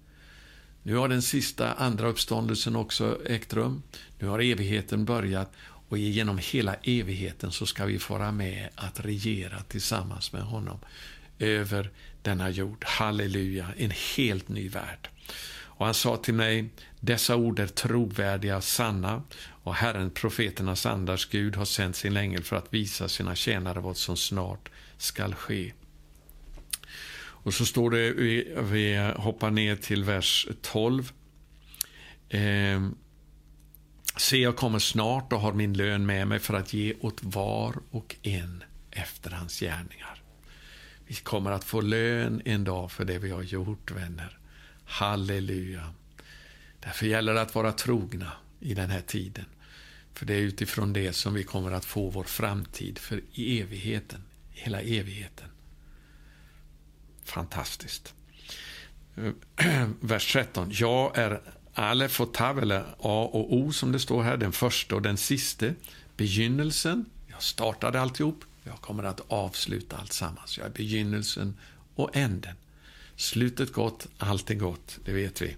Nu 0.83 0.95
har 0.95 1.07
den 1.07 1.21
sista 1.21 1.73
andra 1.73 2.07
uppståndelsen 2.07 2.75
också 2.75 3.19
ägt 3.25 3.53
rum. 3.53 3.83
Nu 4.19 4.27
har 4.27 4.39
evigheten 4.39 5.05
börjat 5.05 5.51
och 5.89 5.97
genom 5.97 6.37
hela 6.37 6.75
evigheten 6.83 7.51
så 7.51 7.65
ska 7.65 7.85
vi 7.85 7.99
vara 8.09 8.31
med 8.31 8.69
att 8.75 9.05
regera 9.05 9.61
tillsammans 9.61 10.33
med 10.33 10.41
honom 10.41 10.79
över 11.39 11.91
denna 12.21 12.49
jord. 12.49 12.83
Halleluja, 12.85 13.67
en 13.77 13.91
helt 14.15 14.49
ny 14.49 14.69
värld. 14.69 15.09
Och 15.75 15.85
han 15.85 15.93
sa 15.93 16.17
till 16.17 16.33
mig, 16.33 16.69
dessa 16.99 17.35
ord 17.35 17.59
är 17.59 17.67
trovärdiga 17.67 18.57
och 18.57 18.63
sanna 18.63 19.23
och 19.63 19.75
Herren, 19.75 20.09
profeternas 20.09 20.85
andars 20.85 21.29
Gud, 21.29 21.55
har 21.55 21.65
sänt 21.65 21.95
sin 21.95 22.17
ängel 22.17 22.43
för 22.43 22.55
att 22.55 22.73
visa 22.73 23.09
sina 23.09 23.35
tjänare 23.35 23.79
vad 23.79 23.97
som 23.97 24.17
snart 24.17 24.69
skall 24.97 25.35
ske. 25.35 25.73
Och 27.15 27.53
så 27.53 27.65
står 27.65 27.91
det, 27.91 28.11
vi, 28.11 28.55
vi 28.57 29.13
hoppar 29.15 29.51
ner 29.51 29.75
till 29.75 30.03
vers 30.03 30.47
12. 30.61 31.11
Eh, 32.29 32.81
Se, 34.17 34.37
jag 34.37 34.55
kommer 34.55 34.79
snart 34.79 35.33
och 35.33 35.39
har 35.39 35.53
min 35.53 35.73
lön 35.73 36.05
med 36.05 36.27
mig 36.27 36.39
för 36.39 36.53
att 36.53 36.73
ge 36.73 36.93
åt 36.99 37.23
var 37.23 37.75
och 37.91 38.15
en 38.21 38.63
efter 38.91 39.31
hans 39.31 39.59
gärningar. 39.59 40.21
Vi 41.07 41.15
kommer 41.15 41.51
att 41.51 41.63
få 41.63 41.81
lön 41.81 42.41
en 42.45 42.63
dag 42.63 42.91
för 42.91 43.05
det 43.05 43.19
vi 43.19 43.31
har 43.31 43.41
gjort, 43.41 43.91
vänner. 43.91 44.37
Halleluja. 44.93 45.93
Därför 46.79 47.05
gäller 47.05 47.33
det 47.33 47.41
att 47.41 47.55
vara 47.55 47.71
trogna 47.71 48.31
i 48.59 48.73
den 48.73 48.89
här 48.89 49.01
tiden. 49.01 49.45
För 50.13 50.25
det 50.25 50.33
är 50.33 50.39
utifrån 50.39 50.93
det 50.93 51.13
som 51.13 51.33
vi 51.33 51.43
kommer 51.43 51.71
att 51.71 51.85
få 51.85 52.09
vår 52.09 52.23
framtid 52.23 52.99
för 52.99 53.21
i 53.33 53.61
evigheten, 53.61 54.23
hela 54.51 54.81
evigheten. 54.81 55.47
Fantastiskt. 57.23 58.13
Vers 59.99 60.33
13. 60.33 60.69
Jag 60.71 61.17
är 61.17 61.41
Alef 61.73 62.21
och 62.21 62.33
Tav, 62.33 62.59
eller 62.59 62.81
A 62.99 63.29
och 63.33 63.53
O 63.53 63.71
som 63.71 63.91
det 63.91 63.99
står 63.99 64.23
här, 64.23 64.37
den 64.37 64.51
första 64.51 64.95
och 64.95 65.01
den 65.01 65.17
siste. 65.17 65.75
Begynnelsen, 66.17 67.05
jag 67.27 67.43
startade 67.43 68.01
alltihop, 68.01 68.43
jag 68.63 68.81
kommer 68.81 69.03
att 69.03 69.21
avsluta 69.27 69.97
allt 69.97 70.13
sammans. 70.13 70.57
Jag 70.57 70.67
är 70.67 70.71
begynnelsen 70.71 71.57
och 71.95 72.15
änden. 72.15 72.55
Slutet 73.23 73.73
gott, 73.73 74.07
allt 74.17 74.51
är 74.51 74.55
gott, 74.55 74.99
det 75.05 75.11
vet 75.11 75.41
vi. 75.41 75.55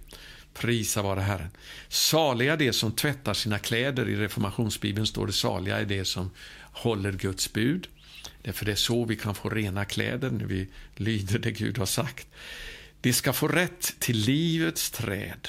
Prisa 0.54 1.02
vare 1.02 1.20
Herren. 1.20 1.50
Saliga 1.88 2.56
det 2.56 2.74
som 2.74 2.92
tvättar 2.92 3.34
sina 3.34 3.60
kläder. 3.60 4.10
I 4.10 4.16
reformationsbibeln 4.16 5.08
står 5.08 5.28
det 5.28 5.34
saliga 5.34 5.80
är 5.80 5.86
det 5.86 6.06
som 6.06 6.32
håller 6.72 7.12
Guds 7.12 7.54
bud. 7.54 7.88
Därför 8.42 8.66
det 8.66 8.72
är 8.72 8.76
så 8.76 9.06
vi 9.06 9.16
kan 9.16 9.36
få 9.36 9.50
rena 9.50 9.86
kläder 9.86 10.30
när 10.32 10.46
vi 10.46 10.68
lyder 10.96 11.40
det 11.40 11.52
Gud 11.52 11.78
har 11.78 11.86
sagt. 11.86 12.28
De 13.02 13.14
ska 13.14 13.34
få 13.34 13.48
rätt 13.48 13.96
till 14.00 14.18
livets 14.18 14.92
träd, 14.92 15.48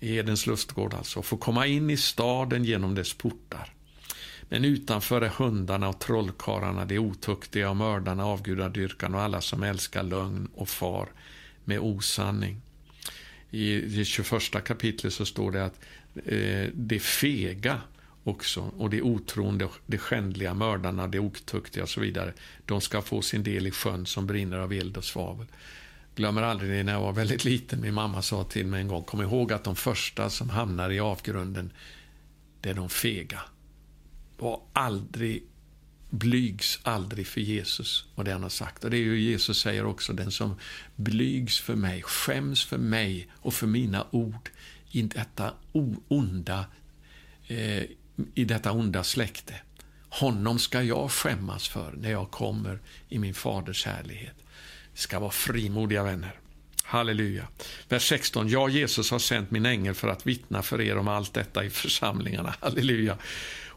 Edens 0.00 0.46
lustgård 0.46 0.94
alltså, 0.94 1.18
och 1.18 1.26
få 1.26 1.36
komma 1.36 1.66
in 1.66 1.90
i 1.90 1.96
staden 1.96 2.64
genom 2.64 2.94
dess 2.94 3.14
portar. 3.14 3.72
Men 4.48 4.64
utanför 4.64 5.20
är 5.22 5.28
hundarna 5.28 5.88
och 5.88 5.98
trollkarlarna, 5.98 6.84
de 6.84 6.98
otuktiga 6.98 7.70
och 7.70 7.76
mördarna, 7.76 8.24
avgudadyrkan 8.24 9.14
och 9.14 9.20
alla 9.20 9.40
som 9.40 9.62
älskar 9.62 10.02
lögn 10.02 10.48
och 10.54 10.68
far 10.68 11.08
med 11.64 11.78
osanning. 11.78 12.60
I 13.50 13.80
det 13.80 14.04
21 14.04 14.64
kapitlet 14.64 15.12
så 15.12 15.26
står 15.26 15.52
det 15.52 15.64
att 15.64 15.80
eh, 16.14 16.68
det 16.74 16.98
fega 17.02 17.80
också 18.24 18.60
och 18.60 18.90
det 18.90 19.02
otroende, 19.02 19.68
det 19.86 19.98
skändliga, 19.98 20.54
mördarna, 20.54 21.06
det 21.06 21.18
otuktiga 21.18 21.82
och 21.82 21.88
så 21.88 22.00
vidare, 22.00 22.32
de 22.66 22.80
ska 22.80 23.02
få 23.02 23.22
sin 23.22 23.42
del 23.42 23.66
i 23.66 23.70
sjön 23.70 24.06
som 24.06 24.26
brinner 24.26 24.58
av 24.58 24.72
eld 24.72 24.96
och 24.96 25.04
svavel. 25.04 25.46
Glömmer 26.16 26.42
aldrig 26.42 26.70
det 26.70 26.82
när 26.82 26.92
jag 26.92 27.00
var 27.00 27.12
väldigt 27.12 27.44
liten. 27.44 27.80
Min 27.80 27.94
mamma 27.94 28.22
sa 28.22 28.44
till 28.44 28.66
mig 28.66 28.80
en 28.80 28.88
gång, 28.88 29.02
kom 29.02 29.22
ihåg 29.22 29.52
att 29.52 29.64
de 29.64 29.76
första 29.76 30.30
som 30.30 30.50
hamnar 30.50 30.90
i 30.90 31.00
avgrunden, 31.00 31.72
det 32.60 32.70
är 32.70 32.74
de 32.74 32.88
fega. 32.88 33.40
Var 34.38 34.60
aldrig 34.72 35.42
blygs 36.14 36.78
aldrig 36.82 37.26
för 37.26 37.40
Jesus 37.40 38.04
och 38.14 38.24
det 38.24 38.32
han 38.32 38.42
har 38.42 38.50
sagt. 38.50 38.84
Och 38.84 38.90
det 38.90 38.96
är 38.96 39.02
ju 39.02 39.20
Jesus 39.20 39.60
säger 39.60 39.86
också, 39.86 40.12
den 40.12 40.30
som 40.30 40.58
blygs 40.96 41.60
för 41.60 41.74
mig, 41.74 42.02
skäms 42.02 42.64
för 42.64 42.78
mig 42.78 43.28
och 43.34 43.54
för 43.54 43.66
mina 43.66 44.06
ord 44.10 44.50
i 44.90 45.02
detta 45.02 45.52
onda, 46.08 46.66
eh, 47.46 47.82
i 48.34 48.44
detta 48.44 48.72
onda 48.72 49.04
släkte. 49.04 49.54
Honom 50.08 50.58
ska 50.58 50.82
jag 50.82 51.10
skämmas 51.10 51.68
för 51.68 51.92
när 51.92 52.10
jag 52.10 52.30
kommer 52.30 52.78
i 53.08 53.18
min 53.18 53.34
faders 53.34 53.86
härlighet. 53.86 54.34
Vi 54.92 54.98
ska 54.98 55.18
vara 55.18 55.30
frimodiga 55.30 56.02
vänner. 56.02 56.40
Halleluja. 56.84 57.48
Vers 57.88 58.08
16. 58.08 58.48
Jag, 58.48 58.70
Jesus 58.70 59.10
har 59.10 59.18
sänt 59.18 59.50
min 59.50 59.66
ängel 59.66 59.94
för 59.94 60.08
att 60.08 60.26
vittna 60.26 60.62
för 60.62 60.80
er 60.80 60.96
om 60.96 61.08
allt 61.08 61.34
detta 61.34 61.64
i 61.64 61.70
församlingarna. 61.70 62.54
Halleluja. 62.60 63.18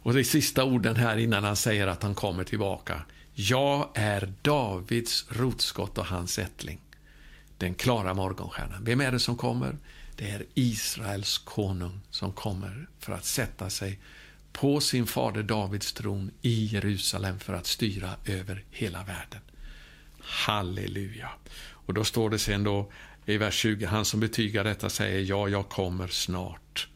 Och 0.07 0.13
de 0.13 0.23
sista 0.23 0.63
orden 0.63 0.95
här 0.95 1.17
innan 1.17 1.43
han 1.43 1.55
säger 1.55 1.87
att 1.87 2.03
han 2.03 2.15
kommer 2.15 2.43
tillbaka. 2.43 3.01
Jag 3.33 3.89
är 3.93 4.33
Davids 4.41 5.25
rotskott 5.29 5.97
och 5.97 6.05
hans 6.05 6.39
ättling. 6.39 6.79
Den 7.57 7.75
klara 7.75 8.13
morgonstjärnan. 8.13 8.83
Vem 8.83 9.01
är 9.01 9.11
det 9.11 9.19
som 9.19 9.37
kommer? 9.37 9.77
Det 10.15 10.29
är 10.29 10.45
Israels 10.53 11.37
konung 11.37 11.99
som 12.09 12.31
kommer 12.31 12.87
för 12.99 13.13
att 13.13 13.25
sätta 13.25 13.69
sig 13.69 13.99
på 14.51 14.79
sin 14.79 15.07
fader 15.07 15.43
Davids 15.43 15.93
tron 15.93 16.31
i 16.41 16.65
Jerusalem 16.65 17.39
för 17.39 17.53
att 17.53 17.67
styra 17.67 18.09
över 18.25 18.63
hela 18.71 19.03
världen. 19.03 19.41
Halleluja. 20.19 21.29
Och 21.69 21.93
då 21.93 22.03
står 22.03 22.29
det 22.29 22.39
sen 22.39 22.63
då 22.63 22.91
i 23.25 23.37
vers 23.37 23.55
20, 23.55 23.85
han 23.85 24.05
som 24.05 24.19
betygar 24.19 24.63
detta 24.63 24.89
säger 24.89 25.19
ja, 25.19 25.49
jag 25.49 25.69
kommer 25.69 26.07
snart. 26.07 26.87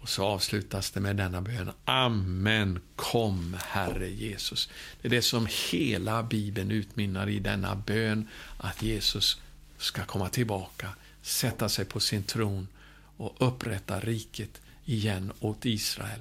Och 0.00 0.08
så 0.08 0.24
avslutas 0.24 0.90
det 0.90 1.00
med 1.00 1.16
denna 1.16 1.42
bön. 1.42 1.70
Amen, 1.84 2.80
kom 2.96 3.56
Herre 3.66 4.08
Jesus. 4.10 4.68
Det 5.02 5.08
är 5.08 5.10
det 5.10 5.22
som 5.22 5.48
hela 5.70 6.22
Bibeln 6.22 6.70
utmynnar 6.70 7.28
i, 7.28 7.38
denna 7.38 7.74
bön 7.74 8.28
att 8.56 8.82
Jesus 8.82 9.40
ska 9.78 10.04
komma 10.04 10.28
tillbaka, 10.28 10.88
sätta 11.22 11.68
sig 11.68 11.84
på 11.84 12.00
sin 12.00 12.22
tron 12.22 12.68
och 13.16 13.36
upprätta 13.38 14.00
riket 14.00 14.60
igen 14.84 15.32
åt 15.40 15.66
Israel. 15.66 16.20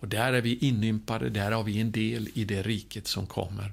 Och 0.00 0.08
där 0.08 0.32
är 0.32 0.40
vi 0.40 0.58
inympade, 0.58 1.30
där 1.30 1.52
har 1.52 1.62
vi 1.62 1.80
en 1.80 1.92
del 1.92 2.28
i 2.34 2.44
det 2.44 2.62
riket 2.62 3.06
som 3.06 3.26
kommer 3.26 3.72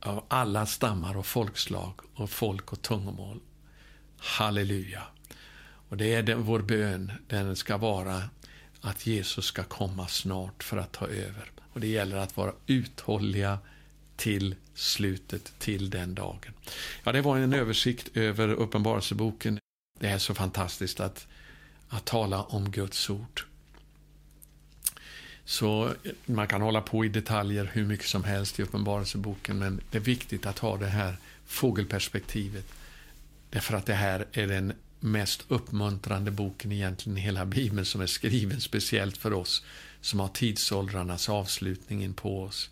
av 0.00 0.24
alla 0.28 0.66
stammar 0.66 1.16
och 1.16 1.26
folkslag 1.26 2.00
och 2.14 2.30
folk 2.30 2.72
och 2.72 2.82
tungomål. 2.82 3.40
Halleluja. 4.16 5.02
Och 5.88 5.96
det 5.96 6.14
är 6.14 6.22
den, 6.22 6.42
vår 6.42 6.60
bön, 6.60 7.12
den 7.28 7.56
ska 7.56 7.76
vara 7.76 8.22
att 8.86 9.06
Jesus 9.06 9.44
ska 9.44 9.62
komma 9.62 10.08
snart 10.08 10.62
för 10.62 10.76
att 10.76 10.92
ta 10.92 11.06
över. 11.06 11.50
Och 11.72 11.80
Det 11.80 11.86
gäller 11.86 12.16
att 12.16 12.36
vara 12.36 12.52
uthålliga 12.66 13.58
till 14.16 14.54
slutet, 14.74 15.52
till 15.58 15.90
den 15.90 16.14
dagen. 16.14 16.52
Ja, 17.04 17.12
det 17.12 17.20
var 17.20 17.38
en 17.38 17.52
översikt 17.52 18.16
över 18.16 18.48
Uppenbarelseboken. 18.48 19.58
Det 20.00 20.08
är 20.08 20.18
så 20.18 20.34
fantastiskt 20.34 21.00
att, 21.00 21.26
att 21.88 22.04
tala 22.04 22.42
om 22.42 22.70
Guds 22.70 23.10
ord. 23.10 23.42
Så 25.44 25.92
man 26.26 26.48
kan 26.48 26.62
hålla 26.62 26.80
på 26.80 27.04
i 27.04 27.08
detaljer 27.08 27.70
hur 27.72 27.84
mycket 27.84 28.06
som 28.06 28.24
helst 28.24 28.58
i 28.58 28.62
Uppenbarelseboken, 28.62 29.58
men 29.58 29.80
det 29.90 29.98
är 29.98 30.02
viktigt 30.02 30.46
att 30.46 30.58
ha 30.58 30.76
det 30.76 30.86
här 30.86 31.16
fågelperspektivet. 31.46 32.66
Därför 33.50 33.76
att 33.76 33.86
det 33.86 33.94
här 33.94 34.26
är 34.32 34.46
den 34.46 34.72
mest 35.00 35.44
uppmuntrande 35.48 36.30
boken 36.30 36.72
egentligen 36.72 37.18
i 37.18 37.20
hela 37.20 37.46
Bibeln 37.46 37.84
som 37.84 38.00
är 38.00 38.06
skriven 38.06 38.60
speciellt 38.60 39.16
för 39.16 39.32
oss 39.32 39.64
som 40.00 40.20
har 40.20 40.28
tidsåldrarnas 40.28 41.28
avslutning 41.28 42.14
på 42.14 42.42
oss. 42.42 42.70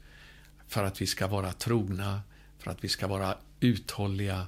För 0.68 0.84
att 0.84 1.00
vi 1.00 1.06
ska 1.06 1.26
vara 1.26 1.52
trogna, 1.52 2.22
för 2.58 2.70
att 2.70 2.84
vi 2.84 2.88
ska 2.88 3.06
vara 3.06 3.38
uthålliga, 3.60 4.46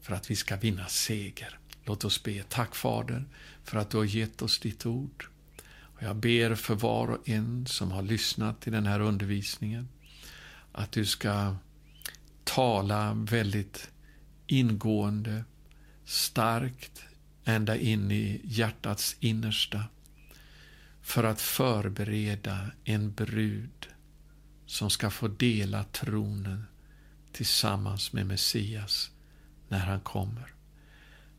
för 0.00 0.14
att 0.14 0.30
vi 0.30 0.36
ska 0.36 0.56
vinna 0.56 0.86
seger. 0.86 1.58
Låt 1.84 2.04
oss 2.04 2.22
be. 2.22 2.42
Tack 2.48 2.74
Fader 2.74 3.24
för 3.64 3.78
att 3.78 3.90
du 3.90 3.96
har 3.96 4.04
gett 4.04 4.42
oss 4.42 4.58
ditt 4.58 4.86
ord. 4.86 5.26
Och 5.66 6.02
jag 6.02 6.16
ber 6.16 6.54
för 6.54 6.74
var 6.74 7.08
och 7.08 7.28
en 7.28 7.66
som 7.66 7.92
har 7.92 8.02
lyssnat 8.02 8.60
till 8.60 8.72
den 8.72 8.86
här 8.86 9.00
undervisningen 9.00 9.88
att 10.72 10.92
du 10.92 11.04
ska 11.04 11.56
tala 12.44 13.12
väldigt 13.14 13.90
ingående, 14.46 15.44
starkt, 16.06 17.02
ända 17.44 17.76
in 17.76 18.10
i 18.10 18.40
hjärtats 18.44 19.16
innersta 19.20 19.84
för 21.02 21.24
att 21.24 21.40
förbereda 21.40 22.70
en 22.84 23.12
brud 23.12 23.86
som 24.66 24.90
ska 24.90 25.10
få 25.10 25.28
dela 25.28 25.84
tronen 25.84 26.64
tillsammans 27.32 28.12
med 28.12 28.26
Messias 28.26 29.10
när 29.68 29.78
han 29.78 30.00
kommer. 30.00 30.52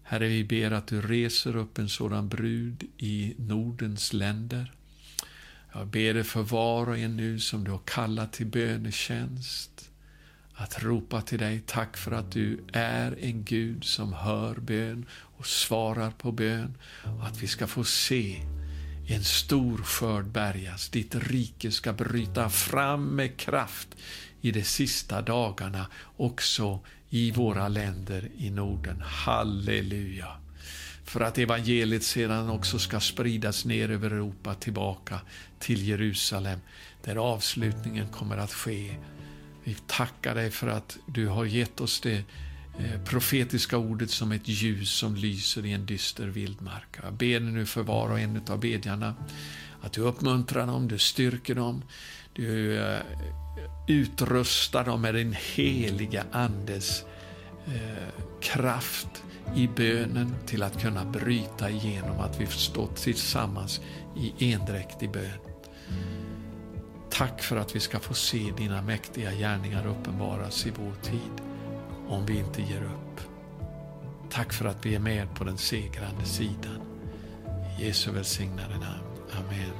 Herre, 0.03 0.27
vi 0.27 0.43
ber 0.43 0.71
att 0.71 0.87
du 0.87 1.01
reser 1.01 1.55
upp 1.55 1.77
en 1.77 1.89
sådan 1.89 2.29
brud 2.29 2.83
i 2.97 3.35
Nordens 3.37 4.13
länder. 4.13 4.73
Jag 5.73 5.87
ber 5.87 6.13
dig 6.13 6.23
för 6.23 6.43
var 6.43 6.89
och 6.89 6.97
en 6.97 7.17
nu 7.17 7.39
som 7.39 7.63
du 7.63 7.71
har 7.71 7.81
kallat 7.85 8.33
till 8.33 8.45
bönetjänst 8.45 9.91
att 10.59 10.83
ropa 10.83 11.21
till 11.21 11.39
dig, 11.39 11.61
tack 11.65 11.97
för 11.97 12.11
att 12.11 12.31
du 12.31 12.63
är 12.73 13.17
en 13.21 13.43
Gud 13.43 13.83
som 13.83 14.13
hör 14.13 14.55
bön 14.55 15.05
och 15.11 15.47
svarar 15.47 16.11
på 16.11 16.31
bön 16.31 16.77
och 17.03 17.25
att 17.25 17.37
vi 17.43 17.47
ska 17.47 17.67
få 17.67 17.83
se 17.83 18.41
en 19.07 19.23
stor 19.23 19.77
skörd 19.77 20.25
bärgas. 20.25 20.89
Ditt 20.89 21.15
rike 21.15 21.71
ska 21.71 21.93
bryta 21.93 22.49
fram 22.49 23.05
med 23.05 23.37
kraft 23.37 23.87
i 24.41 24.51
de 24.51 24.63
sista 24.63 25.21
dagarna 25.21 25.87
också 26.17 26.79
i 27.09 27.31
våra 27.31 27.67
länder 27.67 28.29
i 28.37 28.49
Norden. 28.49 29.01
Halleluja! 29.01 30.27
För 31.03 31.21
att 31.21 31.37
evangeliet 31.37 32.03
sedan 32.03 32.49
också 32.49 32.79
ska 32.79 32.99
spridas 32.99 33.65
ner 33.65 33.91
över 33.91 34.11
Europa 34.11 34.53
tillbaka 34.53 35.19
till 35.59 35.87
Jerusalem 35.87 36.59
där 37.03 37.15
avslutningen 37.15 38.07
kommer 38.07 38.37
att 38.37 38.53
ske. 38.53 38.95
Vi 39.67 39.75
tackar 39.87 40.35
dig 40.35 40.51
för 40.51 40.67
att 40.67 40.97
du 41.05 41.27
har 41.27 41.45
gett 41.45 41.81
oss 41.81 42.01
det 42.01 42.23
eh, 42.79 43.01
profetiska 43.05 43.77
ordet 43.77 44.09
som 44.09 44.31
ett 44.31 44.47
ljus 44.47 44.91
som 44.91 45.15
lyser 45.15 45.65
i 45.65 45.71
en 45.71 45.85
dyster 45.85 46.27
vildmark. 46.27 46.97
Jag 47.03 47.13
ber 47.13 47.39
nu 47.39 47.65
för 47.65 47.83
var 47.83 48.09
och 48.09 48.19
en 48.19 48.41
av 48.49 48.59
bedjarna 48.59 49.15
att 49.81 49.93
du 49.93 50.01
uppmuntrar 50.01 50.67
dem, 50.67 50.87
du 50.87 50.97
styrker 50.97 51.55
dem, 51.55 51.83
du 52.33 52.77
eh, 52.77 52.99
utrustar 53.87 54.85
dem 54.85 55.01
med 55.01 55.15
din 55.15 55.35
heliga 55.55 56.23
Andes 56.31 57.03
eh, 57.65 58.23
kraft 58.41 59.23
i 59.55 59.67
bönen 59.67 60.35
till 60.45 60.63
att 60.63 60.81
kunna 60.81 61.05
bryta 61.05 61.69
igenom 61.69 62.19
att 62.19 62.41
vi 62.41 62.47
står 62.47 62.87
tillsammans 62.95 63.81
i 64.17 64.53
endräktig 64.53 65.11
bön. 65.11 65.56
Tack 67.17 67.43
för 67.43 67.55
att 67.55 67.75
vi 67.75 67.79
ska 67.79 67.99
få 67.99 68.13
se 68.13 68.53
dina 68.57 68.81
mäktiga 68.81 69.31
gärningar 69.31 69.87
uppenbaras 69.87 70.65
i 70.65 70.69
vår 70.69 70.93
tid, 71.01 71.41
om 72.07 72.25
vi 72.25 72.39
inte 72.39 72.61
ger 72.61 72.83
upp. 72.83 73.21
Tack 74.29 74.53
för 74.53 74.65
att 74.65 74.85
vi 74.85 74.95
är 74.95 74.99
med 74.99 75.35
på 75.35 75.43
den 75.43 75.57
segrande 75.57 76.25
sidan. 76.25 76.81
I 77.79 77.85
Jesu 77.85 78.11
välsignade 78.11 78.73
namn. 78.73 79.03
Amen. 79.31 79.71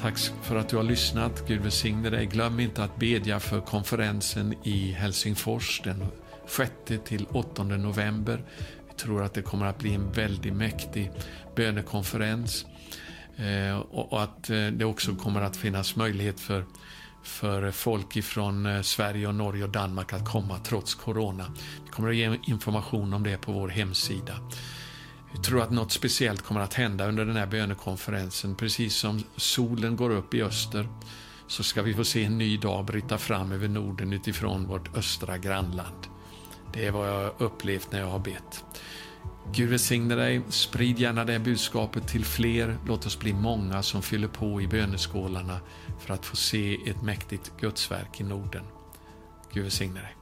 Tack 0.00 0.18
för 0.18 0.56
att 0.56 0.68
du 0.68 0.76
har 0.76 0.82
lyssnat. 0.82 1.48
Gud 1.48 1.62
välsigne 1.62 2.10
dig. 2.10 2.26
Glöm 2.26 2.60
inte 2.60 2.84
att 2.84 2.96
bedja 2.96 3.40
för 3.40 3.60
konferensen 3.60 4.54
i 4.62 4.92
Helsingfors 4.92 5.80
den 5.84 6.06
6–8 6.46 7.76
november. 7.76 8.44
Vi 8.88 8.94
tror 8.94 9.22
att 9.22 9.34
det 9.34 9.42
kommer 9.42 9.66
att 9.66 9.78
bli 9.78 9.94
en 9.94 10.12
väldigt 10.12 10.54
mäktig 10.54 11.10
bönekonferens. 11.56 12.66
Eh, 13.36 13.78
och 13.78 14.22
att 14.22 14.50
eh, 14.50 14.66
det 14.66 14.84
också 14.84 15.14
kommer 15.14 15.40
att 15.40 15.56
finnas 15.56 15.96
möjlighet 15.96 16.40
för, 16.40 16.64
för 17.22 17.70
folk 17.70 18.16
ifrån 18.16 18.66
eh, 18.66 18.82
Sverige, 18.82 19.26
och 19.26 19.34
Norge 19.34 19.64
och 19.64 19.70
Danmark 19.70 20.12
att 20.12 20.28
komma 20.28 20.58
trots 20.58 20.94
corona. 20.94 21.46
Vi 21.84 21.90
kommer 21.90 22.08
att 22.08 22.16
ge 22.16 22.38
information 22.46 23.12
om 23.14 23.22
det 23.22 23.36
på 23.36 23.52
vår 23.52 23.68
hemsida. 23.68 24.34
Vi 25.32 25.40
tror 25.40 25.62
att 25.62 25.70
något 25.70 25.92
speciellt 25.92 26.42
kommer 26.42 26.60
att 26.60 26.74
hända 26.74 27.06
under 27.08 27.24
den 27.24 27.36
här 27.36 27.46
bönekonferensen. 27.46 28.54
Precis 28.54 28.96
som 28.96 29.22
solen 29.36 29.96
går 29.96 30.10
upp 30.10 30.34
i 30.34 30.42
öster 30.42 30.88
så 31.46 31.62
ska 31.62 31.82
vi 31.82 31.94
få 31.94 32.04
se 32.04 32.24
en 32.24 32.38
ny 32.38 32.56
dag 32.56 32.84
bryta 32.84 33.18
fram 33.18 33.52
över 33.52 33.68
Norden 33.68 34.12
utifrån 34.12 34.66
vårt 34.66 34.96
östra 34.96 35.38
grannland. 35.38 36.06
Det 36.72 36.86
är 36.86 36.90
vad 36.90 37.08
jag 37.08 37.14
har 37.14 37.34
upplevt 37.38 37.92
när 37.92 38.00
jag 38.00 38.06
har 38.06 38.18
bett. 38.18 38.64
Gud 39.52 39.70
välsigne 39.70 40.14
dig. 40.14 40.42
Sprid 40.48 40.98
gärna 40.98 41.24
det 41.24 41.38
budskapet 41.38 42.08
till 42.08 42.24
fler. 42.24 42.76
Låt 42.86 43.06
oss 43.06 43.18
bli 43.18 43.32
många 43.32 43.82
som 43.82 44.02
fyller 44.02 44.28
på 44.28 44.60
i 44.60 44.68
böneskålarna 44.68 45.60
för 46.00 46.14
att 46.14 46.26
få 46.26 46.36
se 46.36 46.74
ett 46.90 47.02
mäktigt 47.02 47.52
Gudsverk 47.60 48.20
i 48.20 48.24
Norden. 48.24 48.64
Gud 49.52 49.62
välsigne 49.62 50.00
dig. 50.00 50.14